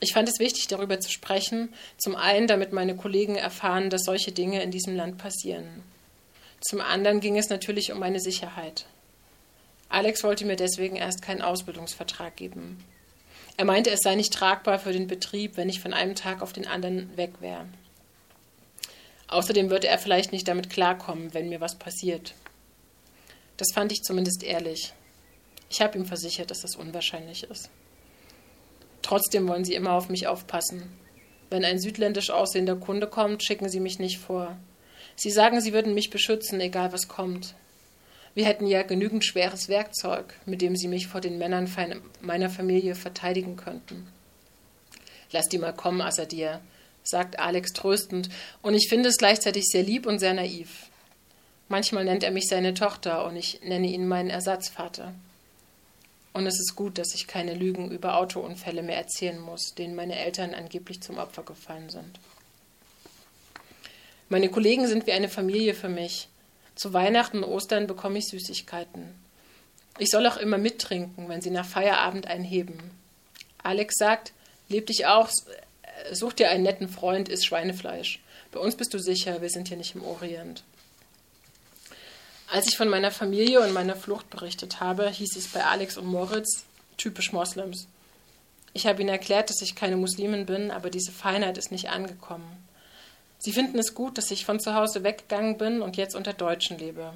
Ich 0.00 0.12
fand 0.12 0.28
es 0.28 0.38
wichtig, 0.38 0.68
darüber 0.68 1.00
zu 1.00 1.10
sprechen, 1.10 1.72
zum 1.96 2.14
einen, 2.14 2.46
damit 2.46 2.72
meine 2.72 2.96
Kollegen 2.96 3.36
erfahren, 3.36 3.90
dass 3.90 4.04
solche 4.04 4.32
Dinge 4.32 4.62
in 4.62 4.70
diesem 4.70 4.94
Land 4.94 5.18
passieren. 5.18 5.82
Zum 6.60 6.80
anderen 6.80 7.20
ging 7.20 7.36
es 7.36 7.48
natürlich 7.48 7.92
um 7.92 7.98
meine 7.98 8.20
Sicherheit. 8.20 8.86
Alex 9.88 10.22
wollte 10.22 10.44
mir 10.44 10.56
deswegen 10.56 10.96
erst 10.96 11.22
keinen 11.22 11.42
Ausbildungsvertrag 11.42 12.36
geben. 12.36 12.84
Er 13.56 13.64
meinte, 13.64 13.90
es 13.90 14.00
sei 14.02 14.14
nicht 14.14 14.32
tragbar 14.32 14.78
für 14.78 14.92
den 14.92 15.08
Betrieb, 15.08 15.56
wenn 15.56 15.68
ich 15.68 15.80
von 15.80 15.94
einem 15.94 16.14
Tag 16.14 16.42
auf 16.42 16.52
den 16.52 16.66
anderen 16.66 17.16
weg 17.16 17.40
wäre. 17.40 17.66
Außerdem 19.26 19.70
würde 19.70 19.88
er 19.88 19.98
vielleicht 19.98 20.32
nicht 20.32 20.46
damit 20.46 20.70
klarkommen, 20.70 21.34
wenn 21.34 21.48
mir 21.48 21.60
was 21.60 21.76
passiert. 21.76 22.34
Das 23.56 23.68
fand 23.74 23.90
ich 23.92 24.02
zumindest 24.02 24.42
ehrlich. 24.44 24.92
Ich 25.70 25.80
habe 25.80 25.98
ihm 25.98 26.06
versichert, 26.06 26.50
dass 26.50 26.60
das 26.60 26.76
unwahrscheinlich 26.76 27.44
ist. 27.44 27.68
Trotzdem 29.08 29.48
wollen 29.48 29.64
sie 29.64 29.72
immer 29.72 29.92
auf 29.92 30.10
mich 30.10 30.26
aufpassen. 30.26 30.82
Wenn 31.48 31.64
ein 31.64 31.78
südländisch 31.78 32.28
aussehender 32.28 32.76
Kunde 32.76 33.06
kommt, 33.06 33.42
schicken 33.42 33.70
sie 33.70 33.80
mich 33.80 33.98
nicht 33.98 34.18
vor. 34.18 34.58
Sie 35.16 35.30
sagen, 35.30 35.62
sie 35.62 35.72
würden 35.72 35.94
mich 35.94 36.10
beschützen, 36.10 36.60
egal 36.60 36.92
was 36.92 37.08
kommt. 37.08 37.54
Wir 38.34 38.44
hätten 38.44 38.66
ja 38.66 38.82
genügend 38.82 39.24
schweres 39.24 39.70
Werkzeug, 39.70 40.34
mit 40.44 40.60
dem 40.60 40.76
sie 40.76 40.88
mich 40.88 41.06
vor 41.06 41.22
den 41.22 41.38
Männern 41.38 41.70
meiner 42.20 42.50
Familie 42.50 42.94
verteidigen 42.94 43.56
könnten. 43.56 44.06
Lass 45.32 45.48
die 45.48 45.56
mal 45.56 45.72
kommen, 45.72 46.02
Assadir, 46.02 46.60
sagt 47.02 47.38
Alex 47.38 47.72
tröstend, 47.72 48.28
und 48.60 48.74
ich 48.74 48.90
finde 48.90 49.08
es 49.08 49.16
gleichzeitig 49.16 49.64
sehr 49.68 49.84
lieb 49.84 50.04
und 50.04 50.18
sehr 50.18 50.34
naiv. 50.34 50.90
Manchmal 51.68 52.04
nennt 52.04 52.24
er 52.24 52.30
mich 52.30 52.46
seine 52.46 52.74
Tochter 52.74 53.24
und 53.24 53.36
ich 53.36 53.62
nenne 53.62 53.86
ihn 53.86 54.06
meinen 54.06 54.28
Ersatzvater. 54.28 55.14
Und 56.32 56.46
es 56.46 56.60
ist 56.60 56.76
gut, 56.76 56.98
dass 56.98 57.14
ich 57.14 57.26
keine 57.26 57.54
Lügen 57.54 57.90
über 57.90 58.16
Autounfälle 58.16 58.82
mehr 58.82 58.96
erzählen 58.96 59.40
muss, 59.40 59.74
denen 59.74 59.94
meine 59.94 60.18
Eltern 60.18 60.54
angeblich 60.54 61.00
zum 61.00 61.18
Opfer 61.18 61.42
gefallen 61.42 61.90
sind. 61.90 62.18
Meine 64.28 64.50
Kollegen 64.50 64.86
sind 64.86 65.06
wie 65.06 65.12
eine 65.12 65.28
Familie 65.28 65.74
für 65.74 65.88
mich. 65.88 66.28
Zu 66.74 66.92
Weihnachten 66.92 67.42
und 67.42 67.50
Ostern 67.50 67.86
bekomme 67.86 68.18
ich 68.18 68.28
Süßigkeiten. 68.28 69.14
Ich 69.98 70.10
soll 70.10 70.26
auch 70.26 70.36
immer 70.36 70.58
mittrinken, 70.58 71.28
wenn 71.28 71.40
sie 71.40 71.50
nach 71.50 71.66
Feierabend 71.66 72.26
einheben. 72.26 72.78
Alex 73.62 73.96
sagt, 73.96 74.32
leb 74.68 74.86
dich 74.86 75.06
auch, 75.06 75.28
such 76.12 76.34
dir 76.34 76.50
einen 76.50 76.62
netten 76.62 76.88
Freund, 76.88 77.28
iss 77.28 77.44
Schweinefleisch. 77.44 78.20
Bei 78.52 78.60
uns 78.60 78.76
bist 78.76 78.94
du 78.94 78.98
sicher, 78.98 79.42
wir 79.42 79.50
sind 79.50 79.68
hier 79.68 79.76
nicht 79.76 79.94
im 79.94 80.04
Orient. 80.04 80.62
Als 82.50 82.66
ich 82.66 82.76
von 82.76 82.88
meiner 82.88 83.10
Familie 83.10 83.60
und 83.60 83.72
meiner 83.72 83.96
Flucht 83.96 84.30
berichtet 84.30 84.80
habe, 84.80 85.10
hieß 85.10 85.36
es 85.36 85.48
bei 85.48 85.64
Alex 85.64 85.98
und 85.98 86.06
Moritz 86.06 86.64
typisch 86.96 87.32
Moslems. 87.32 87.88
Ich 88.72 88.86
habe 88.86 89.02
ihnen 89.02 89.10
erklärt, 89.10 89.50
dass 89.50 89.60
ich 89.60 89.74
keine 89.74 89.96
Muslimin 89.96 90.46
bin, 90.46 90.70
aber 90.70 90.88
diese 90.88 91.12
Feinheit 91.12 91.58
ist 91.58 91.70
nicht 91.70 91.90
angekommen. 91.90 92.66
Sie 93.38 93.52
finden 93.52 93.78
es 93.78 93.94
gut, 93.94 94.18
dass 94.18 94.30
ich 94.30 94.46
von 94.46 94.60
zu 94.60 94.74
Hause 94.74 95.04
weggegangen 95.04 95.58
bin 95.58 95.82
und 95.82 95.96
jetzt 95.96 96.14
unter 96.16 96.32
Deutschen 96.32 96.78
lebe. 96.78 97.12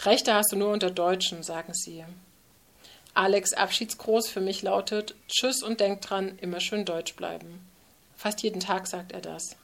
Rechte 0.00 0.34
hast 0.34 0.52
du 0.52 0.56
nur 0.56 0.72
unter 0.72 0.90
Deutschen, 0.90 1.42
sagen 1.42 1.74
sie. 1.74 2.04
Alex 3.14 3.52
Abschiedsgruß 3.52 4.28
für 4.28 4.40
mich 4.40 4.62
lautet 4.62 5.14
Tschüss 5.28 5.62
und 5.62 5.80
denk 5.80 6.00
dran, 6.00 6.38
immer 6.40 6.60
schön 6.60 6.84
deutsch 6.84 7.14
bleiben. 7.14 7.66
Fast 8.16 8.42
jeden 8.42 8.60
Tag 8.60 8.86
sagt 8.86 9.12
er 9.12 9.20
das. 9.20 9.56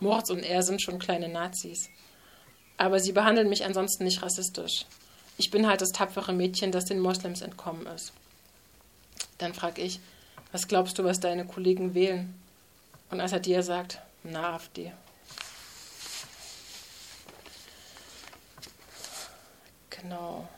Moritz 0.00 0.30
und 0.30 0.42
er 0.42 0.62
sind 0.62 0.82
schon 0.82 0.98
kleine 0.98 1.28
Nazis. 1.28 1.88
Aber 2.76 3.00
sie 3.00 3.12
behandeln 3.12 3.48
mich 3.48 3.64
ansonsten 3.64 4.04
nicht 4.04 4.22
rassistisch. 4.22 4.86
Ich 5.36 5.50
bin 5.50 5.66
halt 5.66 5.80
das 5.80 5.90
tapfere 5.90 6.32
Mädchen, 6.32 6.72
das 6.72 6.84
den 6.84 7.00
Moslems 7.00 7.40
entkommen 7.40 7.86
ist. 7.86 8.12
Dann 9.38 9.54
frage 9.54 9.82
ich, 9.82 10.00
was 10.52 10.68
glaubst 10.68 10.98
du, 10.98 11.04
was 11.04 11.20
deine 11.20 11.44
Kollegen 11.44 11.94
wählen? 11.94 12.34
Und 13.10 13.20
als 13.20 13.32
er 13.32 13.40
dir 13.40 13.62
sagt, 13.62 13.98
na, 14.22 14.54
AfD. 14.54 14.92
Genau. 19.90 20.48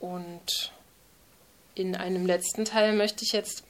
Und 0.00 0.72
in 1.74 1.94
einem 1.94 2.26
letzten 2.26 2.64
Teil 2.64 2.94
möchte 2.94 3.24
ich 3.24 3.32
jetzt 3.32 3.64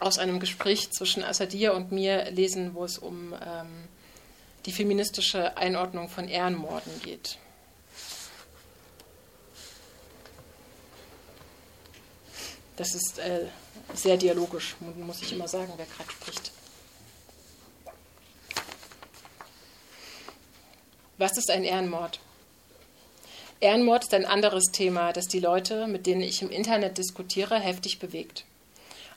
aus 0.00 0.18
einem 0.18 0.40
Gespräch 0.40 0.90
zwischen 0.90 1.24
Assadia 1.24 1.72
und 1.72 1.90
mir 1.90 2.30
lesen, 2.30 2.74
wo 2.74 2.84
es 2.84 2.98
um 2.98 3.34
ähm, 3.34 3.88
die 4.68 4.72
feministische 4.72 5.56
Einordnung 5.56 6.10
von 6.10 6.28
Ehrenmorden 6.28 6.92
geht. 7.02 7.38
Das 12.76 12.94
ist 12.94 13.18
äh, 13.18 13.46
sehr 13.94 14.18
dialogisch, 14.18 14.76
muss 14.98 15.22
ich 15.22 15.32
immer 15.32 15.48
sagen, 15.48 15.72
wer 15.78 15.86
gerade 15.86 16.10
spricht. 16.10 16.52
Was 21.16 21.38
ist 21.38 21.50
ein 21.50 21.64
Ehrenmord? 21.64 22.20
Ehrenmord 23.60 24.04
ist 24.04 24.12
ein 24.12 24.26
anderes 24.26 24.64
Thema, 24.70 25.14
das 25.14 25.28
die 25.28 25.40
Leute, 25.40 25.86
mit 25.86 26.06
denen 26.06 26.20
ich 26.20 26.42
im 26.42 26.50
Internet 26.50 26.98
diskutiere, 26.98 27.58
heftig 27.58 28.00
bewegt. 28.00 28.44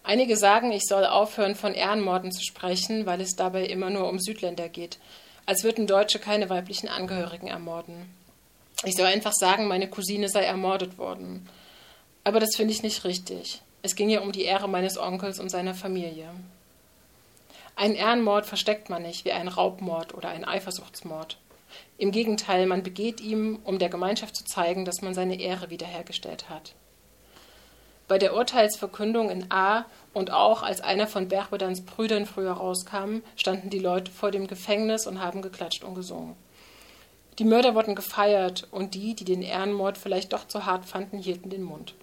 Einige 0.03 0.37
sagen, 0.37 0.71
ich 0.71 0.83
soll 0.87 1.05
aufhören, 1.05 1.55
von 1.55 1.73
Ehrenmorden 1.73 2.31
zu 2.31 2.41
sprechen, 2.41 3.05
weil 3.05 3.19
es 3.19 3.35
dabei 3.35 3.65
immer 3.65 3.89
nur 3.89 4.07
um 4.07 4.17
Südländer 4.17 4.69
geht 4.69 4.97
als 5.45 5.63
würden 5.63 5.87
Deutsche 5.87 6.19
keine 6.19 6.49
weiblichen 6.49 6.87
Angehörigen 6.87 7.47
ermorden. 7.47 8.13
Ich 8.83 8.95
soll 8.95 9.05
einfach 9.05 9.33
sagen, 9.33 9.67
meine 9.67 9.89
Cousine 9.89 10.29
sei 10.29 10.43
ermordet 10.43 10.97
worden. 10.97 11.47
Aber 12.23 12.39
das 12.39 12.55
finde 12.55 12.73
ich 12.73 12.83
nicht 12.83 13.03
richtig. 13.03 13.61
Es 13.83 13.95
ging 13.95 14.09
ja 14.09 14.21
um 14.21 14.31
die 14.31 14.43
Ehre 14.43 14.67
meines 14.67 14.97
Onkels 14.97 15.39
und 15.39 15.49
seiner 15.49 15.73
Familie. 15.73 16.29
Ein 17.75 17.95
Ehrenmord 17.95 18.45
versteckt 18.45 18.89
man 18.89 19.03
nicht 19.03 19.25
wie 19.25 19.31
ein 19.31 19.47
Raubmord 19.47 20.13
oder 20.13 20.29
ein 20.29 20.45
Eifersuchtsmord. 20.45 21.37
Im 21.97 22.11
Gegenteil, 22.11 22.65
man 22.65 22.83
begeht 22.83 23.21
ihm, 23.21 23.59
um 23.63 23.79
der 23.79 23.89
Gemeinschaft 23.89 24.35
zu 24.35 24.45
zeigen, 24.45 24.85
dass 24.85 25.01
man 25.01 25.13
seine 25.13 25.39
Ehre 25.39 25.69
wiederhergestellt 25.69 26.49
hat. 26.49 26.73
Bei 28.11 28.17
der 28.17 28.35
Urteilsverkündung 28.35 29.29
in 29.29 29.49
A 29.53 29.85
und 30.13 30.31
auch 30.31 30.63
als 30.63 30.81
einer 30.81 31.07
von 31.07 31.29
Berbedans 31.29 31.85
Brüdern 31.85 32.25
früher 32.25 32.51
rauskam, 32.51 33.19
standen 33.37 33.69
die 33.69 33.79
Leute 33.79 34.11
vor 34.11 34.31
dem 34.31 34.47
Gefängnis 34.47 35.07
und 35.07 35.21
haben 35.21 35.41
geklatscht 35.41 35.85
und 35.85 35.95
gesungen. 35.95 36.35
Die 37.39 37.45
Mörder 37.45 37.73
wurden 37.73 37.95
gefeiert 37.95 38.67
und 38.69 38.95
die, 38.95 39.13
die 39.15 39.23
den 39.23 39.41
Ehrenmord 39.41 39.97
vielleicht 39.97 40.33
doch 40.33 40.45
zu 40.45 40.65
hart 40.65 40.83
fanden, 40.83 41.19
hielten 41.19 41.49
den 41.49 41.63
Mund. 41.63 41.93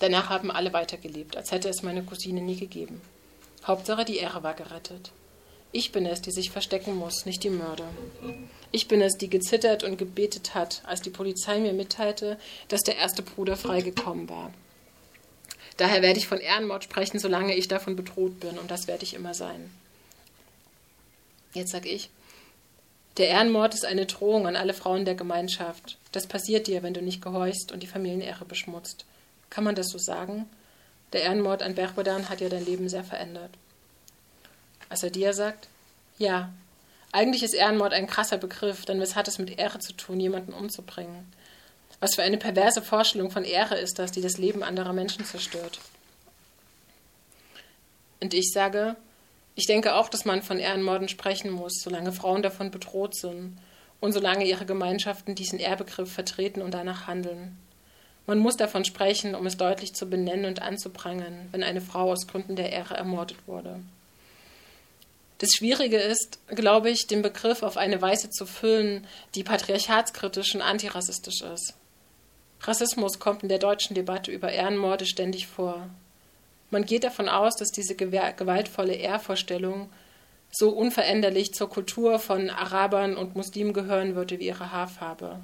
Danach 0.00 0.28
haben 0.28 0.50
alle 0.50 0.74
weitergelebt, 0.74 1.34
als 1.34 1.50
hätte 1.50 1.70
es 1.70 1.82
meine 1.82 2.02
Cousine 2.02 2.42
nie 2.42 2.56
gegeben. 2.56 3.00
Hauptsache, 3.66 4.04
die 4.04 4.18
Ehre 4.18 4.42
war 4.42 4.52
gerettet. 4.52 5.12
Ich 5.72 5.92
bin 5.92 6.04
es, 6.04 6.20
die 6.20 6.30
sich 6.30 6.50
verstecken 6.50 6.94
muss, 6.94 7.24
nicht 7.24 7.42
die 7.42 7.48
Mörder. 7.48 7.88
Ich 8.70 8.86
bin 8.86 9.00
es, 9.00 9.14
die 9.14 9.30
gezittert 9.30 9.82
und 9.82 9.96
gebetet 9.96 10.54
hat, 10.54 10.82
als 10.84 11.00
die 11.00 11.08
Polizei 11.08 11.58
mir 11.58 11.72
mitteilte, 11.72 12.36
dass 12.68 12.82
der 12.82 12.98
erste 12.98 13.22
Bruder 13.22 13.56
freigekommen 13.56 14.28
war. 14.28 14.50
Daher 15.76 16.02
werde 16.02 16.18
ich 16.18 16.26
von 16.26 16.40
Ehrenmord 16.40 16.84
sprechen, 16.84 17.18
solange 17.18 17.54
ich 17.54 17.68
davon 17.68 17.96
bedroht 17.96 18.40
bin, 18.40 18.58
und 18.58 18.70
das 18.70 18.86
werde 18.86 19.04
ich 19.04 19.14
immer 19.14 19.34
sein. 19.34 19.70
Jetzt 21.52 21.72
sage 21.72 21.88
ich, 21.88 22.10
der 23.16 23.28
Ehrenmord 23.28 23.74
ist 23.74 23.86
eine 23.86 24.06
Drohung 24.06 24.46
an 24.46 24.56
alle 24.56 24.74
Frauen 24.74 25.04
der 25.06 25.14
Gemeinschaft. 25.14 25.96
Das 26.12 26.26
passiert 26.26 26.66
dir, 26.66 26.82
wenn 26.82 26.92
du 26.92 27.00
nicht 27.00 27.22
gehorchst 27.22 27.72
und 27.72 27.82
die 27.82 27.86
Familienehre 27.86 28.44
beschmutzt. 28.44 29.06
Kann 29.48 29.64
man 29.64 29.74
das 29.74 29.88
so 29.88 29.96
sagen? 29.98 30.48
Der 31.12 31.22
Ehrenmord 31.22 31.62
an 31.62 31.74
Bergbodan 31.74 32.28
hat 32.28 32.40
ja 32.40 32.48
dein 32.48 32.64
Leben 32.64 32.88
sehr 32.88 33.04
verändert. 33.04 33.50
Assadia 34.90 35.32
sagt, 35.32 35.68
ja, 36.18 36.52
eigentlich 37.12 37.42
ist 37.42 37.54
Ehrenmord 37.54 37.92
ein 37.94 38.06
krasser 38.06 38.36
Begriff, 38.36 38.84
denn 38.84 39.00
was 39.00 39.14
hat 39.14 39.28
es 39.28 39.38
mit 39.38 39.58
Ehre 39.58 39.78
zu 39.78 39.94
tun, 39.94 40.20
jemanden 40.20 40.52
umzubringen? 40.52 41.32
Was 42.00 42.14
für 42.14 42.22
eine 42.22 42.36
perverse 42.36 42.82
Vorstellung 42.82 43.30
von 43.30 43.44
Ehre 43.44 43.76
ist 43.76 43.98
das, 43.98 44.12
die 44.12 44.20
das 44.20 44.38
Leben 44.38 44.62
anderer 44.62 44.92
Menschen 44.92 45.24
zerstört. 45.24 45.80
Und 48.20 48.34
ich 48.34 48.50
sage, 48.52 48.96
ich 49.54 49.66
denke 49.66 49.94
auch, 49.94 50.08
dass 50.08 50.24
man 50.24 50.42
von 50.42 50.58
Ehrenmorden 50.58 51.08
sprechen 51.08 51.50
muss, 51.50 51.80
solange 51.82 52.12
Frauen 52.12 52.42
davon 52.42 52.70
bedroht 52.70 53.16
sind 53.16 53.56
und 54.00 54.12
solange 54.12 54.46
ihre 54.46 54.66
Gemeinschaften 54.66 55.34
diesen 55.34 55.58
Ehrbegriff 55.58 56.12
vertreten 56.12 56.60
und 56.60 56.74
danach 56.74 57.06
handeln. 57.06 57.56
Man 58.26 58.38
muss 58.38 58.56
davon 58.56 58.84
sprechen, 58.84 59.34
um 59.34 59.46
es 59.46 59.56
deutlich 59.56 59.94
zu 59.94 60.10
benennen 60.10 60.46
und 60.46 60.60
anzuprangern, 60.60 61.48
wenn 61.52 61.62
eine 61.62 61.80
Frau 61.80 62.10
aus 62.10 62.26
Gründen 62.26 62.56
der 62.56 62.72
Ehre 62.72 62.94
ermordet 62.94 63.38
wurde. 63.46 63.80
Das 65.38 65.50
Schwierige 65.50 65.98
ist, 65.98 66.38
glaube 66.48 66.90
ich, 66.90 67.06
den 67.06 67.22
Begriff 67.22 67.62
auf 67.62 67.76
eine 67.76 68.00
Weise 68.02 68.30
zu 68.30 68.46
füllen, 68.46 69.06
die 69.34 69.44
patriarchatskritisch 69.44 70.54
und 70.54 70.62
antirassistisch 70.62 71.42
ist. 71.42 71.74
Rassismus 72.60 73.18
kommt 73.18 73.42
in 73.42 73.48
der 73.48 73.58
deutschen 73.58 73.94
Debatte 73.94 74.30
über 74.30 74.50
Ehrenmorde 74.50 75.06
ständig 75.06 75.46
vor. 75.46 75.88
Man 76.70 76.84
geht 76.84 77.04
davon 77.04 77.28
aus, 77.28 77.54
dass 77.56 77.70
diese 77.70 77.94
gewaltvolle 77.94 78.94
Ehrvorstellung 78.94 79.90
so 80.50 80.70
unveränderlich 80.70 81.52
zur 81.52 81.68
Kultur 81.68 82.18
von 82.18 82.50
Arabern 82.50 83.16
und 83.16 83.36
Muslimen 83.36 83.72
gehören 83.72 84.14
würde 84.14 84.38
wie 84.38 84.46
ihre 84.46 84.72
Haarfarbe. 84.72 85.40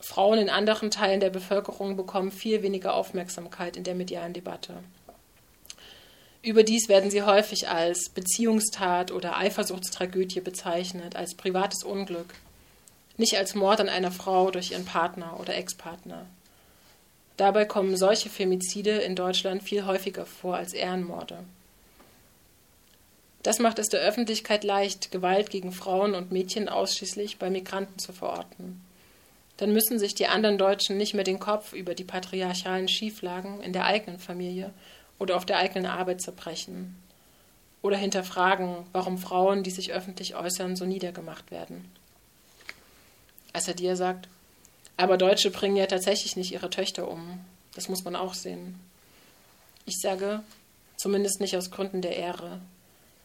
Frauen 0.00 0.38
in 0.38 0.50
anderen 0.50 0.90
Teilen 0.90 1.20
der 1.20 1.30
Bevölkerung 1.30 1.96
bekommen 1.96 2.30
viel 2.30 2.62
weniger 2.62 2.94
Aufmerksamkeit 2.94 3.76
in 3.76 3.84
der 3.84 3.94
medialen 3.94 4.32
Debatte. 4.32 4.74
Überdies 6.42 6.88
werden 6.88 7.10
sie 7.10 7.22
häufig 7.22 7.68
als 7.68 8.10
Beziehungstat 8.10 9.10
oder 9.10 9.36
Eifersuchtstragödie 9.36 10.40
bezeichnet, 10.40 11.16
als 11.16 11.34
privates 11.34 11.82
Unglück, 11.82 12.32
nicht 13.18 13.36
als 13.36 13.54
Mord 13.54 13.80
an 13.80 13.88
einer 13.88 14.10
Frau 14.10 14.50
durch 14.50 14.70
ihren 14.70 14.86
Partner 14.86 15.38
oder 15.38 15.54
Ex-Partner. 15.54 16.24
Dabei 17.36 17.66
kommen 17.66 17.96
solche 17.96 18.30
Femizide 18.30 18.92
in 18.98 19.14
Deutschland 19.14 19.62
viel 19.62 19.84
häufiger 19.84 20.24
vor 20.24 20.56
als 20.56 20.72
Ehrenmorde. 20.72 21.44
Das 23.42 23.60
macht 23.60 23.78
es 23.78 23.88
der 23.88 24.00
Öffentlichkeit 24.00 24.64
leicht, 24.64 25.12
Gewalt 25.12 25.50
gegen 25.50 25.72
Frauen 25.72 26.14
und 26.14 26.32
Mädchen 26.32 26.68
ausschließlich 26.68 27.38
bei 27.38 27.50
Migranten 27.50 27.98
zu 27.98 28.12
verorten. 28.12 28.80
Dann 29.56 29.72
müssen 29.72 29.98
sich 29.98 30.14
die 30.14 30.26
anderen 30.26 30.58
Deutschen 30.58 30.96
nicht 30.96 31.14
mehr 31.14 31.24
den 31.24 31.38
Kopf 31.38 31.72
über 31.72 31.94
die 31.94 32.04
patriarchalen 32.04 32.88
Schieflagen 32.88 33.60
in 33.60 33.72
der 33.72 33.84
eigenen 33.84 34.18
Familie 34.18 34.72
oder 35.18 35.36
auf 35.36 35.46
der 35.46 35.58
eigenen 35.58 35.86
Arbeit 35.86 36.20
zerbrechen. 36.20 36.96
Oder 37.82 37.96
hinterfragen, 37.96 38.86
warum 38.92 39.18
Frauen, 39.18 39.62
die 39.62 39.70
sich 39.70 39.92
öffentlich 39.92 40.34
äußern, 40.34 40.76
so 40.76 40.84
niedergemacht 40.84 41.50
werden. 41.50 41.90
Assadir 43.58 43.96
sagt, 43.96 44.28
aber 44.96 45.16
Deutsche 45.16 45.50
bringen 45.50 45.76
ja 45.76 45.86
tatsächlich 45.86 46.36
nicht 46.36 46.52
ihre 46.52 46.70
Töchter 46.70 47.08
um. 47.08 47.40
Das 47.74 47.88
muss 47.88 48.04
man 48.04 48.16
auch 48.16 48.34
sehen. 48.34 48.80
Ich 49.84 49.98
sage, 50.00 50.42
zumindest 50.96 51.40
nicht 51.40 51.56
aus 51.56 51.70
Gründen 51.70 52.02
der 52.02 52.16
Ehre. 52.16 52.60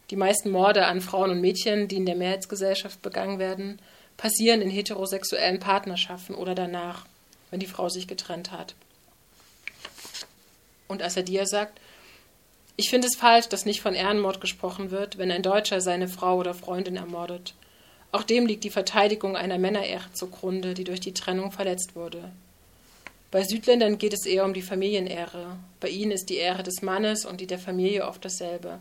Die 0.10 0.16
meisten 0.16 0.52
Morde 0.52 0.86
an 0.86 1.02
Frauen 1.02 1.32
und 1.32 1.42
Mädchen, 1.42 1.88
die 1.88 1.96
in 1.96 2.06
der 2.06 2.16
Mehrheitsgesellschaft 2.16 3.02
begangen 3.02 3.40
werden, 3.40 3.80
passieren 4.18 4.62
in 4.62 4.70
heterosexuellen 4.70 5.60
Partnerschaften 5.60 6.36
oder 6.36 6.54
danach, 6.54 7.06
wenn 7.50 7.60
die 7.60 7.68
Frau 7.68 7.90
sich 7.90 8.08
getrennt 8.08 8.52
hat. 8.52 8.76
Und 10.88 11.02
Assadir 11.02 11.48
sagt, 11.48 11.80
ich 12.76 12.90
finde 12.90 13.08
es 13.08 13.16
falsch, 13.16 13.48
dass 13.50 13.66
nicht 13.66 13.82
von 13.82 13.94
Ehrenmord 13.94 14.42
gesprochen 14.42 14.92
wird, 14.92 15.18
wenn 15.18 15.32
ein 15.32 15.44
Deutscher 15.44 15.82
seine 15.82 16.08
Frau 16.08 16.38
oder 16.38 16.54
Freundin 16.54 16.98
ermordet. 16.98 17.54
Auch 18.14 18.22
dem 18.22 18.46
liegt 18.46 18.64
die 18.64 18.70
Verteidigung 18.70 19.36
einer 19.36 19.58
Männerehre 19.58 20.14
zugrunde, 20.14 20.76
die 20.76 20.84
durch 20.84 21.00
die 21.00 21.16
Trennung 21.16 21.52
verletzt 21.52 21.96
wurde. 21.96 22.32
Bei 23.32 23.44
Südländern 23.44 23.98
geht 23.98 24.14
es 24.14 24.28
eher 24.28 24.46
um 24.46 24.54
die 24.54 24.62
Familienehre. 24.62 25.58
Bei 25.80 25.90
ihnen 25.90 26.12
ist 26.12 26.30
die 26.30 26.38
Ehre 26.38 26.62
des 26.62 26.84
Mannes 26.84 27.26
und 27.26 27.42
die 27.42 27.48
der 27.48 27.58
Familie 27.58 28.06
oft 28.06 28.24
dasselbe. 28.24 28.78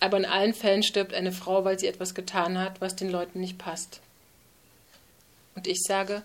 Aber 0.00 0.16
in 0.16 0.24
allen 0.24 0.52
Fällen 0.52 0.82
stirbt 0.82 1.14
eine 1.14 1.30
Frau, 1.30 1.64
weil 1.64 1.78
sie 1.78 1.86
etwas 1.86 2.16
getan 2.16 2.58
hat, 2.58 2.80
was 2.80 2.96
den 2.96 3.08
Leuten 3.08 3.38
nicht 3.38 3.56
passt. 3.56 4.00
Und 5.54 5.68
ich 5.68 5.80
sage, 5.86 6.24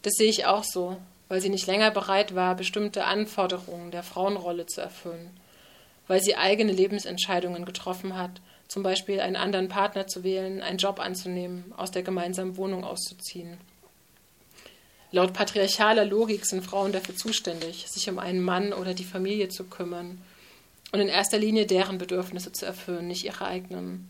das 0.00 0.14
sehe 0.14 0.30
ich 0.30 0.46
auch 0.46 0.64
so, 0.64 0.96
weil 1.28 1.42
sie 1.42 1.50
nicht 1.50 1.66
länger 1.66 1.90
bereit 1.90 2.34
war, 2.34 2.54
bestimmte 2.54 3.04
Anforderungen 3.04 3.90
der 3.90 4.02
Frauenrolle 4.02 4.64
zu 4.64 4.80
erfüllen, 4.80 5.28
weil 6.08 6.22
sie 6.22 6.36
eigene 6.36 6.72
Lebensentscheidungen 6.72 7.66
getroffen 7.66 8.16
hat, 8.16 8.40
zum 8.72 8.82
Beispiel 8.82 9.20
einen 9.20 9.36
anderen 9.36 9.68
Partner 9.68 10.06
zu 10.06 10.24
wählen, 10.24 10.62
einen 10.62 10.78
Job 10.78 10.98
anzunehmen, 10.98 11.74
aus 11.76 11.90
der 11.90 12.02
gemeinsamen 12.02 12.56
Wohnung 12.56 12.84
auszuziehen. 12.84 13.58
Laut 15.10 15.34
patriarchaler 15.34 16.06
Logik 16.06 16.46
sind 16.46 16.64
Frauen 16.64 16.90
dafür 16.90 17.14
zuständig, 17.14 17.86
sich 17.90 18.08
um 18.08 18.18
einen 18.18 18.40
Mann 18.40 18.72
oder 18.72 18.94
die 18.94 19.04
Familie 19.04 19.50
zu 19.50 19.64
kümmern 19.64 20.22
und 20.90 21.00
in 21.00 21.08
erster 21.08 21.36
Linie 21.36 21.66
deren 21.66 21.98
Bedürfnisse 21.98 22.50
zu 22.50 22.64
erfüllen, 22.64 23.08
nicht 23.08 23.26
ihre 23.26 23.44
eigenen. 23.44 24.08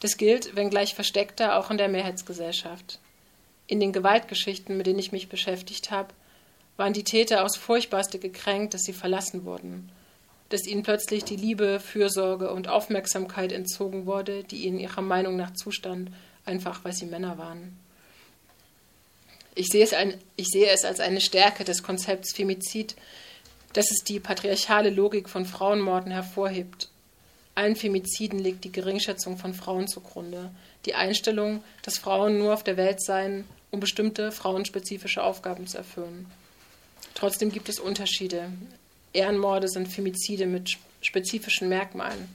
Das 0.00 0.18
gilt, 0.18 0.54
wenngleich 0.54 0.94
versteckter, 0.94 1.58
auch 1.58 1.70
in 1.70 1.78
der 1.78 1.88
Mehrheitsgesellschaft. 1.88 2.98
In 3.66 3.80
den 3.80 3.94
Gewaltgeschichten, 3.94 4.76
mit 4.76 4.86
denen 4.86 4.98
ich 4.98 5.12
mich 5.12 5.30
beschäftigt 5.30 5.90
habe, 5.90 6.12
waren 6.76 6.92
die 6.92 7.04
Täter 7.04 7.46
aus 7.46 7.56
Furchtbarste 7.56 8.18
gekränkt, 8.18 8.74
dass 8.74 8.82
sie 8.82 8.92
verlassen 8.92 9.46
wurden, 9.46 9.90
dass 10.48 10.66
ihnen 10.66 10.82
plötzlich 10.82 11.24
die 11.24 11.36
Liebe, 11.36 11.80
Fürsorge 11.80 12.50
und 12.52 12.68
Aufmerksamkeit 12.68 13.52
entzogen 13.52 14.06
wurde, 14.06 14.44
die 14.44 14.64
ihnen 14.64 14.78
ihrer 14.78 15.02
Meinung 15.02 15.36
nach 15.36 15.52
zustand, 15.54 16.10
einfach 16.44 16.84
weil 16.84 16.92
sie 16.92 17.06
Männer 17.06 17.38
waren. 17.38 17.78
Ich 19.54 19.68
sehe, 19.68 19.82
es 19.82 19.92
ein, 19.92 20.14
ich 20.36 20.48
sehe 20.48 20.68
es 20.68 20.84
als 20.84 21.00
eine 21.00 21.20
Stärke 21.20 21.64
des 21.64 21.82
Konzepts 21.82 22.32
Femizid, 22.34 22.94
dass 23.72 23.90
es 23.90 24.04
die 24.04 24.20
patriarchale 24.20 24.90
Logik 24.90 25.28
von 25.28 25.46
Frauenmorden 25.46 26.12
hervorhebt 26.12 26.88
allen 27.56 27.74
Femiziden 27.74 28.38
liegt 28.38 28.64
die 28.64 28.70
Geringschätzung 28.70 29.38
von 29.38 29.54
Frauen 29.54 29.88
zugrunde. 29.88 30.50
Die 30.84 30.94
Einstellung, 30.94 31.64
dass 31.82 31.96
Frauen 31.98 32.36
nur 32.36 32.52
auf 32.52 32.62
der 32.62 32.76
Welt 32.76 33.02
seien, 33.02 33.44
um 33.70 33.80
bestimmte 33.80 34.30
frauenspezifische 34.30 35.22
Aufgaben 35.22 35.66
zu 35.66 35.78
erfüllen. 35.78 36.26
Trotzdem 37.14 37.50
gibt 37.50 37.70
es 37.70 37.80
Unterschiede. 37.80 38.52
Ehrenmorde 39.16 39.68
sind 39.68 39.88
Femizide 39.88 40.46
mit 40.46 40.78
spezifischen 41.00 41.68
Merkmalen. 41.68 42.28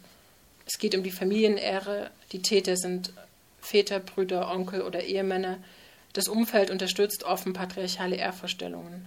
Es 0.66 0.78
geht 0.78 0.96
um 0.96 1.04
die 1.04 1.12
Familienehre, 1.12 2.12
die 2.32 2.42
Täter 2.42 2.78
sind 2.78 3.14
Väter, 3.62 4.00
Brüder, 4.00 4.52
Onkel 4.52 4.82
oder 4.82 5.04
Ehemänner. 5.04 5.58
Das 6.14 6.28
Umfeld 6.28 6.70
unterstützt 6.70 7.24
offen 7.24 7.54
patriarchale 7.54 8.16
Ehrvorstellungen. 8.16 9.06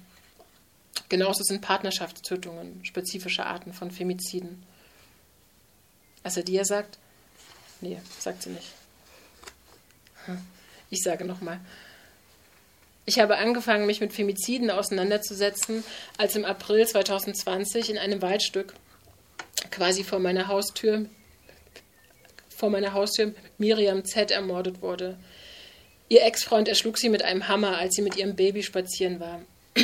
Genauso 1.08 1.42
sind 1.42 1.60
Partnerschaftstötungen 1.60 2.84
spezifische 2.84 3.44
Arten 3.46 3.72
von 3.72 3.90
Femiziden. 3.90 4.62
Also 6.22 6.42
dir 6.42 6.64
sagt, 6.64 6.98
nee, 7.80 8.00
sagt 8.18 8.42
sie 8.42 8.50
nicht. 8.50 8.72
Hm. 10.26 10.38
Ich 10.90 11.02
sage 11.02 11.24
nochmal. 11.24 11.60
Ich 13.06 13.18
habe 13.18 13.36
angefangen, 13.36 13.86
mich 13.86 14.00
mit 14.00 14.12
Femiziden 14.12 14.70
auseinanderzusetzen, 14.70 15.84
als 16.16 16.36
im 16.36 16.44
April 16.44 16.86
2020 16.86 17.90
in 17.90 17.98
einem 17.98 18.22
Waldstück 18.22 18.74
quasi 19.70 20.04
vor 20.04 20.18
meiner 20.18 20.48
Haustür 20.48 21.06
vor 22.54 22.70
meiner 22.70 22.92
Haustür 22.92 23.34
Miriam 23.58 24.04
Z 24.04 24.30
ermordet 24.30 24.80
wurde. 24.80 25.18
Ihr 26.08 26.22
Ex-Freund 26.24 26.68
erschlug 26.68 26.98
sie 26.98 27.08
mit 27.08 27.22
einem 27.22 27.48
Hammer, 27.48 27.78
als 27.78 27.96
sie 27.96 28.02
mit 28.02 28.16
ihrem 28.16 28.36
Baby 28.36 28.62
spazieren 28.62 29.20
war. 29.20 29.42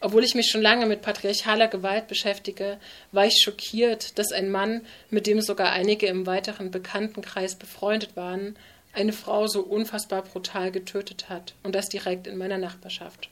Obwohl 0.00 0.24
ich 0.24 0.34
mich 0.34 0.50
schon 0.50 0.62
lange 0.62 0.86
mit 0.86 1.02
patriarchaler 1.02 1.68
Gewalt 1.68 2.06
beschäftige, 2.06 2.78
war 3.12 3.26
ich 3.26 3.40
schockiert, 3.42 4.18
dass 4.18 4.32
ein 4.32 4.50
Mann, 4.50 4.82
mit 5.10 5.26
dem 5.26 5.40
sogar 5.40 5.72
einige 5.72 6.06
im 6.06 6.26
weiteren 6.26 6.70
Bekanntenkreis 6.70 7.54
befreundet 7.56 8.16
waren, 8.16 8.56
eine 8.96 9.12
Frau 9.12 9.46
so 9.46 9.60
unfassbar 9.60 10.22
brutal 10.22 10.72
getötet 10.72 11.28
hat 11.28 11.54
und 11.62 11.74
das 11.74 11.88
direkt 11.88 12.26
in 12.26 12.36
meiner 12.36 12.58
Nachbarschaft. 12.58 13.28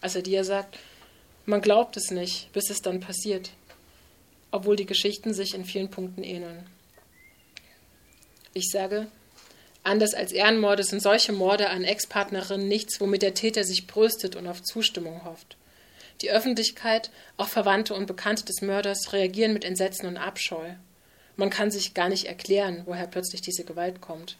Als 0.00 0.16
er 0.16 0.22
dir 0.22 0.44
sagt, 0.44 0.78
man 1.44 1.60
glaubt 1.60 1.96
es 1.96 2.10
nicht, 2.10 2.52
bis 2.52 2.70
es 2.70 2.80
dann 2.82 3.00
passiert, 3.00 3.50
obwohl 4.50 4.76
die 4.76 4.86
Geschichten 4.86 5.34
sich 5.34 5.54
in 5.54 5.64
vielen 5.64 5.90
Punkten 5.90 6.22
ähneln. 6.22 6.66
Ich 8.54 8.70
sage, 8.70 9.08
Anders 9.84 10.12
als 10.12 10.32
Ehrenmorde 10.32 10.82
sind 10.82 11.00
solche 11.00 11.32
Morde 11.32 11.70
an 11.70 11.82
Ex-Partnerinnen 11.82 12.68
nichts, 12.68 13.00
womit 13.00 13.22
der 13.22 13.32
Täter 13.32 13.64
sich 13.64 13.86
brüstet 13.86 14.36
und 14.36 14.46
auf 14.46 14.62
Zustimmung 14.62 15.24
hofft. 15.24 15.56
Die 16.20 16.30
Öffentlichkeit, 16.30 17.10
auch 17.38 17.48
Verwandte 17.48 17.94
und 17.94 18.06
Bekannte 18.06 18.44
des 18.44 18.60
Mörders 18.60 19.14
reagieren 19.14 19.54
mit 19.54 19.64
Entsetzen 19.64 20.06
und 20.06 20.18
Abscheu. 20.18 20.72
Man 21.38 21.50
kann 21.50 21.70
sich 21.70 21.94
gar 21.94 22.08
nicht 22.08 22.24
erklären, 22.24 22.82
woher 22.84 23.06
plötzlich 23.06 23.40
diese 23.40 23.62
Gewalt 23.62 24.00
kommt. 24.00 24.36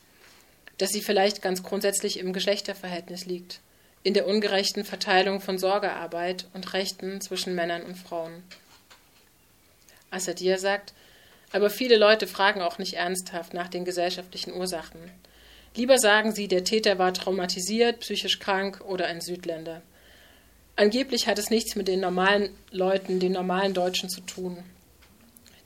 Dass 0.79 0.91
sie 0.91 1.01
vielleicht 1.01 1.43
ganz 1.43 1.63
grundsätzlich 1.63 2.19
im 2.19 2.33
Geschlechterverhältnis 2.33 3.25
liegt, 3.25 3.61
in 4.03 4.15
der 4.15 4.27
ungerechten 4.27 4.85
Verteilung 4.85 5.41
von 5.41 5.59
Sorgearbeit 5.59 6.47
und 6.55 6.73
Rechten 6.75 7.21
zwischen 7.21 7.55
Männern 7.55 7.85
und 7.85 7.97
Frauen. 7.97 8.43
Assadir 10.11 10.59
sagt, 10.59 10.93
aber 11.53 11.71
viele 11.71 11.97
Leute 11.97 12.27
fragen 12.27 12.63
auch 12.63 12.79
nicht 12.79 12.95
ernsthaft 12.95 13.55
nach 13.55 13.69
den 13.69 13.85
gesellschaftlichen 13.85 14.53
Ursachen. 14.53 14.99
Lieber 15.77 15.99
sagen 15.99 16.35
sie, 16.35 16.49
der 16.49 16.65
Täter 16.65 16.99
war 16.99 17.15
traumatisiert, 17.15 18.01
psychisch 18.01 18.41
krank 18.41 18.81
oder 18.85 19.07
ein 19.07 19.21
Südländer. 19.21 19.83
Angeblich 20.75 21.29
hat 21.29 21.39
es 21.39 21.51
nichts 21.51 21.77
mit 21.77 21.87
den 21.87 22.01
normalen 22.01 22.51
Leuten, 22.73 23.21
den 23.21 23.33
normalen 23.33 23.73
Deutschen 23.73 24.11
zu 24.11 24.21
tun. 24.23 24.65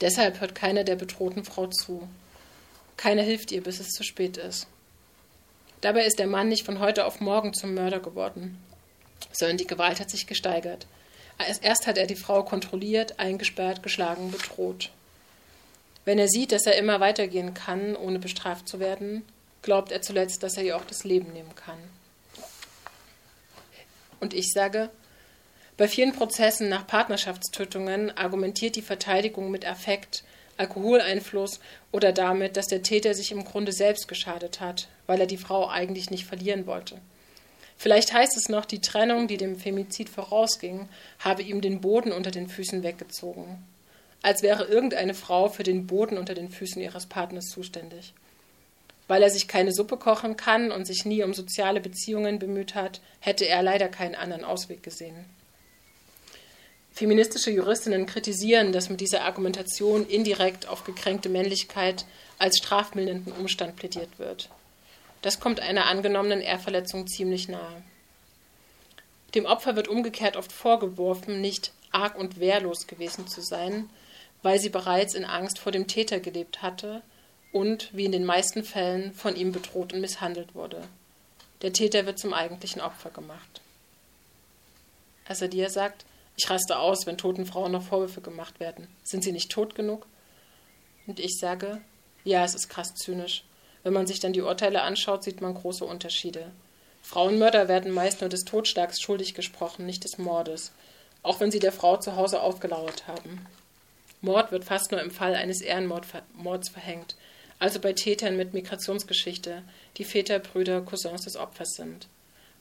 Deshalb 0.02 0.40
hört 0.40 0.56
keiner 0.56 0.82
der 0.82 0.96
bedrohten 0.96 1.44
Frau 1.44 1.68
zu. 1.68 2.08
Keiner 2.96 3.22
hilft 3.22 3.52
ihr, 3.52 3.62
bis 3.62 3.78
es 3.78 3.90
zu 3.90 4.02
spät 4.02 4.36
ist. 4.36 4.66
Dabei 5.80 6.04
ist 6.04 6.18
der 6.18 6.26
Mann 6.26 6.48
nicht 6.48 6.66
von 6.66 6.80
heute 6.80 7.06
auf 7.06 7.20
morgen 7.20 7.54
zum 7.54 7.74
Mörder 7.74 8.00
geworden, 8.00 8.58
sondern 9.32 9.58
die 9.58 9.66
Gewalt 9.66 10.00
hat 10.00 10.10
sich 10.10 10.26
gesteigert. 10.26 10.86
Erst 11.62 11.86
hat 11.86 11.98
er 11.98 12.06
die 12.06 12.16
Frau 12.16 12.42
kontrolliert, 12.42 13.18
eingesperrt, 13.20 13.82
geschlagen, 13.82 14.30
bedroht. 14.32 14.90
Wenn 16.04 16.18
er 16.18 16.28
sieht, 16.28 16.50
dass 16.50 16.66
er 16.66 16.76
immer 16.76 16.98
weitergehen 16.98 17.54
kann, 17.54 17.94
ohne 17.94 18.18
bestraft 18.18 18.68
zu 18.68 18.80
werden, 18.80 19.24
glaubt 19.62 19.92
er 19.92 20.02
zuletzt, 20.02 20.42
dass 20.42 20.56
er 20.56 20.64
ihr 20.64 20.76
auch 20.76 20.84
das 20.84 21.04
Leben 21.04 21.32
nehmen 21.32 21.54
kann. 21.54 21.78
Und 24.18 24.34
ich 24.34 24.52
sage, 24.52 24.90
bei 25.82 25.88
vielen 25.88 26.12
Prozessen 26.12 26.68
nach 26.68 26.86
Partnerschaftstötungen 26.86 28.16
argumentiert 28.16 28.76
die 28.76 28.82
Verteidigung 28.82 29.50
mit 29.50 29.66
Affekt, 29.66 30.22
Alkoholeinfluss 30.56 31.58
oder 31.90 32.12
damit, 32.12 32.56
dass 32.56 32.68
der 32.68 32.84
Täter 32.84 33.14
sich 33.14 33.32
im 33.32 33.42
Grunde 33.42 33.72
selbst 33.72 34.06
geschadet 34.06 34.60
hat, 34.60 34.86
weil 35.08 35.18
er 35.18 35.26
die 35.26 35.36
Frau 35.36 35.68
eigentlich 35.68 36.08
nicht 36.08 36.24
verlieren 36.24 36.68
wollte. 36.68 37.00
Vielleicht 37.76 38.12
heißt 38.12 38.36
es 38.36 38.48
noch, 38.48 38.64
die 38.64 38.80
Trennung, 38.80 39.26
die 39.26 39.38
dem 39.38 39.56
Femizid 39.56 40.08
vorausging, 40.08 40.88
habe 41.18 41.42
ihm 41.42 41.60
den 41.60 41.80
Boden 41.80 42.12
unter 42.12 42.30
den 42.30 42.46
Füßen 42.46 42.84
weggezogen. 42.84 43.66
Als 44.22 44.44
wäre 44.44 44.66
irgendeine 44.66 45.14
Frau 45.14 45.48
für 45.48 45.64
den 45.64 45.88
Boden 45.88 46.16
unter 46.16 46.34
den 46.34 46.50
Füßen 46.50 46.80
ihres 46.80 47.06
Partners 47.06 47.46
zuständig. 47.46 48.14
Weil 49.08 49.24
er 49.24 49.30
sich 49.30 49.48
keine 49.48 49.72
Suppe 49.72 49.96
kochen 49.96 50.36
kann 50.36 50.70
und 50.70 50.86
sich 50.86 51.04
nie 51.04 51.24
um 51.24 51.34
soziale 51.34 51.80
Beziehungen 51.80 52.38
bemüht 52.38 52.76
hat, 52.76 53.00
hätte 53.18 53.48
er 53.48 53.64
leider 53.64 53.88
keinen 53.88 54.14
anderen 54.14 54.44
Ausweg 54.44 54.84
gesehen. 54.84 55.24
Feministische 56.92 57.50
Juristinnen 57.50 58.06
kritisieren, 58.06 58.72
dass 58.72 58.90
mit 58.90 59.00
dieser 59.00 59.24
Argumentation 59.24 60.06
indirekt 60.06 60.68
auf 60.68 60.84
gekränkte 60.84 61.30
Männlichkeit 61.30 62.04
als 62.38 62.58
strafmildernden 62.58 63.32
Umstand 63.32 63.76
plädiert 63.76 64.18
wird. 64.18 64.50
Das 65.22 65.40
kommt 65.40 65.60
einer 65.60 65.86
angenommenen 65.86 66.40
Ehrverletzung 66.40 67.06
ziemlich 67.06 67.48
nahe. 67.48 67.82
Dem 69.34 69.46
Opfer 69.46 69.76
wird 69.76 69.88
umgekehrt 69.88 70.36
oft 70.36 70.52
vorgeworfen, 70.52 71.40
nicht 71.40 71.72
arg 71.92 72.18
und 72.18 72.40
wehrlos 72.40 72.86
gewesen 72.86 73.26
zu 73.26 73.40
sein, 73.40 73.88
weil 74.42 74.58
sie 74.58 74.68
bereits 74.68 75.14
in 75.14 75.24
Angst 75.24 75.58
vor 75.58 75.72
dem 75.72 75.86
Täter 75.86 76.20
gelebt 76.20 76.60
hatte 76.60 77.02
und, 77.52 77.88
wie 77.92 78.04
in 78.04 78.12
den 78.12 78.24
meisten 78.24 78.64
Fällen, 78.64 79.14
von 79.14 79.36
ihm 79.36 79.52
bedroht 79.52 79.92
und 79.92 80.00
misshandelt 80.00 80.54
wurde. 80.54 80.82
Der 81.62 81.72
Täter 81.72 82.04
wird 82.04 82.18
zum 82.18 82.34
eigentlichen 82.34 82.80
Opfer 82.82 83.10
gemacht. 83.10 83.60
Asadia 85.26 85.70
sagt, 85.70 86.04
ich 86.36 86.48
raste 86.48 86.78
aus, 86.78 87.06
wenn 87.06 87.18
toten 87.18 87.46
Frauen 87.46 87.72
noch 87.72 87.82
Vorwürfe 87.82 88.20
gemacht 88.20 88.60
werden. 88.60 88.88
Sind 89.02 89.22
sie 89.24 89.32
nicht 89.32 89.50
tot 89.50 89.74
genug? 89.74 90.06
Und 91.06 91.20
ich 91.20 91.38
sage, 91.38 91.80
ja, 92.24 92.44
es 92.44 92.54
ist 92.54 92.68
krass 92.68 92.94
zynisch. 92.94 93.44
Wenn 93.82 93.92
man 93.92 94.06
sich 94.06 94.20
dann 94.20 94.32
die 94.32 94.42
Urteile 94.42 94.82
anschaut, 94.82 95.24
sieht 95.24 95.40
man 95.40 95.54
große 95.54 95.84
Unterschiede. 95.84 96.52
Frauenmörder 97.02 97.68
werden 97.68 97.92
meist 97.92 98.20
nur 98.20 98.30
des 98.30 98.44
Totschlags 98.44 99.00
schuldig 99.00 99.34
gesprochen, 99.34 99.86
nicht 99.86 100.04
des 100.04 100.18
Mordes, 100.18 100.72
auch 101.22 101.40
wenn 101.40 101.50
sie 101.50 101.58
der 101.58 101.72
Frau 101.72 101.96
zu 101.96 102.16
Hause 102.16 102.40
aufgelauert 102.40 103.08
haben. 103.08 103.44
Mord 104.20 104.52
wird 104.52 104.64
fast 104.64 104.92
nur 104.92 105.00
im 105.00 105.10
Fall 105.10 105.34
eines 105.34 105.60
Ehrenmords 105.60 106.68
verhängt, 106.68 107.16
also 107.58 107.80
bei 107.80 107.92
Tätern 107.92 108.36
mit 108.36 108.54
Migrationsgeschichte, 108.54 109.64
die 109.96 110.04
Väter, 110.04 110.38
Brüder, 110.38 110.80
Cousins 110.80 111.24
des 111.24 111.36
Opfers 111.36 111.74
sind. 111.74 112.06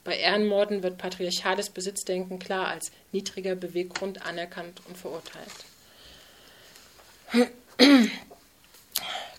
Bei 0.04 0.18
Ehrenmorden 0.18 0.82
wird 0.82 0.98
patriarchales 0.98 1.70
Besitzdenken 1.70 2.40
klar 2.40 2.68
als 2.68 2.92
niedriger 3.12 3.56
Beweggrund 3.56 4.26
anerkannt 4.26 4.82
und 4.88 4.98
verurteilt. 4.98 5.52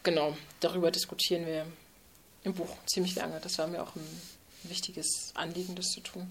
Genau, 0.04 0.36
darüber 0.58 0.90
diskutieren 0.90 1.46
wir 1.46 1.64
im 2.42 2.54
Buch 2.54 2.76
ziemlich 2.86 3.14
lange. 3.14 3.38
Das 3.40 3.58
war 3.58 3.68
mir 3.68 3.80
auch 3.80 3.94
ein 3.94 4.22
wichtiges 4.64 5.30
Anliegen, 5.34 5.76
das 5.76 5.90
zu 5.90 6.00
tun. 6.00 6.26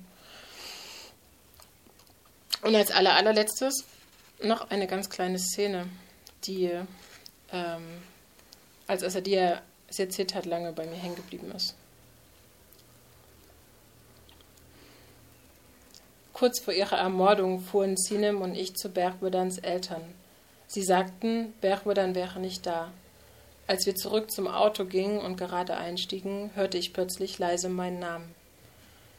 Und 2.61 2.75
als 2.75 2.91
aller, 2.91 3.15
allerletztes 3.15 3.85
noch 4.43 4.69
eine 4.69 4.87
ganz 4.87 5.09
kleine 5.09 5.39
Szene, 5.39 5.87
die, 6.43 6.69
ähm, 7.51 8.01
als, 8.87 9.23
die 9.23 9.35
er 9.35 9.61
erzählt 9.87 10.35
hat, 10.35 10.45
lange 10.45 10.73
bei 10.73 10.85
mir 10.85 10.97
hängen 10.97 11.15
geblieben 11.15 11.51
ist. 11.51 11.75
Kurz 16.41 16.59
vor 16.59 16.73
ihrer 16.73 16.97
Ermordung 16.97 17.59
fuhren 17.59 17.95
Sinem 17.95 18.41
und 18.41 18.55
ich 18.55 18.75
zu 18.75 18.89
Bergwördans 18.89 19.59
Eltern. 19.59 20.01
Sie 20.65 20.81
sagten, 20.81 21.53
Bergwördern 21.61 22.15
wäre 22.15 22.39
nicht 22.39 22.65
da. 22.65 22.91
Als 23.67 23.85
wir 23.85 23.93
zurück 23.93 24.31
zum 24.31 24.47
Auto 24.47 24.85
gingen 24.85 25.19
und 25.19 25.37
gerade 25.37 25.77
einstiegen, 25.77 26.49
hörte 26.55 26.79
ich 26.79 26.93
plötzlich 26.93 27.37
leise 27.37 27.69
meinen 27.69 27.99
Namen. 27.99 28.33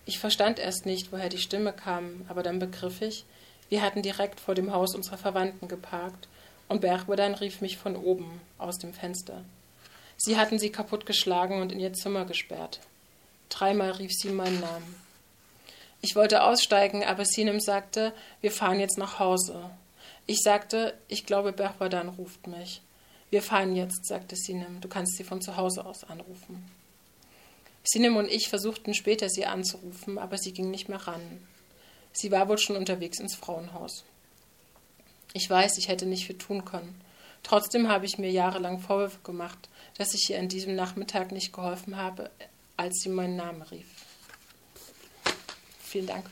Ich 0.04 0.18
verstand 0.18 0.58
erst 0.58 0.84
nicht, 0.84 1.12
woher 1.12 1.28
die 1.28 1.38
Stimme 1.38 1.72
kam, 1.72 2.26
aber 2.26 2.42
dann 2.42 2.58
begriff 2.58 3.00
ich, 3.02 3.24
wir 3.68 3.82
hatten 3.82 4.02
direkt 4.02 4.40
vor 4.40 4.56
dem 4.56 4.72
Haus 4.72 4.96
unserer 4.96 5.16
Verwandten 5.18 5.68
geparkt 5.68 6.26
und 6.68 6.80
Bergwördern 6.80 7.34
rief 7.34 7.60
mich 7.60 7.78
von 7.78 7.94
oben 7.94 8.40
aus 8.58 8.78
dem 8.78 8.92
Fenster. 8.92 9.44
Sie 10.16 10.36
hatten 10.36 10.58
sie 10.58 10.70
kaputtgeschlagen 10.70 11.62
und 11.62 11.70
in 11.70 11.78
ihr 11.78 11.92
Zimmer 11.92 12.24
gesperrt. 12.24 12.80
Dreimal 13.48 13.92
rief 13.92 14.10
sie 14.12 14.30
meinen 14.30 14.58
Namen. 14.58 15.01
Ich 16.04 16.16
wollte 16.16 16.42
aussteigen, 16.42 17.04
aber 17.04 17.24
Sinem 17.24 17.60
sagte, 17.60 18.12
wir 18.40 18.50
fahren 18.50 18.80
jetzt 18.80 18.98
nach 18.98 19.20
Hause. 19.20 19.70
Ich 20.26 20.40
sagte, 20.42 20.98
ich 21.06 21.26
glaube, 21.26 21.52
Berwadan 21.52 22.08
ruft 22.08 22.48
mich. 22.48 22.82
Wir 23.30 23.40
fahren 23.40 23.76
jetzt, 23.76 24.06
sagte 24.06 24.34
Sinem. 24.34 24.80
Du 24.80 24.88
kannst 24.88 25.16
sie 25.16 25.24
von 25.24 25.40
zu 25.40 25.56
Hause 25.56 25.86
aus 25.86 26.02
anrufen. 26.04 26.68
Sinem 27.84 28.16
und 28.16 28.28
ich 28.28 28.48
versuchten 28.48 28.94
später, 28.94 29.28
sie 29.28 29.46
anzurufen, 29.46 30.18
aber 30.18 30.38
sie 30.38 30.52
ging 30.52 30.70
nicht 30.70 30.88
mehr 30.88 31.06
ran. 31.06 31.22
Sie 32.12 32.30
war 32.32 32.48
wohl 32.48 32.58
schon 32.58 32.76
unterwegs 32.76 33.20
ins 33.20 33.36
Frauenhaus. 33.36 34.04
Ich 35.34 35.48
weiß, 35.48 35.78
ich 35.78 35.88
hätte 35.88 36.06
nicht 36.06 36.26
viel 36.26 36.36
tun 36.36 36.64
können. 36.64 37.00
Trotzdem 37.42 37.88
habe 37.88 38.06
ich 38.06 38.18
mir 38.18 38.30
jahrelang 38.30 38.80
Vorwürfe 38.80 39.20
gemacht, 39.22 39.68
dass 39.98 40.14
ich 40.14 40.30
ihr 40.30 40.38
an 40.38 40.48
diesem 40.48 40.74
Nachmittag 40.74 41.30
nicht 41.30 41.52
geholfen 41.52 41.96
habe, 41.96 42.30
als 42.76 43.00
sie 43.02 43.08
meinen 43.08 43.36
Namen 43.36 43.62
rief. 43.62 43.86
Vielen 45.92 46.06
Dank. 46.06 46.24